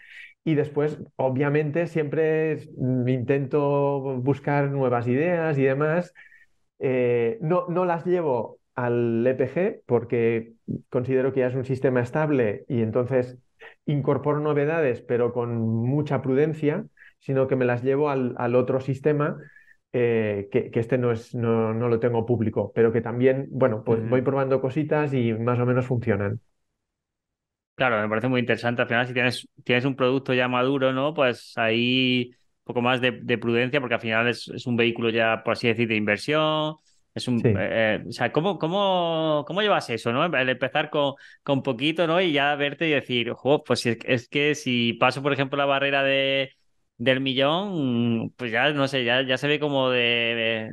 Y 0.44 0.56
después, 0.56 1.00
obviamente, 1.16 1.88
siempre 1.88 2.58
mm, 2.78 3.08
intento 3.08 4.00
buscar 4.22 4.70
nuevas 4.72 5.08
ideas 5.08 5.58
y 5.58 5.64
demás. 5.64 6.14
Eh, 6.80 7.38
no, 7.42 7.66
no 7.70 7.86
las 7.86 8.06
llevo 8.06 8.60
al 8.76 9.26
EPG 9.26 9.84
porque 9.86 10.54
considero 10.90 11.32
que 11.32 11.42
ya 11.42 11.48
es 11.48 11.56
un 11.56 11.66
sistema 11.66 12.02
estable 12.02 12.66
y 12.68 12.82
entonces 12.82 13.38
incorporo 13.86 14.40
novedades, 14.40 15.02
pero 15.02 15.32
con 15.34 15.58
mucha 15.58 16.22
prudencia, 16.22 16.86
sino 17.20 17.48
que 17.48 17.56
me 17.56 17.66
las 17.66 17.84
llevo 17.84 18.10
al, 18.10 18.34
al 18.38 18.56
otro 18.56 18.80
sistema 18.82 19.38
eh, 19.94 20.50
que, 20.52 20.72
que, 20.72 20.80
este 20.80 20.98
no, 20.98 21.12
es, 21.12 21.36
no, 21.36 21.74
no, 21.74 21.88
lo 21.88 22.00
tengo 22.00 22.26
público, 22.26 22.72
pero 22.74 22.92
que 22.92 23.02
también, 23.02 23.48
bueno, 23.52 23.84
pues 23.84 24.08
voy 24.10 24.22
probando 24.22 24.60
cositas 24.60 25.14
y 25.14 25.34
más 25.34 25.60
o 25.60 25.66
menos 25.66 25.86
funcionan. 25.86 26.40
Claro, 27.76 28.02
me 28.02 28.10
parece 28.10 28.28
muy 28.28 28.40
interesante. 28.40 28.82
Al 28.82 28.88
final, 28.88 29.08
si 29.08 29.14
tienes, 29.14 29.48
tienes 29.64 29.86
un 29.86 29.96
producto 29.96 30.34
ya 30.34 30.48
maduro, 30.48 30.94
¿no? 30.94 31.14
Pues 31.14 31.54
ahí 31.58 32.32
un 32.32 32.64
poco 32.66 32.82
más 32.82 33.02
de, 33.02 33.12
de 33.12 33.38
prudencia, 33.38 33.80
porque 33.80 33.96
al 33.96 34.02
final 34.02 34.28
es, 34.28 34.48
es, 34.48 34.68
un 34.68 34.76
vehículo 34.76 35.10
ya, 35.10 35.42
por 35.44 35.54
así 35.54 35.68
decir, 35.68 35.88
de 35.88 35.96
inversión. 35.96 36.76
Es 37.16 37.28
un, 37.28 37.40
sí. 37.40 37.48
eh, 37.48 37.54
eh 37.60 38.04
o 38.08 38.12
sea, 38.12 38.32
¿cómo, 38.32 38.58
cómo, 38.60 39.44
¿cómo 39.48 39.62
llevas 39.62 39.90
eso, 39.90 40.14
no? 40.14 40.26
El 40.26 40.50
empezar 40.50 40.90
con, 40.90 41.16
con 41.44 41.64
poquito, 41.64 42.06
¿no? 42.08 42.22
Y 42.22 42.32
ya 42.32 42.56
verte 42.56 42.88
y 42.88 42.92
decir, 42.92 43.32
ojo, 43.32 43.64
pues 43.64 43.86
es, 43.86 43.98
es 44.06 44.28
que 44.30 44.56
si 44.56 44.94
paso, 44.94 45.22
por 45.24 45.34
ejemplo, 45.34 45.58
la 45.58 45.66
barrera 45.66 46.04
de 46.04 46.52
del 46.98 47.22
millón, 47.22 48.32
pues 48.38 48.52
ya 48.52 48.72
no 48.72 48.88
sé, 48.88 49.04
ya, 49.04 49.24
ya 49.24 49.38
se 49.38 49.48
ve 49.48 49.60
como 49.60 49.90
de, 49.90 50.00
de 50.00 50.72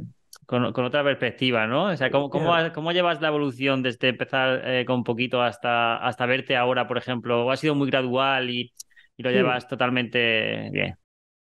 con, 0.50 0.72
con, 0.72 0.84
otra 0.84 1.04
perspectiva, 1.04 1.68
¿no? 1.68 1.84
O 1.84 1.96
sea, 1.96 2.10
¿cómo, 2.10 2.28
cómo, 2.28 2.52
cómo 2.74 2.90
llevas 2.90 3.20
la 3.20 3.28
evolución 3.28 3.84
desde 3.84 4.08
empezar 4.08 4.60
eh, 4.64 4.84
con 4.84 5.04
poquito 5.04 5.40
hasta, 5.40 5.96
hasta 5.96 6.26
verte 6.26 6.56
ahora, 6.56 6.88
por 6.88 6.98
ejemplo? 6.98 7.46
¿O 7.46 7.52
ha 7.52 7.56
sido 7.56 7.76
muy 7.76 7.88
gradual 7.88 8.50
y, 8.50 8.72
y 9.16 9.22
lo 9.22 9.30
sí. 9.30 9.36
llevas 9.36 9.68
totalmente 9.68 10.68
bien? 10.72 10.96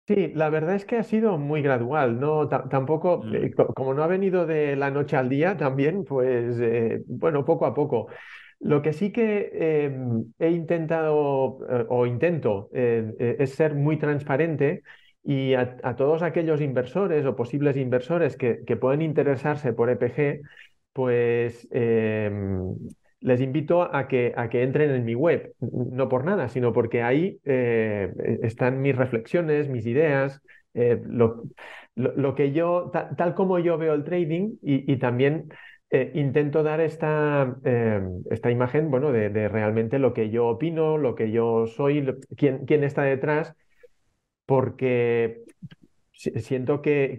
Sí, 0.07 0.31
la 0.37 0.51
verdad 0.51 0.77
es 0.77 0.85
que 0.85 0.99
ha 0.99 1.03
sido 1.03 1.37
muy 1.37 1.63
gradual, 1.63 2.21
¿no? 2.21 2.47
T 2.47 2.57
tampoco, 2.71 3.23
mm. 3.25 3.35
eh, 3.35 3.51
como 3.75 3.93
no 3.93 4.05
ha 4.05 4.07
venido 4.07 4.47
de 4.47 4.77
la 4.77 4.93
noche 4.93 5.17
al 5.17 5.29
día 5.29 5.57
también, 5.57 6.05
pues 6.05 6.61
eh, 6.61 7.03
bueno, 7.09 7.45
poco 7.45 7.67
a 7.67 7.75
poco. 7.75 8.07
Lo 8.61 8.83
que 8.83 8.93
sí 8.93 9.11
que 9.11 9.51
eh, 9.53 9.99
he 10.39 10.51
intentado 10.51 11.59
eh, 11.69 11.87
o 11.89 12.07
intento 12.07 12.71
eh, 12.73 13.37
es 13.41 13.55
ser 13.57 13.75
muy 13.75 13.99
transparente 13.99 14.85
y 15.25 15.55
a, 15.55 15.95
todos 15.97 16.23
aquellos 16.23 16.61
inversores 16.61 17.25
o 17.27 17.37
posibles 17.37 17.77
inversores 17.77 18.37
que, 18.37 18.64
que 18.66 18.77
pueden 18.77 19.03
interesarse 19.03 19.73
por 19.73 19.91
EPG, 19.91 20.41
pues 20.93 21.68
les 23.20 23.41
invito 23.41 23.83
a 23.95 24.09
que, 24.09 24.33
a 24.37 24.49
que 24.49 24.62
entren 24.62 24.91
en 24.91 25.05
mi 25.05 25.14
web, 25.14 25.55
no 25.61 26.09
por 26.09 26.25
nada, 26.25 26.49
sino 26.49 26.73
porque 26.73 27.03
ahí 27.03 27.39
están 27.45 28.83
mis 28.83 28.97
reflexiones, 28.97 29.68
mis 29.68 29.87
ideas, 29.87 30.43
lo, 30.75 31.45
lo, 31.95 32.12
lo, 32.16 32.35
que 32.35 32.53
yo, 32.53 32.91
ta, 32.93 33.14
tal 33.16 33.35
como 33.35 33.59
yo 33.59 33.79
veo 33.79 33.95
el 33.95 34.05
trading 34.05 34.57
y, 34.62 34.97
también 34.97 35.49
eh, 35.91 36.11
intento 36.14 36.62
dar 36.62 36.81
esta, 36.81 37.55
eh, 37.64 38.01
esta 38.31 38.51
imagen, 38.51 38.91
bueno, 38.91 39.12
de, 39.12 39.29
de, 39.29 39.49
realmente 39.49 39.99
lo 39.99 40.14
que 40.14 40.31
yo 40.31 40.49
opino, 40.49 40.97
lo 40.97 41.14
que 41.14 41.31
yo 41.31 41.66
soy, 41.66 42.01
lo, 42.01 42.14
quién, 42.37 42.64
quién, 42.64 42.83
está 42.83 43.03
detrás, 43.03 43.55
porque 44.53 45.45
siento 46.13 46.83
que, 46.83 47.19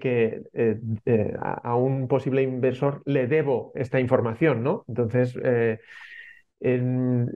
eh, 0.54 0.80
eh, 1.04 1.34
a 1.42 1.76
un 1.76 2.08
posible 2.08 2.44
inversor 2.44 3.02
le 3.06 3.26
debo 3.26 3.72
esta 3.74 4.00
información, 4.00 4.62
¿no? 4.62 4.86
Entonces, 4.88 5.36
eh, 5.44 5.80
en, 6.60 7.28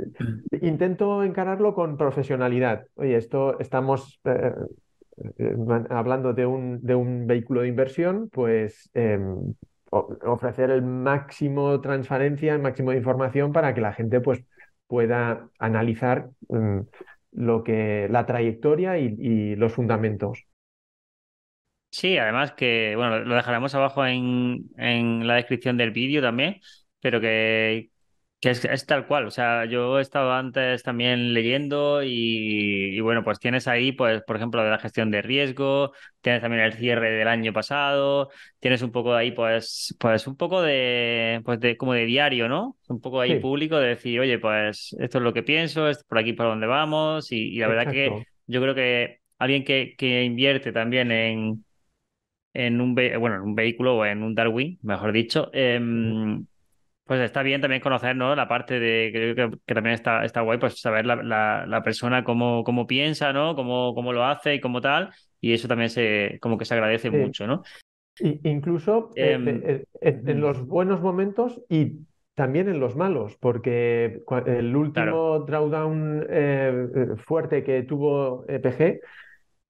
intento 0.62 1.24
encararlo 1.24 1.74
con 1.74 1.98
profesionalidad. 1.98 2.86
Oye, 2.93 3.16
esto 3.16 3.60
estamos 3.60 4.22
hablando 5.89 6.34
de 6.34 6.45
un, 6.45 6.80
de 6.84 6.93
un, 6.93 7.26
vehículo 7.26 7.62
de 7.62 7.70
inversión, 7.70 8.30
pues 8.32 8.91
ofrecer 9.89 10.70
el 10.70 10.84
máximo 10.84 11.82
transparencia, 11.82 12.54
el 12.54 12.62
máximo 12.62 12.91
de 12.91 12.98
información 12.98 13.52
para 13.52 13.74
que 13.74 13.82
la 13.82 13.93
gente 13.93 14.22
pues, 14.22 14.45
pueda 14.86 15.50
analizar 15.58 16.30
um, 16.50 16.86
lo 17.38 17.63
que, 17.63 18.07
la 18.09 18.25
trayectoria 18.25 18.97
y, 18.97 19.55
los 19.55 19.71
fundamentos. 19.73 20.43
Sí, 21.89 22.17
además 22.17 22.51
que, 22.53 22.95
bueno, 22.95 23.19
lo 23.19 23.35
dejaremos 23.35 23.73
abajo 23.75 24.05
en, 24.05 24.69
en 24.77 25.25
la 25.25 25.35
descripción 25.35 25.77
del 25.77 25.91
vídeo 25.91 26.21
también, 26.21 26.59
pero 26.99 27.21
que, 27.21 27.91
que 28.39 28.51
es, 28.51 28.63
es, 28.65 28.85
tal 28.85 29.07
cual, 29.07 29.25
o 29.25 29.31
sea, 29.31 29.65
yo 29.65 29.97
he 29.97 30.01
estado 30.01 30.31
antes 30.31 30.83
también 30.83 31.33
leyendo 31.33 32.03
y, 32.03 32.95
y, 32.95 32.99
bueno, 33.01 33.23
pues 33.23 33.39
tienes 33.39 33.67
ahí, 33.67 33.91
pues, 33.93 34.21
por 34.23 34.35
ejemplo, 34.35 34.63
de 34.63 34.69
la 34.69 34.77
gestión 34.77 35.09
de 35.09 35.23
riesgo, 35.23 35.91
tienes 36.21 36.41
también 36.41 36.63
el 36.63 36.73
cierre 36.73 37.09
del 37.11 37.27
año 37.27 37.51
pasado, 37.51 38.29
tienes 38.59 38.83
un 38.83 38.91
poco 38.91 39.15
ahí, 39.15 39.31
pues, 39.31 39.95
pues 39.99 40.27
un 40.27 40.38
poco 40.38 40.61
de, 40.61 41.41
pues 41.45 41.59
de, 41.59 41.77
como 41.77 41.93
de 41.93 42.05
diario, 42.05 42.47
¿no? 42.47 42.77
Un 42.89 43.01
poco 43.01 43.21
ahí 43.21 43.33
sí. 43.33 43.39
público 43.39 43.77
de 43.77 43.88
decir, 43.88 44.19
oye, 44.19 44.38
pues 44.38 44.95
esto 44.99 45.17
es 45.17 45.23
lo 45.23 45.33
que 45.33 45.41
pienso, 45.41 45.88
es 45.89 46.03
por 46.03 46.19
aquí 46.19 46.33
por 46.33 46.45
donde 46.45 46.67
vamos 46.67 47.31
y, 47.31 47.55
y 47.55 47.59
la 47.59 47.65
Exacto. 47.65 47.89
verdad 47.89 47.91
que 47.91 48.25
yo 48.45 48.61
creo 48.61 48.75
que 48.75 49.19
alguien 49.39 49.63
que, 49.63 49.95
que 49.97 50.23
invierte 50.23 50.71
también 50.71 51.11
en, 51.11 51.65
en 52.53 52.81
un, 52.81 52.93
bueno, 52.93 53.38
en 53.38 53.41
un 53.41 53.55
vehículo 53.55 53.97
o 53.97 54.05
en 54.05 54.21
un 54.21 54.35
Darwin, 54.35 54.77
mejor 54.83 55.11
dicho, 55.11 55.49
eh, 55.53 55.79
pues 57.08 57.22
está 57.22 57.41
bien 57.41 57.62
también 57.62 57.82
conocer, 57.82 58.16
¿no? 58.16 58.36
La 58.36 58.47
parte 58.47 58.80
de, 58.80 59.10
creo 59.14 59.36
que, 59.36 59.58
que 59.66 59.74
también 59.74 59.95
está, 59.95 60.26
está 60.26 60.41
guay, 60.41 60.60
pues 60.60 60.80
saber 60.80 61.05
la, 61.05 61.16
la, 61.16 61.66
la 61.66 61.84
persona 61.84 62.24
cómo, 62.24 62.64
cómo 62.64 62.86
piensa, 62.86 63.34
¿no? 63.34 63.55
Cómo, 63.55 63.95
cómo 63.95 64.14
lo 64.14 64.26
hace 64.26 64.55
y 64.55 64.60
cómo 64.60 64.82
tal, 64.82 65.12
y 65.39 65.53
eso 65.53 65.68
también 65.68 65.89
se, 65.89 66.38
como 66.41 66.58
que 66.58 66.66
se 66.66 66.74
agradece 66.74 67.10
sí. 67.10 67.16
mucho, 67.16 67.47
¿no? 67.47 67.64
Y, 68.20 68.39
incluso 68.49 69.12
eh, 69.16 69.39
eh, 69.45 69.86
eh, 70.01 70.22
en 70.26 70.41
los 70.41 70.66
buenos 70.66 71.01
momentos 71.01 71.62
y 71.70 71.99
también 72.38 72.70
en 72.70 72.80
los 72.80 72.95
malos, 72.95 73.36
porque 73.39 74.22
el 74.45 74.76
último 74.76 74.93
claro. 74.93 75.45
drawdown 75.47 76.28
eh, 76.30 76.88
fuerte 77.18 77.64
que 77.64 77.82
tuvo 77.82 78.45
EPG, 78.47 78.99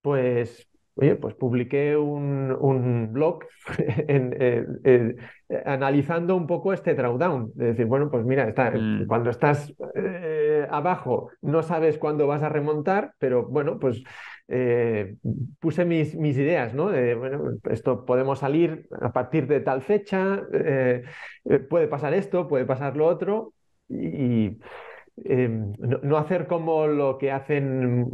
pues 0.02 0.68
Oye, 1.00 1.16
pues 1.16 1.36
publiqué 1.36 1.95
un, 1.95 2.56
un 2.60 3.14
blog 3.14 3.45
en, 4.08 4.36
en, 4.41 4.80
en, 4.84 5.16
analizando 5.66 6.36
un 6.36 6.48
poco 6.48 6.74
este 6.74 6.95
drawdown. 6.95 7.52
De 7.54 7.66
decir, 7.68 7.86
bueno, 7.86 8.10
pues 8.10 8.26
mira, 8.26 8.48
está, 8.48 8.72
mm. 8.72 9.06
cuando 9.06 9.30
estás 9.30 9.72
eh, 9.95 10.66
abajo 10.72 11.30
no 11.41 11.62
sabes 11.62 12.00
cuándo 12.00 12.26
vas 12.26 12.41
a 12.41 12.50
remontar, 12.50 13.14
pero 13.20 13.45
bueno, 13.45 13.78
pues 13.78 14.04
eh, 14.48 15.18
puse 15.60 15.86
mis, 15.86 16.16
mis, 16.16 16.36
ideas, 16.36 16.74
¿no? 16.74 16.89
De, 16.89 17.14
bueno, 17.14 17.43
esto 17.70 18.04
podemos 18.04 18.39
salir 18.39 18.88
a 19.00 19.14
partir 19.14 19.45
de 19.45 19.60
tal 19.60 19.84
fecha, 19.84 20.41
eh, 20.52 21.04
puede 21.70 21.88
pasar 21.88 22.16
esto, 22.16 22.48
puede 22.48 22.66
pasar 22.66 22.98
lo 22.98 23.06
otro, 23.06 23.54
y 23.88 24.58
no, 25.18 26.00
no 26.02 26.18
hacer 26.18 26.48
como 26.48 26.88
lo 26.88 27.18
que 27.18 27.32
hacen 27.32 28.10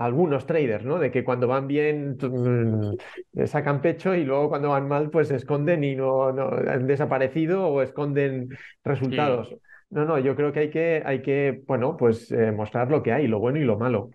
algunos 0.00 0.46
traders, 0.46 0.82
¿no? 0.82 0.98
De 0.98 1.10
que 1.10 1.22
cuando 1.22 1.46
van 1.46 1.66
bien 1.66 2.16
mm, 2.20 3.44
sacan 3.46 3.82
pecho 3.82 4.14
y 4.14 4.24
luego 4.24 4.48
cuando 4.48 4.70
van 4.70 4.88
mal 4.88 5.10
pues 5.10 5.28
se 5.28 5.36
esconden 5.36 5.84
y 5.84 5.94
no, 5.94 6.32
no, 6.32 6.48
han 6.48 6.86
desaparecido 6.86 7.66
o 7.66 7.82
esconden 7.82 8.48
resultados. 8.82 9.50
Sí. 9.50 9.56
No, 9.90 10.06
no, 10.06 10.18
yo 10.18 10.34
creo 10.34 10.52
que 10.52 10.60
hay 10.60 10.70
que, 10.70 11.02
hay 11.04 11.20
que 11.20 11.62
bueno, 11.66 11.98
pues 11.98 12.32
eh, 12.32 12.50
mostrar 12.50 12.90
lo 12.90 13.02
que 13.02 13.12
hay, 13.12 13.26
lo 13.26 13.40
bueno 13.40 13.58
y 13.58 13.64
lo 13.64 13.76
malo. 13.78 14.10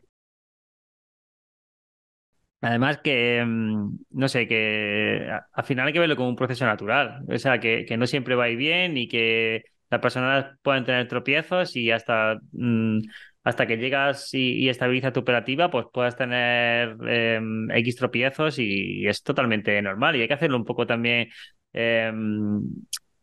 Además 2.62 2.98
que, 3.04 3.44
mm, 3.46 3.98
no 4.10 4.28
sé, 4.28 4.48
que 4.48 5.30
al 5.54 5.64
final 5.66 5.86
hay 5.86 5.94
que 5.94 6.00
verlo 6.00 6.16
como 6.16 6.30
un 6.30 6.36
proceso 6.36 6.66
natural. 6.66 7.24
O 7.30 7.38
sea, 7.38 7.60
que, 7.60 7.86
que 7.86 7.96
no 7.96 8.08
siempre 8.08 8.34
va 8.34 8.46
a 8.46 8.50
ir 8.50 8.58
bien 8.58 8.98
y 8.98 9.08
que 9.08 9.66
las 9.92 10.02
personas 10.02 10.58
pueden 10.64 10.84
tener 10.84 11.08
tropiezos 11.08 11.76
y 11.76 11.92
hasta... 11.92 12.40
Mmm, 12.54 13.02
hasta 13.46 13.68
que 13.68 13.78
llegas 13.78 14.34
y, 14.34 14.64
y 14.64 14.70
estabiliza 14.70 15.14
tu 15.14 15.22
operativa, 15.22 15.70
pues 15.70 15.86
puedas 15.94 16.18
tener 16.18 16.98
eh, 17.08 17.40
X 17.76 17.96
tropiezos 17.96 18.60
y, 18.60 19.04
y, 19.04 19.08
es 19.08 19.22
totalmente 19.24 19.80
normal. 19.82 20.16
Y 20.16 20.22
hay 20.22 20.28
que 20.28 20.34
hacerlo 20.34 20.58
un 20.58 20.66
poco 20.66 20.88
también, 20.88 21.30
eh, 21.72 22.12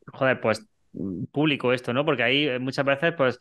joder, 0.07 0.41
pues 0.41 0.67
público 1.33 1.73
esto, 1.73 1.93
¿no? 1.93 2.05
Porque 2.05 2.23
ahí 2.23 2.59
muchas 2.61 2.85
veces, 2.85 3.15
pues 3.17 3.39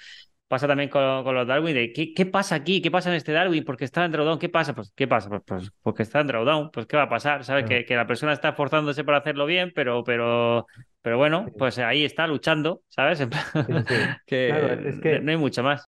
pasa 0.48 0.68
también 0.68 0.90
con, 0.90 1.24
con 1.24 1.36
los 1.36 1.48
Darwin 1.48 1.74
de 1.74 1.94
¿qué, 1.94 2.14
¿qué, 2.14 2.26
pasa 2.26 2.56
aquí? 2.56 2.82
¿Qué 2.82 2.92
pasa 2.92 3.10
en 3.10 3.16
este 3.16 3.32
Darwin? 3.32 3.64
¿Por 3.64 3.78
qué 3.78 3.86
está 3.86 4.04
en 4.04 4.12
drawdown? 4.12 4.40
¿Qué 4.40 4.50
pasa? 4.50 4.74
Pues 4.74 4.92
¿qué 4.94 5.08
pasa? 5.08 5.30
Pues, 5.30 5.44
pues 5.46 5.72
porque 5.82 6.04
está 6.04 6.20
en 6.20 6.28
drawdown, 6.28 6.72
pues 6.72 6.88
¿qué 6.88 6.98
va 6.98 7.04
a 7.04 7.10
pasar? 7.10 7.46
¿Sabes? 7.46 7.66
Que, 7.66 7.86
que, 7.86 7.96
la 7.96 8.08
persona 8.08 8.34
está 8.34 8.50
esforzándose 8.50 9.04
para 9.04 9.20
hacerlo 9.20 9.46
bien, 9.46 9.72
pero, 9.74 10.04
pero, 10.04 10.66
pero 11.02 11.18
bueno, 11.18 11.46
pues 11.58 11.78
ahí 11.78 12.04
está 12.04 12.28
luchando, 12.28 12.82
¿sabes? 12.90 13.20
Sí, 13.20 13.26
sí. 13.26 13.54
que, 14.26 14.48
claro, 14.50 14.90
es 14.90 15.00
que 15.00 15.20
no 15.20 15.32
hay 15.32 15.38
mucho 15.38 15.64
más. 15.64 15.88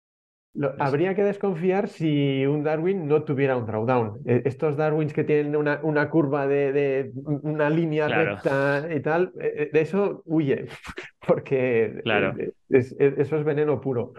Lo, 0.57 0.75
habría 0.79 1.15
que 1.15 1.23
desconfiar 1.23 1.89
si 1.89 2.47
un 2.47 2.63
Darwin 2.65 3.07
no 3.07 3.25
tuviera 3.25 3.57
un 3.57 3.67
drawdown. 3.67 4.21
E, 4.25 4.43
estos 4.47 4.77
Darwins 4.77 5.13
que 5.13 5.25
tienen 5.25 5.55
una, 5.55 5.81
una 5.83 6.09
curva 6.09 6.47
de, 6.47 6.73
de, 6.73 7.11
una 7.43 7.69
línea 7.69 8.07
claro. 8.07 8.37
recta 8.37 8.89
y 8.95 9.01
tal, 9.01 9.33
e, 9.39 9.65
e, 9.65 9.71
de 9.73 9.81
eso 9.81 10.23
huye, 10.25 10.67
porque 11.27 12.01
claro. 12.05 12.35
es, 12.69 12.97
es, 12.99 13.19
eso 13.19 13.37
es 13.37 13.45
veneno 13.45 13.81
puro. 13.81 14.15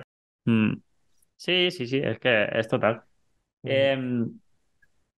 Mm. 0.46 0.74
Sí, 1.36 1.72
sí, 1.72 1.88
sí, 1.88 2.02
es 2.04 2.20
que 2.20 2.48
es 2.54 2.68
total. 2.68 3.02
Mm. 3.64 3.70
Em, 3.70 4.32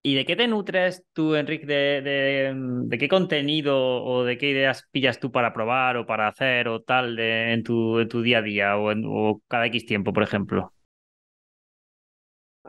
¿y 0.03 0.15
de 0.15 0.25
qué 0.25 0.35
te 0.35 0.47
nutres 0.47 1.03
tú, 1.13 1.35
Enrique? 1.35 1.65
De, 1.65 2.01
de- 2.01 2.53
de 2.55 2.97
qué 2.97 3.07
contenido 3.07 4.03
o 4.03 4.23
de 4.23 4.37
qué 4.37 4.49
ideas 4.51 4.87
pillas 4.91 5.19
tú 5.19 5.31
para 5.31 5.53
probar 5.53 5.97
o 5.97 6.05
para 6.05 6.27
hacer 6.27 6.67
o 6.69 6.81
tal 6.81 7.15
de- 7.15 7.53
en 7.53 7.63
tu, 7.63 7.99
en 7.99 8.07
tu 8.07 8.21
día 8.21 8.37
a 8.39 8.41
día 8.41 8.77
o, 8.77 8.91
en- 8.91 9.03
o 9.05 9.41
cada 9.47 9.65
X 9.67 9.85
tiempo, 9.85 10.13
por 10.13 10.23
ejemplo? 10.23 10.73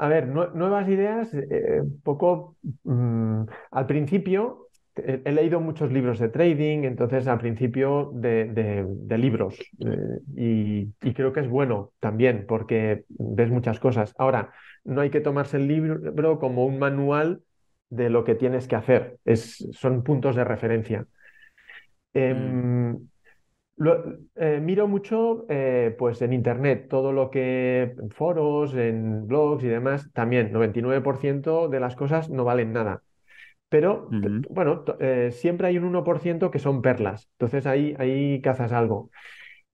A 0.05 0.09
ver, 0.09 0.25
nue- 0.29 0.51
nuevas 0.55 0.89
ideas, 0.89 1.29
eh, 1.35 1.83
poco 2.03 2.57
mm, 2.85 3.43
al 3.73 3.87
principio 3.87 4.69
he, 4.97 5.21
he 5.25 5.33
leído 5.33 5.61
muchos 5.61 5.93
libros 5.93 6.19
de 6.19 6.31
trading, 6.31 6.85
entonces 6.85 7.27
al 7.27 7.39
principio 7.39 8.11
de, 8.15 8.47
de- 8.47 8.87
de 8.89 9.19
libros 9.19 9.59
eh, 9.81 10.21
y, 10.37 10.95
y 11.03 11.15
creo 11.15 11.33
que 11.35 11.41
es 11.41 11.49
bueno 11.51 11.93
también 12.01 12.47
porque 12.49 13.05
ves 13.11 13.51
muchas 13.51 13.79
cosas. 13.79 14.15
Ahora, 14.19 14.53
no 14.85 15.03
hay 15.03 15.11
que 15.11 15.21
tomarse 15.21 15.59
el 15.59 15.69
libro 15.69 16.39
como 16.39 16.65
un 16.65 16.79
manual 16.79 17.43
de 17.91 18.09
lo 18.09 18.25
que 18.25 18.35
tienes 18.37 18.69
que 18.69 18.77
hacer, 18.77 19.19
es, 19.27 19.67
son 19.73 20.03
puntos 20.03 20.35
de 20.37 20.45
referencia. 20.45 21.07
Mm, 22.33 22.61
Em, 22.95 23.10
lo- 23.81 24.05
eh, 24.37 24.61
miro 24.63 24.89
mucho 24.89 25.47
eh, 25.49 25.95
pues 25.99 26.23
en 26.23 26.33
internet, 26.35 26.89
todo 26.89 27.13
lo 27.13 27.31
que 27.31 27.83
en 27.99 28.11
foros, 28.11 28.75
en 28.75 29.27
blogs 29.27 29.65
y 29.65 29.69
demás, 29.69 30.11
también 30.13 30.53
99% 30.53 31.69
de 31.69 31.81
las 31.81 31.97
cosas 31.97 32.31
no 32.31 32.45
valen 32.45 32.73
nada. 32.73 33.03
Pero 33.69 34.09
bueno, 34.51 34.85
eh, 35.01 35.31
siempre 35.33 35.69
hay 35.69 35.79
un 35.79 35.85
1% 35.85 36.51
que 36.51 36.59
son 36.61 36.83
perlas. 36.83 37.29
Entonces 37.35 37.67
ahí, 37.67 37.95
ahí 37.99 38.41
cazas 38.43 38.73
algo. 38.73 39.11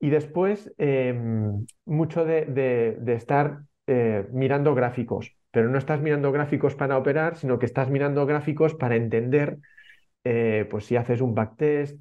Y 0.00 0.11
después 0.11 0.72
em, 0.78 1.66
mucho 1.86 2.24
de, 2.24 2.46
de- 2.46 2.96
de 3.00 3.14
estar 3.14 3.62
mirando 4.32 4.74
gráficos. 4.74 5.36
Pero 5.50 5.68
no 5.70 5.78
estás 5.78 6.00
mirando 6.02 6.32
gráficos 6.32 6.74
para 6.74 6.98
operar, 6.98 7.36
sino 7.36 7.59
que 7.59 7.66
estás 7.66 7.90
mirando 7.90 8.26
gráficos 8.26 8.74
para 8.74 8.96
entender 8.96 9.59
eh, 10.28 10.66
pues 10.70 10.86
si 10.86 10.96
haces 10.96 11.20
un 11.20 11.34
backtest, 11.34 11.98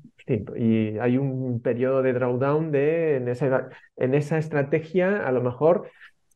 y 0.58 0.98
hay 0.98 1.18
un 1.18 1.62
periodo 1.62 2.02
de 2.02 2.14
drawdown 2.14 2.72
de, 2.72 3.18
en 3.18 3.28
esa, 3.28 3.70
en 3.98 4.16
esa 4.16 4.38
estrategia, 4.40 5.28
a 5.28 5.32
lo 5.32 5.42
mejor 5.44 5.92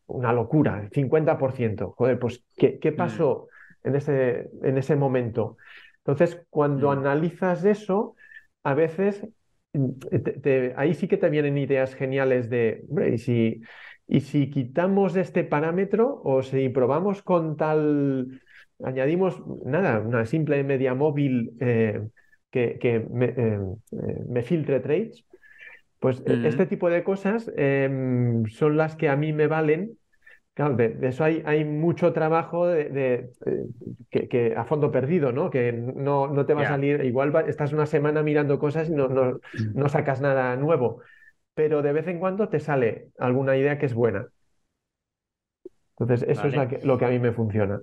una 0.07 0.33
locura, 0.33 0.81
el 0.81 0.89
50%. 0.91 1.91
Joder, 1.97 2.19
pues, 2.19 2.43
¿qué, 2.57 2.79
qué 2.79 2.91
mm, 2.95 3.01
pasó 3.01 3.47
en 3.83 3.95
ese, 3.95 4.49
en 4.63 4.77
ese 4.77 4.95
momento? 4.95 5.57
Entonces, 5.99 6.41
cuando 6.49 6.89
mm, 6.89 6.91
analizas 6.91 7.65
eso, 7.65 8.15
a 8.63 8.73
veces 8.73 9.27
mm, 9.73 9.89
te- 10.09 10.19
te- 10.19 10.73
ahí 10.77 10.93
sí 10.93 11.07
que 11.07 11.17
te 11.17 11.29
vienen 11.29 11.57
ideas 11.57 11.95
geniales 11.95 12.49
de, 12.49 12.85
hombre, 12.89 13.13
¿y 13.13 13.17
si, 13.17 13.61
y 14.07 14.21
si 14.21 14.49
quitamos 14.49 15.15
este 15.15 15.43
parámetro 15.43 16.21
o 16.23 16.43
si 16.43 16.69
probamos 16.69 17.21
con 17.21 17.57
tal, 17.57 18.41
añadimos, 18.83 19.41
nada, 19.65 19.99
una 19.99 20.25
simple 20.25 20.63
media 20.63 20.93
móvil 20.95 21.53
eh, 21.59 22.01
que, 22.51 22.79
que 22.79 22.99
me, 22.99 23.25
eh, 23.27 23.59
eh, 23.91 24.23
me 24.27 24.43
filtre 24.43 24.79
trades? 24.79 25.25
Pues 25.99 26.23
este 26.27 26.65
mm. 26.65 26.67
tipo 26.67 26.89
de 26.89 27.03
cosas 27.03 27.51
em, 27.57 28.45
son 28.47 28.77
las 28.77 28.95
que 28.95 29.09
a 29.09 29.15
mí 29.17 29.33
me 29.33 29.47
valen. 29.47 29.97
Claro, 30.55 30.75
de, 30.75 30.89
de 30.89 31.07
eso 31.09 31.23
hay, 31.23 31.43
hay 31.45 31.65
mucho 31.65 32.13
trabajo 32.13 32.67
de, 32.67 32.89
de, 32.89 33.29
que, 34.09 34.27
que 34.27 34.55
a 34.55 34.65
fondo 34.65 34.91
perdido, 34.91 35.31
¿no? 35.31 35.49
Que 35.49 35.71
no, 35.73 36.27
no 36.27 36.45
te 36.45 36.53
va 36.53 36.63
a 36.63 36.65
salir, 36.65 37.03
igual 37.05 37.35
va- 37.35 37.41
estás 37.41 37.73
una 37.73 37.85
semana 37.85 38.23
mirando 38.23 38.59
cosas 38.59 38.89
y 38.89 38.93
no, 38.93 39.07
no, 39.07 39.39
Mm. 39.53 39.73
no 39.73 39.89
sacas 39.89 40.21
nada 40.21 40.55
nuevo, 40.57 41.01
pero 41.53 41.81
de 41.81 41.93
vez 41.93 42.07
en 42.07 42.19
cuando 42.19 42.49
te 42.49 42.59
sale 42.59 43.09
alguna 43.19 43.57
idea 43.57 43.77
que 43.79 43.85
es 43.87 43.93
buena. 43.93 44.27
Entonces, 45.99 46.27
eso 46.29 46.47
es 46.47 46.55
la 46.55 46.67
que- 46.67 46.79
lo 46.83 46.97
que 46.97 47.05
a 47.05 47.09
mí 47.09 47.19
me 47.19 47.31
funciona. 47.33 47.81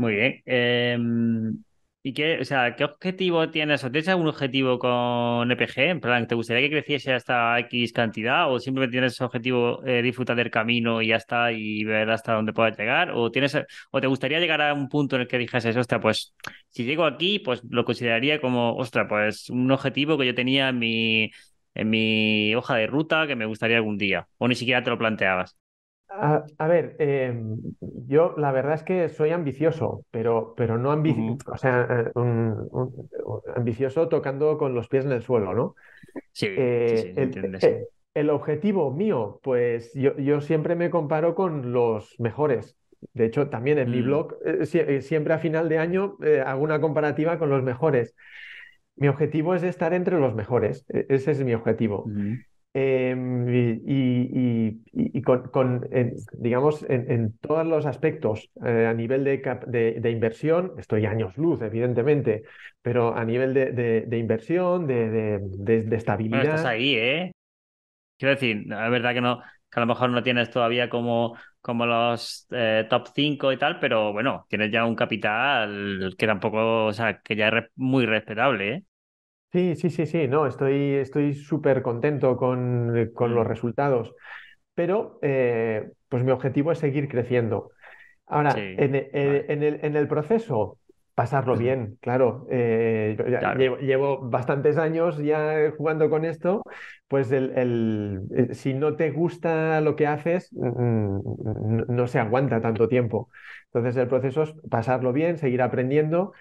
Muy 0.00 0.14
bien. 0.14 0.42
Em, 0.46 1.62
¿y 2.02 2.14
qué, 2.14 2.38
o 2.40 2.44
sea, 2.46 2.74
qué 2.74 2.84
objetivo 2.84 3.50
tienes? 3.50 3.84
¿O 3.84 3.90
tienes 3.90 4.08
algún 4.08 4.28
objetivo 4.28 4.78
con 4.78 5.50
EPG? 5.50 5.90
En 5.90 6.00
plan, 6.00 6.26
¿te 6.26 6.34
gustaría 6.34 6.62
que 6.62 6.70
creciese 6.70 7.12
hasta 7.12 7.58
X 7.60 7.92
cantidad? 7.92 8.50
¿O 8.50 8.58
simplemente 8.58 8.92
tienes 8.92 9.12
ese 9.12 9.24
objetivo 9.24 9.84
eh, 9.86 10.00
disfrutar 10.00 10.36
del 10.36 10.50
camino 10.50 11.02
y 11.02 11.08
ya 11.08 11.16
está 11.16 11.52
y 11.52 11.84
ver 11.84 12.10
hasta 12.10 12.32
dónde 12.32 12.54
puedas 12.54 12.78
llegar? 12.78 13.10
¿O 13.14 13.30
tienes, 13.30 13.54
o 13.90 14.00
te 14.00 14.06
gustaría 14.06 14.40
llegar 14.40 14.62
a 14.62 14.72
un 14.72 14.88
punto 14.88 15.16
en 15.16 15.22
el 15.22 15.28
que 15.28 15.36
dijeses, 15.38 15.76
ostra, 15.76 16.00
pues 16.00 16.34
si 16.70 16.84
llego 16.84 17.04
aquí, 17.04 17.38
pues 17.38 17.60
lo 17.68 17.84
consideraría 17.84 18.40
como, 18.40 18.74
ostra, 18.76 19.06
pues 19.06 19.50
un 19.50 19.70
objetivo 19.70 20.16
que 20.16 20.26
yo 20.26 20.34
tenía 20.34 20.70
en 20.70 20.78
mi, 20.78 21.30
en 21.74 21.90
mi 21.90 22.54
hoja 22.54 22.76
de 22.76 22.86
ruta 22.86 23.26
que 23.26 23.36
me 23.36 23.44
gustaría 23.44 23.76
algún 23.76 23.98
día? 23.98 24.26
¿O 24.38 24.48
ni 24.48 24.54
siquiera 24.54 24.82
te 24.82 24.88
lo 24.90 24.96
planteabas? 24.98 25.59
A, 26.12 26.44
a 26.58 26.66
ver, 26.66 26.96
em, 26.98 27.56
yo 28.08 28.34
la 28.36 28.50
verdad 28.50 28.74
es 28.74 28.82
que 28.82 29.08
soy 29.08 29.30
ambicioso, 29.30 30.04
pero, 30.10 30.54
pero 30.56 30.76
no 30.76 30.92
ambi- 30.92 31.24
Ujú. 31.24 31.38
o 31.46 31.56
sea, 31.56 31.86
eh, 31.88 32.10
un- 32.16 32.68
un- 32.72 33.08
un- 33.24 33.40
ambicioso 33.54 34.08
tocando 34.08 34.58
con 34.58 34.74
los 34.74 34.88
pies 34.88 35.04
en 35.04 35.12
el 35.12 35.22
suelo, 35.22 35.54
¿no? 35.54 35.74
Sí, 36.32 36.48
sí, 36.84 36.96
sí, 36.96 37.08
Eh, 37.08 37.12
el, 37.16 37.40
sí. 37.60 37.60
eh, 37.62 37.88
el 38.14 38.30
objetivo 38.30 38.92
mío, 38.92 39.40
pues 39.42 39.92
yo, 39.94 40.16
yo 40.18 40.40
siempre 40.40 40.76
me 40.76 40.90
comparo 40.90 41.34
con 41.34 41.72
los 41.72 42.14
mejores. 42.20 42.76
De 43.14 43.26
hecho, 43.26 43.48
también 43.50 43.78
en 43.78 43.90
mi 43.90 44.02
Mm, 44.02 44.02
blog, 44.02 44.36
sie- 44.66 45.02
siempre 45.02 45.34
a 45.34 45.38
final 45.38 45.68
de 45.68 45.78
año 45.78 46.18
hago 46.46 46.62
una 46.64 46.80
comparativa 46.80 47.38
con 47.38 47.50
los 47.50 47.62
mejores. 47.62 48.14
Mi 48.96 49.08
objetivo 49.08 49.54
es 49.54 49.62
estar 49.62 49.94
entre 49.94 50.18
los 50.20 50.34
mejores. 50.34 50.84
E- 50.88 51.06
Ese 51.08 51.32
es 51.32 51.42
mi 51.44 51.54
objetivo. 51.54 52.12
Eh, 52.72 53.16
y, 53.48 53.92
y- 53.92 54.82
y- 54.92 55.18
y 55.18 55.22
con, 55.22 55.42
con, 55.50 55.88
en, 55.90 56.14
digamos, 56.32 56.84
en, 56.88 57.10
en 57.10 57.36
todos 57.38 57.66
los 57.66 57.84
aspectos, 57.86 58.50
eh, 58.64 58.86
a 58.86 58.94
nivel 58.94 59.24
de, 59.24 59.40
cap- 59.42 59.64
de, 59.66 59.94
de 60.00 60.10
inversión, 60.10 60.74
estoy 60.78 61.04
años 61.06 61.36
luz, 61.36 61.60
evidentemente, 61.62 62.44
pero 62.82 63.16
a 63.16 63.24
nivel 63.24 63.54
de, 63.54 63.72
de- 63.72 64.18
inversión, 64.18 64.86
de, 64.86 65.10
de 65.84 65.96
Bueno, 66.28 66.42
estás 66.44 66.64
estabilidad, 66.64 66.64
ahí, 66.64 66.94
¿eh? 66.94 67.32
Quiero 68.18 68.34
decir, 68.34 68.58
es 68.62 68.90
verdad 68.90 69.14
que 69.14 69.20
no, 69.22 69.40
que 69.70 69.80
a 69.80 69.82
lo 69.82 69.86
mejor 69.86 70.10
no 70.10 70.22
tienes 70.22 70.50
todavía 70.50 70.90
como, 70.90 71.36
como 71.62 71.86
los 71.86 72.46
eh, 72.50 72.86
top 72.90 73.08
5 73.14 73.52
y 73.52 73.58
tal, 73.58 73.80
pero 73.80 74.12
bueno, 74.12 74.46
tienes 74.50 74.70
ya 74.72 74.84
un 74.84 74.94
capital 74.94 76.14
que 76.18 76.26
tampoco, 76.26 76.86
o 76.86 76.92
sea, 76.92 77.20
que 77.22 77.34
ya 77.36 77.48
es 77.48 77.64
muy 77.76 78.04
respetable, 78.06 78.74
¿eh? 78.74 78.84
Sí, 79.52 79.74
sí, 79.76 79.90
sí, 79.90 80.06
sí, 80.06 80.28
no, 80.28 80.46
estoy 80.46 80.94
estoy 80.94 81.34
súper 81.34 81.82
contento 81.82 82.36
con, 82.36 82.96
eh, 82.96 83.12
con 83.12 83.34
los 83.34 83.46
Mm, 83.46 83.46
resultados, 83.46 84.14
pero 84.74 85.18
eh, 85.22 85.90
pues 86.08 86.24
mi 86.24 86.32
objetivo 86.32 86.72
es 86.72 86.78
seguir 86.78 87.08
creciendo. 87.08 87.70
Ahora, 88.26 88.72
sí, 88.72 88.78
en, 88.78 88.94
eh, 88.96 89.46
en 89.48 89.62
el, 89.62 89.80
en 89.84 89.96
el 89.96 90.08
proceso, 90.08 90.78
pasarlo 91.14 91.56
bien, 91.56 91.98
claro. 92.02 92.46
eh, 92.50 93.16
llevo, 93.56 93.78
llevo 93.78 94.20
bastantes 94.30 94.78
años 94.78 95.18
ya 95.18 95.72
jugando 95.78 96.10
con 96.10 96.24
esto, 96.24 96.62
pues 97.08 97.32
el, 97.32 97.52
el- 97.56 98.54
si 98.54 98.74
no 98.74 98.96
te 98.96 99.10
gusta 99.10 99.80
lo 99.80 99.96
que 99.96 100.06
haces, 100.06 100.50
mm, 100.52 101.20
no, 101.76 101.84
no 101.88 102.06
se 102.06 102.18
aguanta 102.18 102.60
tanto 102.60 102.88
tiempo. 102.88 103.30
Entonces 103.66 103.96
el 103.96 104.08
proceso 104.08 104.42
es 104.44 104.54
pasarlo 104.70 105.12
bien, 105.12 105.38
seguir 105.38 105.62
aprendiendo 105.62 106.32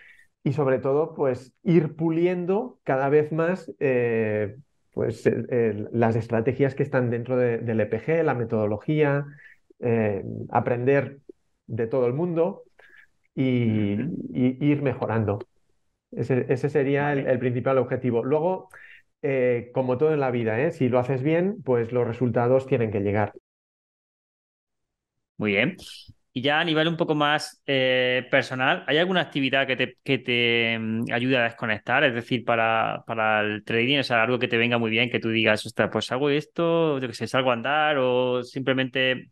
y 0.43 0.53
sobre 0.53 0.79
todo, 0.79 1.13
pues 1.15 1.53
ir 1.63 1.95
puliendo 1.95 2.79
cada 2.83 3.09
vez 3.09 3.31
más. 3.31 3.71
eh, 3.79 4.57
Pues 4.93 5.23
las 5.91 6.15
estrategias 6.15 6.75
que 6.75 6.83
están 6.83 7.09
dentro 7.11 7.37
de- 7.37 7.59
del 7.59 7.79
EPG, 7.81 8.23
la 8.23 8.33
metodología, 8.33 9.25
eh, 9.79 10.23
aprender 10.49 11.19
de 11.67 11.87
todo 11.87 12.07
el 12.07 12.13
mundo 12.13 12.63
y, 13.35 13.95
ir 14.33 14.81
mejorando. 14.81 15.39
Ese, 16.11 16.45
ese 16.49 16.69
sería 16.69 17.13
el, 17.13 17.27
el 17.27 17.39
principal 17.39 17.77
objetivo. 17.79 18.23
Luego, 18.25 18.69
eh, 19.23 19.71
como 19.73 19.97
todo 19.97 20.13
en 20.13 20.19
la 20.21 20.31
vida, 20.31 20.59
¿eh? 20.61 20.71
Si 20.71 20.89
lo 20.89 20.99
haces 20.99 21.23
bien, 21.23 21.61
pues 21.63 21.91
los 21.93 22.07
resultados 22.07 22.67
tienen 22.67 22.91
que 22.91 23.01
llegar. 23.01 23.33
muy 25.37 25.51
bien. 25.53 25.77
Y 26.39 26.41
ya 26.41 26.59
a 26.61 26.63
nivel 26.63 26.87
un 26.87 26.95
poco 26.95 27.15
más 27.15 27.61
eh, 27.65 28.25
personal, 28.31 28.83
¿hay 28.87 28.97
alguna 28.97 29.19
actividad 29.21 29.67
que 29.67 29.75
te, 29.75 29.97
que 30.03 30.19
te 30.19 30.79
mm, 30.79 31.11
ayude 31.11 31.37
a 31.37 31.43
desconectar? 31.43 32.03
Es 32.05 32.13
decir, 32.13 32.45
para, 32.45 33.03
para 33.05 33.41
el 33.41 33.63
trading, 33.65 33.99
o 33.99 34.03
sea, 34.03 34.23
algo 34.23 34.39
que 34.39 34.47
te 34.47 34.57
venga 34.57 34.77
muy 34.77 34.89
bien, 34.89 35.09
que 35.09 35.19
tú 35.19 35.29
digas, 35.29 35.65
ostras, 35.65 35.89
pues 35.91 36.09
hago 36.13 36.29
esto, 36.29 36.97
yo 36.99 37.07
que 37.09 37.13
sé, 37.13 37.27
salgo 37.27 37.51
a 37.51 37.53
andar 37.55 37.97
o 37.99 38.41
simplemente 38.43 39.31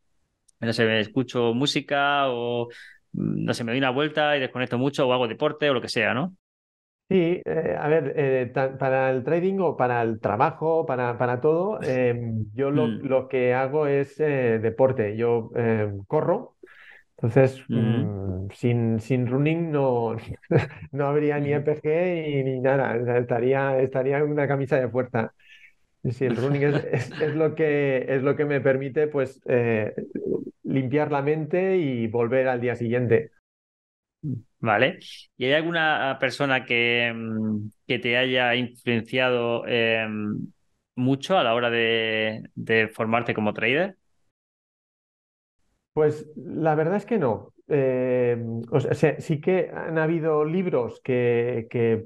no 0.60 0.74
sé, 0.74 0.86
me 0.86 0.99
escucho 1.01 1.53
música 1.53 2.30
o 2.30 2.68
mm, 3.14 3.45
no 3.45 3.53
sé, 3.53 3.64
me 3.64 3.72
doy 3.74 3.80
una 3.80 3.91
vuelta 3.91 4.38
y 4.38 4.39
desconecto 4.41 4.78
mucho 4.78 5.08
o 5.08 5.14
hago 5.14 5.28
deporte 5.28 5.70
o 5.70 5.74
lo 5.76 5.82
que 5.82 5.89
sea, 5.89 6.14
¿no? 6.14 6.36
Sí, 7.10 7.41
eh, 7.45 7.76
a 7.80 7.88
ver, 7.88 8.14
eh, 8.18 8.51
para 8.78 9.10
el 9.12 9.24
trading 9.24 9.60
o 9.62 9.78
para 9.78 10.01
el 10.01 10.20
trabajo, 10.20 10.86
para, 10.86 11.18
para 11.18 11.39
todo, 11.39 11.80
eh, 11.82 12.14
yo 12.53 12.70
lo, 12.70 12.97
Mm, 12.97 12.99
lo 12.99 13.30
que 13.30 13.53
hago 13.53 13.88
es 13.88 14.20
eh, 14.20 14.60
deporte. 14.60 15.16
Yo 15.16 15.49
eh, 15.55 15.89
corro, 16.08 16.57
entonces 17.18 17.63
ujú, 17.70 18.09
mm, 18.09 18.49
sin, 18.53 18.99
sin 18.99 19.28
running 19.28 19.72
no, 19.72 20.15
no 20.91 21.07
habría 21.07 21.39
ni 21.39 21.51
ujú. 21.51 21.53
EPG 21.53 22.39
y 22.39 22.43
ni 22.43 22.59
nada. 22.59 22.97
O 23.01 23.05
sea, 23.05 23.18
estaría, 23.18 23.80
estaría 23.80 24.18
en 24.20 24.24
una 24.32 24.47
camisa 24.47 24.78
de 24.80 24.89
fuerza. 24.89 25.34
Sí, 26.11 26.26
el 26.26 26.38
running 26.38 26.63
es, 26.63 26.76
es, 26.86 27.15
es 27.20 27.36
lo 27.36 27.55
que, 27.55 28.05
es 28.09 28.24
lo 28.24 28.36
que 28.36 28.45
me 28.45 28.61
permite 28.61 29.07
pues, 29.07 29.41
eh, 29.47 29.93
limpiar 30.63 31.11
la 31.11 31.22
mente 31.22 31.78
y 31.78 32.07
volver 32.07 32.47
al 32.47 32.61
día 32.61 32.76
siguiente. 32.76 33.32
Vale. 34.59 34.99
¿Y 35.38 35.45
hay 35.45 35.53
alguna 35.53 36.18
persona 36.20 36.65
que, 36.65 37.11
mm, 37.15 37.70
que 37.88 37.99
te 37.99 38.18
haya 38.18 38.55
influenciado 38.55 39.65
em, 39.68 40.51
mucho 40.95 41.38
a 41.38 41.43
la 41.43 41.53
hora 41.53 41.70
de, 41.70 42.43
de 42.55 42.88
formarte 42.89 43.34
como 43.36 43.53
trader? 43.53 43.97
Pues 45.98 46.28
la 46.36 46.76
verdad 46.76 46.98
es 46.98 47.06
que 47.08 47.18
no. 47.18 47.54
Eh, 47.68 48.38
o 48.70 48.80
sea, 48.80 49.20
sí 49.20 49.41
que 49.41 49.72
han 49.74 49.98
habido 49.98 50.45
libros 50.45 51.02
que, 51.04 51.66
que, 51.72 52.06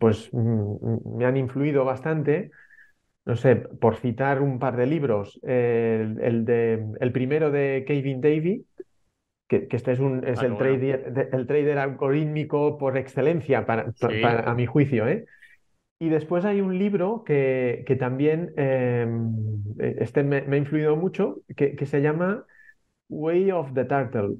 pues, 0.00 0.30
mm, 0.32 1.16
me 1.16 1.26
han 1.26 1.36
influido 1.36 1.84
bastante. 1.84 2.50
No 3.26 3.36
sé, 3.36 3.56
por 3.56 3.96
citar 3.96 4.42
un 4.42 4.58
par 4.58 4.76
de 4.76 4.86
libros, 4.86 5.40
el, 5.44 6.18
el 6.22 6.44
de, 6.44 6.84
el 7.00 7.12
primero 7.12 7.50
de 7.52 7.84
Kevin 7.86 8.20
Davey, 8.20 8.66
que, 9.48 9.68
que 9.68 9.76
este 9.76 9.92
es, 9.92 10.00
un, 10.00 10.26
es 10.26 10.40
Ah, 10.40 10.44
el 10.44 10.56
bueno. 10.56 10.58
trader, 10.58 11.30
el 11.32 11.46
trader 11.46 11.78
algorítmico 11.78 12.78
por 12.78 12.98
excelencia, 12.98 13.66
para, 13.66 13.92
pa- 13.92 14.10
Sí, 14.10 14.20
para- 14.20 14.50
a 14.50 14.54
mi 14.54 14.66
juicio, 14.66 15.08
¿eh? 15.08 15.26
Y 16.00 16.08
después 16.10 16.44
hay 16.46 16.60
un 16.62 16.78
libro 16.78 17.24
que, 17.24 17.84
que 17.86 17.96
también 17.96 18.54
eh, 18.58 19.06
este 19.98 20.22
me, 20.24 20.42
me 20.42 20.56
ha 20.56 20.58
influido 20.58 20.96
mucho, 20.96 21.42
que, 21.56 21.76
que 21.76 21.86
se 21.86 22.00
llama 22.02 22.46
Way 23.10 23.50
of 23.50 23.74
the 23.74 23.84
Turtle. 23.84 24.36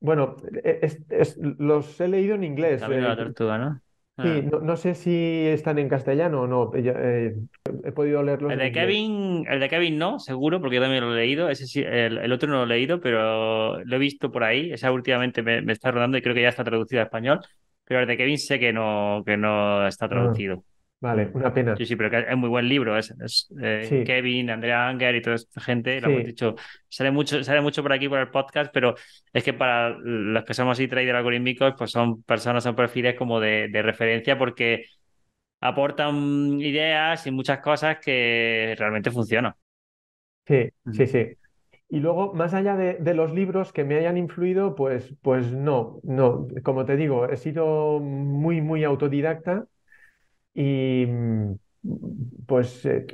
Bueno, 0.00 0.36
e- 0.64 0.80
es- 0.82 1.02
es- 1.10 1.36
los 1.38 2.00
he 2.00 2.08
leído 2.08 2.34
en 2.34 2.44
inglés. 2.44 2.82
de 2.82 2.96
eh, 2.96 3.00
la 3.00 3.16
tortuga, 3.16 3.58
¿no? 3.58 3.80
sí, 4.22 4.42
Ah. 4.46 4.48
no, 4.50 4.60
no 4.60 4.76
sé 4.76 4.94
si 4.94 5.46
están 5.48 5.78
en 5.78 5.88
castellano 5.88 6.42
o 6.42 6.46
no. 6.46 6.70
eh, 6.74 7.36
he 7.84 7.92
podido 7.92 8.22
leerlos 8.22 8.52
El 8.52 8.58
de. 8.58 8.72
Kevin, 8.72 9.46
el 9.48 9.60
de 9.60 9.68
Kevin 9.68 9.98
no, 9.98 10.18
seguro, 10.18 10.60
porque 10.60 10.76
yo 10.76 10.82
también 10.82 11.02
lo 11.04 11.12
he 11.14 11.16
leído. 11.20 11.48
Ese 11.48 11.66
sí, 11.66 11.80
el, 11.82 12.18
el 12.18 12.32
otro 12.32 12.48
no 12.48 12.58
lo 12.58 12.64
he 12.64 12.66
leído, 12.78 13.00
pero 13.00 13.82
lo 13.84 13.96
he 13.96 13.98
visto 13.98 14.30
por 14.30 14.44
ahí. 14.44 14.72
Esa 14.72 14.92
últimamente 14.92 15.42
me, 15.42 15.62
me 15.62 15.72
está 15.72 15.90
rodando 15.90 16.18
y 16.18 16.22
creo 16.22 16.34
que 16.34 16.42
ya 16.42 16.50
está 16.50 16.64
traducido 16.64 17.00
a 17.00 17.04
español. 17.04 17.40
Pero 17.84 18.00
el 18.00 18.06
de 18.06 18.16
Kevin 18.16 18.38
sé 18.38 18.58
que 18.58 18.72
no, 18.72 19.22
que 19.26 19.36
no 19.36 19.86
está 19.86 20.08
Ah, 20.08 20.08
traducido. 20.08 20.64
Vale, 21.04 21.30
Mm. 21.34 21.36
una 21.36 21.52
pena. 21.52 21.74
Sí, 21.76 21.86
sí, 21.86 21.96
pero 21.96 22.08
que 22.10 22.20
es 22.20 22.36
muy 22.36 22.48
buen 22.48 22.68
libro. 22.68 22.96
Es, 22.96 23.10
es, 23.24 23.48
eh, 23.60 23.90
Sí, 23.90 23.96
Kevin, 24.04 24.48
Andrea 24.50 24.88
Anger 24.88 25.14
y 25.16 25.22
toda 25.22 25.36
esta 25.36 25.60
gente, 25.60 26.00
lo 26.00 26.08
hemos 26.08 26.24
dicho, 26.24 26.54
sale 26.88 27.10
mucho, 27.10 27.42
sale 27.42 27.60
mucho 27.60 27.82
por 27.82 27.92
aquí 27.92 28.08
por 28.08 28.20
el 28.20 28.30
podcast, 28.30 28.70
pero 28.72 28.94
es 29.32 29.42
que 29.42 29.52
para 29.54 29.90
los 29.98 30.44
que 30.44 30.54
somos 30.54 30.72
así 30.78 30.86
trader 30.88 31.16
algorítmicos, 31.16 31.74
pues 31.76 31.90
son 31.90 32.22
personas, 32.22 32.62
son 32.62 32.76
perfiles 32.76 33.16
como 33.16 33.40
de, 33.40 33.68
de 33.70 33.82
referencia 33.82 34.38
porque 34.38 34.84
aportan 35.60 36.60
ideas 36.60 37.26
y 37.26 37.32
muchas 37.32 37.60
cosas 37.60 37.98
que 38.04 38.74
realmente 38.78 39.10
funcionan. 39.10 39.54
sí, 40.46 40.70
sí, 40.92 41.06
sí. 41.06 41.26
Y 41.88 42.00
luego, 42.00 42.34
más 42.34 42.54
allá 42.54 42.76
de, 42.76 42.94
de 42.94 43.14
los 43.14 43.32
libros 43.32 43.72
que 43.72 43.84
me 43.84 43.96
hayan 43.96 44.16
influido, 44.18 44.74
pues, 44.74 45.14
pues 45.22 45.52
no, 45.52 46.00
no. 46.02 46.48
Como 46.64 46.84
te 46.86 46.96
digo, 46.96 47.28
he 47.28 47.36
sido 47.36 48.00
muy, 48.00 48.60
muy 48.62 48.84
autodidacta 48.84 49.66
y 50.54 51.06
mm, 51.06 51.54
pues 52.46 52.84
eh, 52.86 53.06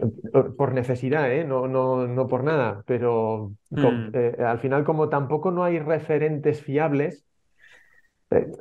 por 0.57 0.73
necesidad, 0.75 1.33
¿eh? 1.33 1.45
No, 1.45 1.67
no, 1.69 2.07
no 2.07 2.27
por 2.29 2.45
nada, 2.45 2.83
pero 2.87 3.53
Mm, 3.75 4.11
eh, 4.13 4.37
al 4.47 4.59
final 4.61 4.85
como 4.85 5.09
tampoco 5.09 5.51
no 5.51 5.65
hay 5.65 5.79
referentes 5.79 6.63
fiables, 6.63 7.27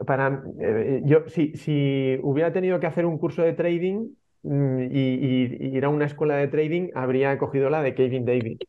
para, 0.07 0.43
yo 1.03 1.27
si, 1.29 1.53
si 1.55 2.17
hubiera 2.23 2.51
tenido 2.53 2.79
que 2.79 2.87
hacer 2.87 3.05
un 3.05 3.17
curso 3.17 3.41
de 3.43 3.53
trading 3.53 4.09
mm, 4.43 4.79
y, 4.91 4.99
y- 4.99 5.57
y 5.59 5.77
ir 5.77 5.85
a 5.85 5.89
una 5.89 6.05
escuela 6.05 6.35
de 6.35 6.47
trading, 6.47 6.89
habría 6.95 7.37
cogido 7.37 7.69
la 7.69 7.81
de 7.83 7.93
Kevin 7.95 8.25
David, 8.25 8.59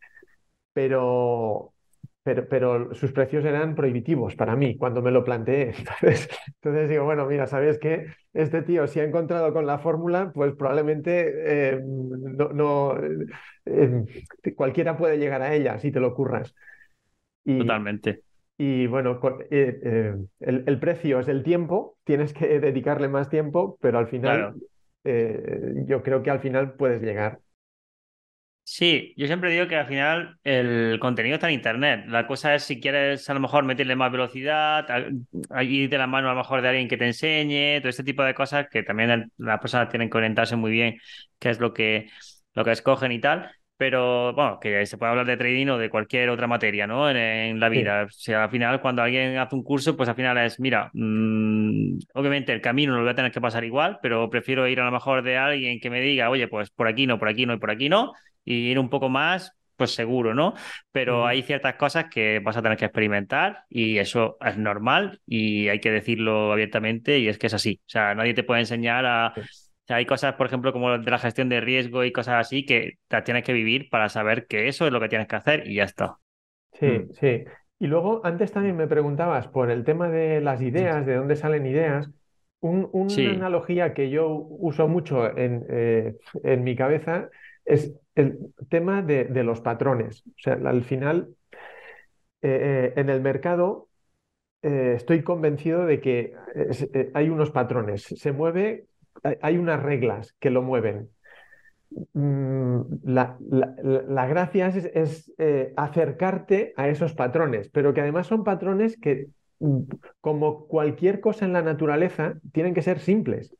pero... 0.75 1.75
Pero, 2.23 2.47
pero 2.49 2.95
sus 2.95 3.13
precios 3.13 3.45
eran 3.47 3.75
prohibitivos 3.75 4.37
para 4.37 4.55
mí 4.55 4.77
cuando 4.77 5.01
me 5.01 5.11
lo 5.11 5.25
planteé. 5.25 5.73
Entonces, 5.79 6.29
entonces 6.47 6.89
digo, 6.91 7.05
bueno, 7.05 7.27
mira, 7.27 7.47
¿sabes 7.47 7.79
qué? 7.79 8.07
Este 8.35 8.63
tío, 8.63 8.87
si 8.87 9.01
ha 9.01 9.05
encontrado 9.05 9.53
con 9.55 9.67
la 9.67 9.79
fórmula, 9.79 10.31
pues 10.35 10.55
probablemente 10.55 11.33
eh, 11.73 11.81
no, 11.83 12.51
no, 12.51 12.97
eh, 13.03 13.27
eh, 13.65 14.55
cualquiera 14.55 14.99
puede 14.99 15.17
llegar 15.19 15.41
a 15.43 15.55
ella 15.55 15.79
si 15.79 15.91
te 15.91 16.01
lo 16.01 16.15
curras. 16.15 16.55
Y, 17.45 17.57
totalmente. 17.57 18.23
y 18.59 18.87
bueno, 18.87 19.21
eh, 19.51 20.15
el, 20.41 20.65
el 20.67 20.81
precio 20.81 21.21
es 21.21 21.29
el 21.29 21.43
tiempo, 21.43 21.99
tienes 22.05 22.33
que 22.35 22.61
dedicarle 22.61 23.09
más 23.09 23.31
tiempo, 23.31 23.79
pero 23.81 23.99
al 23.99 24.09
final, 24.09 24.53
Claro. 24.53 24.55
yo 25.87 26.03
creo 26.03 26.23
que 26.23 26.31
al 26.31 26.41
final 26.41 26.75
puedes 26.75 27.03
llegar. 27.03 27.41
Sí, 28.63 29.15
yo 29.17 29.27
siempre 29.27 29.51
digo 29.51 29.67
que 29.67 29.75
al 29.75 29.87
final 29.89 30.39
el 30.45 30.99
contenido 31.01 31.35
está 31.35 31.49
en 31.49 31.55
internet. 31.55 32.05
La 32.07 32.27
cosa 32.29 32.55
es 32.55 32.63
si 32.63 32.81
quieres 32.81 33.29
a 33.29 33.35
lo 33.35 33.41
mejor 33.41 33.65
meterle 33.65 33.97
más 33.97 34.13
velocidad, 34.13 34.87
ir 35.63 35.91
de 35.91 35.99
la 35.99 36.07
mano 36.07 36.29
a 36.29 36.35
lo 36.35 36.39
mejor 36.39 36.63
de 36.63 36.69
alguien 36.69 36.87
que 36.89 36.97
te 36.97 37.07
enseñe, 37.07 37.81
todo 37.81 37.89
este 37.89 38.05
tipo 38.05 38.23
de 38.23 38.33
cosas 38.35 38.69
que 38.71 38.85
también 38.85 39.33
las 39.39 39.59
personas 39.61 39.89
tienen 39.89 40.09
que 40.09 40.19
orientarse 40.19 40.55
muy 40.55 40.71
bien 40.71 40.99
qué 41.41 41.51
es 41.51 41.59
lo 41.59 41.73
que, 41.75 42.11
lo 42.55 42.65
que 42.65 42.71
escogen 42.71 43.11
y 43.11 43.21
tal. 43.21 43.51
Pero 43.77 44.35
bueno, 44.35 44.61
que 44.61 44.85
se 44.87 44.99
puede 44.99 45.11
hablar 45.11 45.27
de 45.27 45.39
trading 45.39 45.69
o 45.69 45.79
de 45.79 45.89
cualquier 45.91 46.29
otra 46.29 46.47
materia, 46.47 46.87
¿no? 46.87 47.09
En, 47.11 47.17
en 47.17 47.61
la 47.61 47.69
Sí, 47.73 47.81
vida. 47.81 48.05
O 48.05 48.11
sea, 48.11 48.45
al 48.45 48.51
final 48.51 48.81
cuando 48.83 49.03
alguien 49.03 49.39
hace 49.39 49.57
un 49.57 49.65
curso, 49.65 49.97
pues 49.97 50.09
al 50.09 50.15
final 50.15 50.37
es, 50.39 50.61
mira, 50.61 50.91
mm, 50.93 51.99
obviamente 52.15 52.53
el 52.53 52.61
camino 52.61 52.95
lo 52.95 53.01
voy 53.03 53.11
a 53.11 53.15
tener 53.15 53.33
que 53.33 53.41
pasar 53.41 53.65
igual, 53.65 53.99
pero 54.03 54.29
prefiero 54.31 54.69
ir 54.69 54.81
a 54.81 54.85
lo 54.85 54.91
mejor 54.93 55.23
de 55.23 55.39
alguien 55.39 55.81
que 55.81 55.89
me 55.91 56.01
diga, 56.03 56.29
oye, 56.31 56.47
pues 56.47 56.71
por 56.71 56.89
aquí 56.89 57.07
no, 57.07 57.19
por 57.19 57.29
aquí 57.29 57.47
no 57.47 57.55
y 57.55 57.59
por 57.59 57.71
aquí 57.71 57.89
no 57.89 58.13
y 58.45 58.71
ir 58.71 58.79
un 58.79 58.91
poco 58.91 59.09
más, 59.09 59.53
pues 59.77 59.95
seguro, 59.95 60.35
¿no? 60.35 60.55
Pero 60.93 61.27
hay 61.27 61.43
ciertas 61.43 61.75
cosas 61.77 62.07
que 62.11 62.39
vas 62.41 62.57
a 62.57 62.63
tener 62.63 62.79
que 62.79 62.85
experimentar 62.87 63.65
y 63.69 63.99
eso 63.99 64.37
es 64.45 64.57
normal 64.59 65.21
y 65.27 65.69
hay 65.69 65.81
que 65.81 65.91
decirlo 65.91 66.53
abiertamente 66.53 67.19
y 67.19 67.29
es 67.29 67.39
que 67.39 67.47
es 67.49 67.55
así. 67.55 67.81
O 67.87 67.89
sea, 67.91 68.15
nadie 68.15 68.35
te 68.35 68.43
puede 68.45 68.61
enseñar 68.61 69.07
a... 69.07 69.29
sí, 69.35 69.43
O 69.85 69.87
sea, 69.87 69.97
hay 69.97 70.07
cosas, 70.07 70.35
por 70.35 70.47
ejemplo, 70.47 70.73
como 70.73 70.97
de 70.99 71.11
la 71.11 71.19
gestión 71.19 71.49
de 71.49 71.61
riesgo 71.61 72.05
y 72.05 72.13
cosas 72.13 72.35
así 72.47 72.65
que 72.65 72.99
te 73.09 73.23
tienes 73.23 73.45
que 73.45 73.53
vivir 73.53 73.89
para 73.91 74.09
saber 74.09 74.47
que 74.47 74.69
eso 74.69 74.87
es 74.87 74.93
lo 74.93 75.01
que 75.01 75.09
tienes 75.09 75.27
que 75.29 75.37
hacer 75.37 75.67
y 75.67 75.77
ya 75.77 75.85
está. 75.85 76.19
sí, 76.73 76.87
Mm. 76.87 77.11
sí. 77.21 77.45
Y 77.79 77.87
luego, 77.87 78.21
antes 78.25 78.53
también 78.53 78.77
me 78.77 78.87
preguntabas 78.87 79.49
por 79.49 79.71
el 79.71 79.85
tema 79.85 80.09
de 80.11 80.41
las 80.41 80.61
ideas, 80.63 81.07
de 81.07 81.15
dónde 81.17 81.37
salen 81.37 81.67
ideas. 81.67 82.11
Un- 82.61 82.89
una 82.93 83.17
Sí, 83.17 83.27
analogía 83.33 83.95
que 83.95 84.11
yo 84.11 84.29
uso 84.29 84.87
mucho 84.89 85.37
en, 85.37 85.65
eh, 85.71 86.17
en 86.45 86.63
mi 86.63 86.77
cabeza 86.77 87.31
es 87.71 87.95
el 88.15 88.39
tema 88.69 89.03
de, 89.03 89.25
de 89.25 89.45
los 89.45 89.61
patrones. 89.61 90.25
O 90.27 90.33
sea, 90.39 90.55
al 90.55 90.85
final, 90.85 91.35
eh, 92.43 92.93
eh, 92.97 93.01
en 93.01 93.11
el 93.11 93.21
mercado, 93.21 93.89
eh, 94.63 94.95
estoy 94.97 95.23
convencido 95.23 95.87
de 95.87 96.01
que 96.01 96.35
eh, 96.55 97.11
hay 97.15 97.31
unos 97.31 97.51
patrones. 97.51 98.05
Se 98.05 98.33
mueve, 98.33 98.87
hay 99.43 99.59
unas 99.59 99.83
reglas 99.83 100.35
que 100.41 100.51
lo 100.51 100.63
mueven. 100.63 101.11
Mm, 102.13 102.81
La, 103.05 103.37
la- 103.51 103.75
la- 103.83 104.03
la 104.03 104.27
gracia 104.27 104.69
es, 104.69 104.77
es, 104.95 105.33
eh, 105.39 105.73
acercarte 105.77 106.73
a 106.77 106.89
esos 106.89 107.15
patrones, 107.15 107.69
pero 107.71 107.93
que 107.95 108.01
además 108.01 108.27
son 108.29 108.45
patrones 108.45 108.97
que, 108.99 109.29
mm, 109.59 109.81
como 110.21 110.67
cualquier 110.69 111.21
cosa 111.21 111.45
en 111.47 111.53
la 111.53 111.63
naturaleza, 111.63 112.35
tienen 112.53 112.75
que 112.75 112.83
ser 112.83 113.01
simples. 113.01 113.55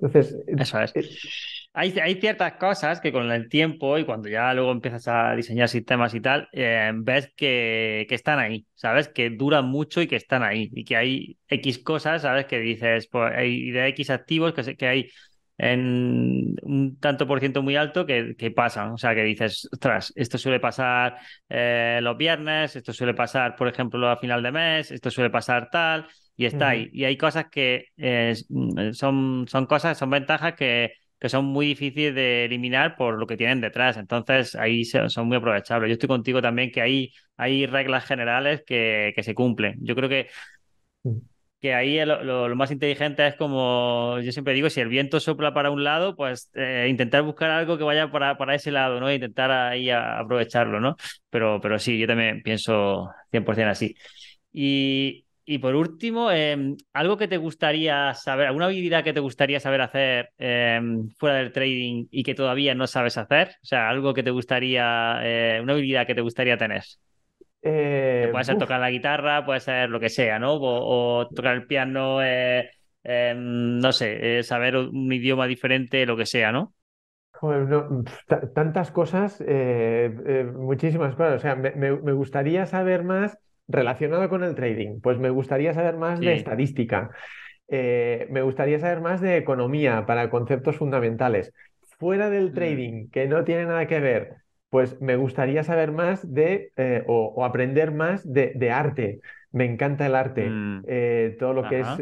Entonces, 0.00 0.36
eso 0.46 0.68
es. 0.94 1.61
Hay, 1.74 1.98
hay 2.00 2.16
ciertas 2.20 2.54
cosas 2.54 3.00
que 3.00 3.12
con 3.12 3.30
el 3.32 3.48
tiempo 3.48 3.96
y 3.96 4.04
cuando 4.04 4.28
ya 4.28 4.52
luego 4.52 4.72
empiezas 4.72 5.08
a 5.08 5.34
diseñar 5.34 5.70
sistemas 5.70 6.12
y 6.14 6.20
tal, 6.20 6.46
eh, 6.52 6.92
ves 6.94 7.32
que, 7.34 8.04
que 8.08 8.14
están 8.14 8.38
ahí, 8.38 8.66
¿sabes? 8.74 9.08
Que 9.08 9.30
duran 9.30 9.64
mucho 9.64 10.02
y 10.02 10.06
que 10.06 10.16
están 10.16 10.42
ahí. 10.42 10.68
Y 10.74 10.84
que 10.84 10.96
hay 10.96 11.38
X 11.48 11.78
cosas, 11.78 12.22
¿sabes? 12.22 12.44
Que 12.44 12.58
dices, 12.60 13.08
pues 13.10 13.32
hay 13.34 13.70
de 13.70 13.88
X 13.88 14.10
activos 14.10 14.52
que, 14.52 14.76
que 14.76 14.86
hay 14.86 15.10
en 15.56 16.56
un 16.62 16.98
tanto 16.98 17.26
por 17.26 17.40
ciento 17.40 17.62
muy 17.62 17.76
alto 17.76 18.04
que, 18.04 18.34
que 18.36 18.50
pasan. 18.50 18.90
O 18.92 18.98
sea, 18.98 19.14
que 19.14 19.22
dices, 19.22 19.66
ostras, 19.72 20.12
esto 20.16 20.36
suele 20.36 20.60
pasar 20.60 21.16
eh, 21.48 22.00
los 22.02 22.16
viernes, 22.18 22.76
esto 22.76 22.92
suele 22.92 23.14
pasar, 23.14 23.56
por 23.56 23.68
ejemplo, 23.68 24.08
a 24.10 24.18
final 24.18 24.42
de 24.42 24.52
mes, 24.52 24.90
esto 24.90 25.10
suele 25.10 25.30
pasar 25.30 25.70
tal, 25.70 26.06
y 26.36 26.46
está 26.46 26.70
ahí. 26.70 26.90
Y 26.92 27.04
hay 27.04 27.16
cosas 27.16 27.46
que 27.50 27.86
eh, 27.96 28.34
son, 28.92 29.46
son 29.48 29.66
cosas, 29.66 29.96
son 29.98 30.10
ventajas 30.10 30.54
que 30.54 30.92
que 31.22 31.28
son 31.28 31.44
muy 31.44 31.66
difíciles 31.66 32.16
de 32.16 32.46
eliminar 32.46 32.96
por 32.96 33.16
lo 33.16 33.28
que 33.28 33.36
tienen 33.36 33.60
detrás. 33.60 33.96
Entonces, 33.96 34.56
ahí 34.56 34.84
son 34.84 35.28
muy 35.28 35.36
aprovechables. 35.36 35.88
Yo 35.88 35.92
estoy 35.92 36.08
contigo 36.08 36.42
también 36.42 36.72
que 36.72 36.80
hay, 36.80 37.12
hay 37.36 37.64
reglas 37.66 38.04
generales 38.04 38.64
que, 38.66 39.12
que 39.14 39.22
se 39.22 39.32
cumplen. 39.32 39.76
Yo 39.82 39.94
creo 39.94 40.08
que, 40.08 40.26
que 41.60 41.74
ahí 41.74 42.04
lo, 42.04 42.56
más 42.56 42.72
inteligente 42.72 43.24
es 43.24 43.36
como 43.36 44.18
yo 44.18 44.32
siempre 44.32 44.52
digo, 44.52 44.68
si 44.68 44.80
el 44.80 44.88
viento 44.88 45.20
sopla 45.20 45.54
para 45.54 45.70
un 45.70 45.84
lado, 45.84 46.16
pues 46.16 46.50
eh, 46.54 46.88
intentar 46.90 47.22
buscar 47.22 47.50
algo 47.50 47.78
que 47.78 47.84
vaya 47.84 48.10
para, 48.10 48.36
para 48.36 48.56
ese 48.56 48.72
lado, 48.72 48.98
¿no? 48.98 49.12
Intentar 49.12 49.52
ahí 49.52 49.90
aprovecharlo, 49.90 50.80
¿no? 50.80 50.96
Pero, 51.30 51.60
pero 51.60 51.78
sí, 51.78 52.00
yo 52.00 52.08
también 52.08 52.42
pienso 52.42 53.10
100% 53.30 53.70
así. 53.70 53.94
Y, 54.52 55.24
y 55.44 55.58
por 55.58 55.74
último, 55.74 56.30
eh, 56.32 56.76
algo 56.92 57.16
que 57.16 57.28
te 57.28 57.36
gustaría 57.36 58.14
saber, 58.14 58.46
alguna 58.46 58.66
habilidad 58.66 59.04
que 59.04 59.12
te 59.12 59.20
gustaría 59.20 59.60
saber 59.60 59.80
hacer 59.82 60.30
eh, 60.38 60.80
fuera 61.18 61.36
del 61.36 61.52
trading 61.52 62.06
y 62.10 62.22
que 62.22 62.34
todavía 62.34 62.74
no 62.74 62.86
sabes 62.86 63.18
hacer, 63.18 63.48
o 63.62 63.66
sea, 63.66 63.88
algo 63.88 64.14
que 64.14 64.22
te 64.22 64.30
gustaría, 64.30 65.18
eh, 65.22 65.60
una 65.62 65.72
habilidad 65.74 66.06
que 66.06 66.14
te 66.14 66.20
gustaría 66.20 66.56
tener. 66.58 66.82
Eh, 67.62 68.28
puede 68.32 68.44
ser 68.44 68.56
uf, 68.56 68.58
tocar 68.58 68.80
la 68.80 68.90
guitarra, 68.90 69.44
puede 69.46 69.60
ser 69.60 69.88
lo 69.90 70.00
que 70.00 70.08
sea, 70.08 70.38
¿no? 70.38 70.54
O, 70.54 71.20
o 71.22 71.28
tocar 71.28 71.54
el 71.54 71.66
piano, 71.66 72.22
eh, 72.22 72.70
eh, 73.04 73.34
no 73.36 73.92
sé, 73.92 74.38
eh, 74.40 74.42
saber 74.42 74.76
un 74.76 75.12
idioma 75.12 75.46
diferente, 75.46 76.04
lo 76.06 76.16
que 76.16 76.26
sea, 76.26 76.50
¿no? 76.52 76.74
joder, 77.32 77.68
tantas 78.54 78.90
cosas, 78.90 79.40
eh, 79.40 80.14
eh, 80.26 80.44
muchísimas 80.44 81.14
cosas. 81.16 81.36
O 81.36 81.38
sea, 81.40 81.56
me 81.56 82.12
gustaría 82.12 82.66
saber 82.66 83.04
más 83.04 83.38
relacionado 83.72 84.28
con 84.28 84.44
el 84.44 84.54
trading. 84.54 85.00
Pues 85.00 85.18
me 85.18 85.30
gustaría 85.30 85.74
saber 85.74 85.96
más 85.96 86.22
de 86.24 86.34
estadística. 86.34 87.10
Eh, 87.68 88.26
me 88.30 88.42
gustaría 88.42 88.78
saber 88.80 89.00
más 89.00 89.20
de 89.20 89.36
economía 89.36 90.06
para 90.06 90.30
conceptos 90.30 90.76
fundamentales. 90.76 91.52
Fuera 91.98 92.30
del 92.30 92.52
Mm, 92.52 92.54
trading, 92.54 93.08
que 93.10 93.26
no 93.28 93.44
tiene 93.44 93.66
nada 93.66 93.86
que 93.86 94.00
ver, 94.00 94.36
pues 94.70 95.00
me 95.00 95.16
gustaría 95.16 95.62
saber 95.64 95.92
más 95.92 96.32
de, 96.32 96.72
eh, 96.76 97.04
o, 97.06 97.32
o 97.36 97.44
aprender 97.44 97.92
más 97.92 98.30
de, 98.30 98.52
de 98.56 98.70
arte. 98.70 99.20
Me 99.52 99.64
encanta 99.66 100.06
el 100.06 100.14
arte, 100.14 100.60
mm, 100.60 100.84
eh, 100.84 101.36
todo 101.38 101.52
lo 101.54 101.66
que 101.66 101.80
es 101.80 102.00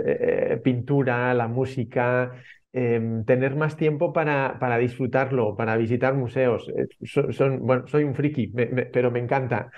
pintura, 0.62 1.34
la 1.34 1.48
música, 1.48 2.32
em, 2.72 3.24
tener 3.24 3.56
más 3.56 3.76
tiempo 3.76 4.12
para, 4.12 4.58
para 4.60 4.78
disfrutarlo, 4.78 5.56
para 5.56 5.76
visitar 5.76 6.14
museos. 6.14 6.68
Eh, 6.76 6.86
so- 7.04 7.32
son, 7.32 7.60
bueno, 7.66 7.86
soy 7.88 8.04
un 8.04 8.14
friki, 8.14 8.48
me- 8.54 8.66
me- 8.66 8.86
pero 8.86 9.10
me 9.10 9.18
encanta. 9.20 9.70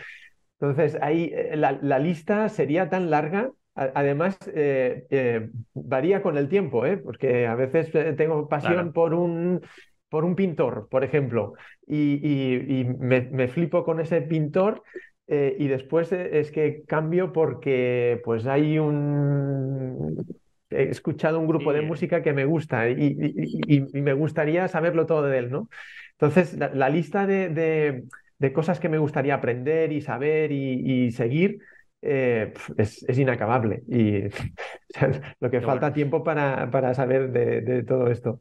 Entonces, 0.63 0.99
ahí 1.03 1.31
eh, 1.35 1.57
la, 1.57 1.73
la 1.83 1.99
lista 1.99 2.49
sería 2.49 2.89
tan 2.89 3.11
larga. 3.11 3.53
Además, 3.75 4.39
eh, 4.55 5.07
eh, 5.11 5.51
varía 5.75 6.23
con 6.23 6.37
el 6.39 6.49
tiempo, 6.49 6.87
¿eh? 6.87 6.99
Porque 6.99 7.47
a 7.47 7.55
veces 7.55 7.95
eh, 7.95 8.13
tengo 8.17 8.49
pasión 8.49 8.93
Claro. 8.93 8.93
por 8.93 9.15
un, 9.15 9.63
por 10.11 10.25
un 10.25 10.37
pintor, 10.37 10.89
por 10.91 11.05
ejemplo, 11.05 11.55
y, 11.87 12.21
y- 12.23 12.81
y 12.81 12.85
me, 12.85 13.23
me 13.23 13.49
flipo 13.49 13.83
con 13.85 13.99
ese 14.01 14.23
pintor 14.23 14.83
y 15.29 15.67
después 15.69 16.13
es 16.13 16.51
que 16.51 16.85
cambio 16.85 17.33
porque 17.33 18.21
pues 18.25 18.47
hay 18.47 18.79
un... 18.79 20.27
He 20.71 20.85
escuchado 20.91 21.39
un 21.39 21.47
grupo 21.47 21.73
de 21.73 21.83
música 21.83 22.23
que 22.23 22.33
me 22.33 22.45
gusta 22.47 22.89
y, 22.91 22.95
y- 22.95 23.77
y- 23.77 23.99
y 23.99 24.03
me 24.03 24.13
gustaría 24.15 24.69
saberlo 24.69 25.07
todo 25.07 25.23
de 25.25 25.39
él, 25.39 25.51
¿no? 25.51 25.69
Entonces, 26.13 26.55
la, 26.59 26.71
la 26.75 26.89
lista 26.89 27.27
de, 27.27 27.49
de- 27.51 28.05
de 28.43 28.53
cosas 28.53 28.81
que 28.81 28.89
me 28.89 28.99
gustaría 28.99 29.35
aprender 29.35 29.93
y 29.93 30.01
saber 30.03 30.53
y, 30.53 31.07
y 31.07 31.13
seguir 31.13 31.61
eh, 32.03 32.53
es, 32.77 33.03
es 33.09 33.19
inacabable. 33.19 33.83
Y 33.89 34.23
lo 35.41 35.51
que 35.51 35.61
qué 35.61 35.67
bueno. 35.67 35.81
falta 35.81 35.93
tiempo 35.93 36.25
para, 36.25 36.71
para 36.71 36.95
saber 36.95 37.31
de, 37.33 37.61
de 37.63 37.83
todo 37.85 38.09
esto. 38.11 38.41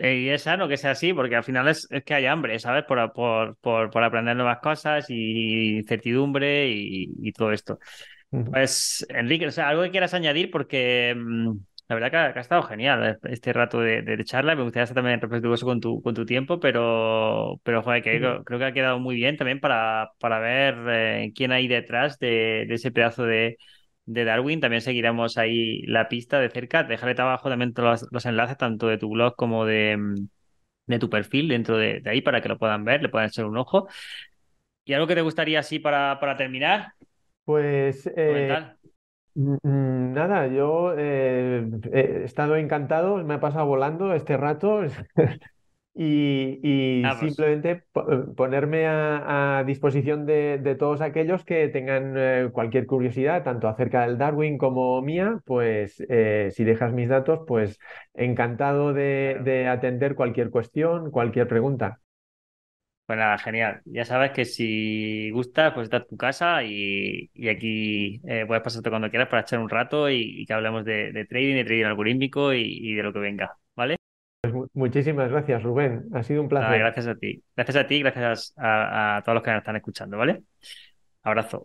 Y 0.00 0.28
es 0.28 0.42
sano 0.42 0.68
que 0.68 0.76
sea 0.76 0.92
así, 0.92 1.12
porque 1.12 1.34
al 1.34 1.42
final 1.44 1.66
es, 1.68 1.88
es 1.90 2.04
que 2.04 2.14
hay 2.14 2.26
hambre, 2.26 2.58
¿sabes? 2.60 2.84
Por, 2.84 3.12
por, 3.12 3.56
por, 3.58 3.90
por 3.90 4.04
aprender 4.04 4.36
nuevas 4.36 4.60
cosas 4.60 5.06
y 5.08 5.78
incertidumbre 5.78 6.68
y, 6.70 7.08
y 7.20 7.32
todo 7.32 7.50
esto. 7.52 7.80
Pues, 8.44 9.06
Enrique, 9.10 9.46
o 9.48 9.50
sea, 9.52 9.68
algo 9.70 9.82
que 9.84 9.90
quieras 9.92 10.14
añadir, 10.14 10.50
porque 10.52 11.14
mm, 11.16 11.52
la 11.88 11.94
verdad 11.94 12.10
que 12.10 12.16
ha, 12.16 12.32
que 12.32 12.38
ha 12.38 12.42
estado 12.42 12.62
genial 12.64 13.04
eh, 13.06 13.18
este 13.32 13.52
rato 13.52 13.80
de, 13.80 14.02
de 14.02 14.24
charla. 14.24 14.54
Me 14.56 14.62
gustaría 14.62 14.84
estar 14.84 14.94
también 14.96 15.20
respetuoso 15.20 15.66
con 15.66 15.80
tu, 15.80 16.02
con 16.02 16.14
tu 16.14 16.26
tiempo, 16.26 16.60
pero, 16.60 17.60
pero 17.64 17.82
joder, 17.82 18.02
que 18.02 18.18
creo, 18.18 18.44
creo 18.44 18.58
que 18.58 18.64
ha 18.66 18.72
quedado 18.72 18.98
muy 18.98 19.16
bien 19.16 19.36
también 19.36 19.60
para, 19.60 20.10
para 20.20 20.38
ver 20.40 20.76
eh, 20.88 21.32
quién 21.34 21.52
hay 21.52 21.68
detrás 21.68 22.18
de, 22.18 22.66
de 22.68 22.74
ese 22.74 22.90
pedazo 22.92 23.24
de, 23.24 23.56
de 24.04 24.24
Darwin. 24.24 24.60
También 24.60 24.82
seguiremos 24.82 25.38
ahí 25.38 25.82
la 25.86 26.08
pista 26.08 26.40
de 26.40 26.50
cerca. 26.50 26.84
Dejaré 26.84 27.20
abajo 27.20 27.48
también 27.48 27.72
todos 27.74 28.02
los, 28.02 28.12
los 28.12 28.26
enlaces, 28.26 28.56
tanto 28.58 28.86
de 28.88 28.98
tu 28.98 29.10
blog 29.10 29.34
como 29.36 29.64
de, 29.64 29.98
de 30.86 30.98
tu 30.98 31.10
perfil 31.10 31.48
dentro 31.48 31.76
de, 31.78 32.00
de 32.00 32.10
ahí 32.10 32.20
para 32.22 32.40
que 32.42 32.48
lo 32.48 32.58
puedan 32.58 32.84
ver, 32.84 33.02
le 33.02 33.08
puedan 33.10 33.28
echar 33.28 33.46
un 33.46 33.58
ojo. 33.58 33.88
¿Y 34.84 34.94
algo 34.94 35.06
que 35.06 35.14
te 35.14 35.22
gustaría 35.22 35.60
así 35.60 35.78
para, 35.78 36.18
para 36.20 36.36
terminar? 36.36 36.94
Pues 37.44 38.08
eh, 38.16 38.62
nada, 39.62 40.48
yo 40.48 40.94
eh, 40.96 41.64
he 41.92 42.24
estado 42.24 42.56
encantado, 42.56 43.16
me 43.24 43.34
ha 43.34 43.40
pasado 43.40 43.66
volando 43.66 44.14
este 44.14 44.36
rato. 44.36 44.80
Y, 46.00 46.60
y 46.62 47.14
pues. 47.18 47.18
simplemente 47.18 47.70
eh, 47.72 47.82
ponerme 48.36 48.86
a, 48.86 49.58
a 49.58 49.64
disposición 49.64 50.26
de, 50.26 50.58
de 50.62 50.76
todos 50.76 51.00
aquellos 51.00 51.44
que 51.44 51.68
tengan 51.68 52.14
eh, 52.16 52.50
cualquier 52.52 52.86
curiosidad, 52.86 53.42
tanto 53.44 53.68
acerca 53.68 54.06
del 54.06 54.16
Darwin 54.16 54.58
como 54.58 55.02
mía, 55.02 55.40
pues 55.44 56.00
eh, 56.08 56.50
si 56.52 56.64
dejas 56.64 56.92
mis 56.92 57.08
datos, 57.08 57.40
pues 57.48 57.80
encantado 58.14 58.92
de 58.92 59.66
atender 59.68 60.14
cualquier 60.14 60.50
cuestión, 60.50 61.10
cualquier 61.10 61.48
pregunta. 61.48 62.00
Pues 63.08 63.18
nada, 63.18 63.38
genial. 63.38 63.80
Ya 63.86 64.04
sabes 64.04 64.32
que 64.32 64.44
si 64.44 65.30
gustas, 65.30 65.72
pues 65.72 65.86
esta 65.86 65.96
es 65.98 66.06
tu 66.08 66.16
casa 66.18 66.62
y, 66.62 67.30
y 67.32 67.48
aquí 67.48 68.20
eh, 68.28 68.44
puedes 68.46 68.62
pasarte 68.62 68.90
cuando 68.90 69.08
quieras 69.08 69.28
para 69.30 69.42
echar 69.42 69.60
un 69.60 69.70
rato 69.70 70.10
y, 70.10 70.42
y 70.42 70.44
que 70.46 70.52
hablemos 70.52 70.84
de, 70.84 71.12
de 71.12 71.24
trading, 71.24 71.54
de 71.56 71.64
trading 71.64 71.84
algorítmico 71.86 72.52
y, 72.52 72.60
y 72.64 72.94
de 72.94 73.02
lo 73.02 73.12
que 73.14 73.18
venga, 73.20 73.56
¿vale? 73.74 73.96
Mu- 74.52 74.66
Muchísimas 74.74 75.30
gracias, 75.30 75.62
Rubén. 75.62 76.08
Ha 76.12 76.22
sido 76.24 76.42
un 76.42 76.48
placer. 76.48 76.80
gracias 76.80 77.06
a 77.06 77.14
ti. 77.16 77.42
Gracias 77.56 77.76
a 77.76 77.86
ti, 77.86 78.00
gracias 78.00 78.54
a, 78.56 79.16
a 79.18 79.22
todos 79.22 79.34
los 79.36 79.42
que 79.44 79.50
nos 79.50 79.58
están 79.58 79.76
escuchando, 79.76 80.18
¿vale? 80.18 80.42
Abrazo. 81.22 81.56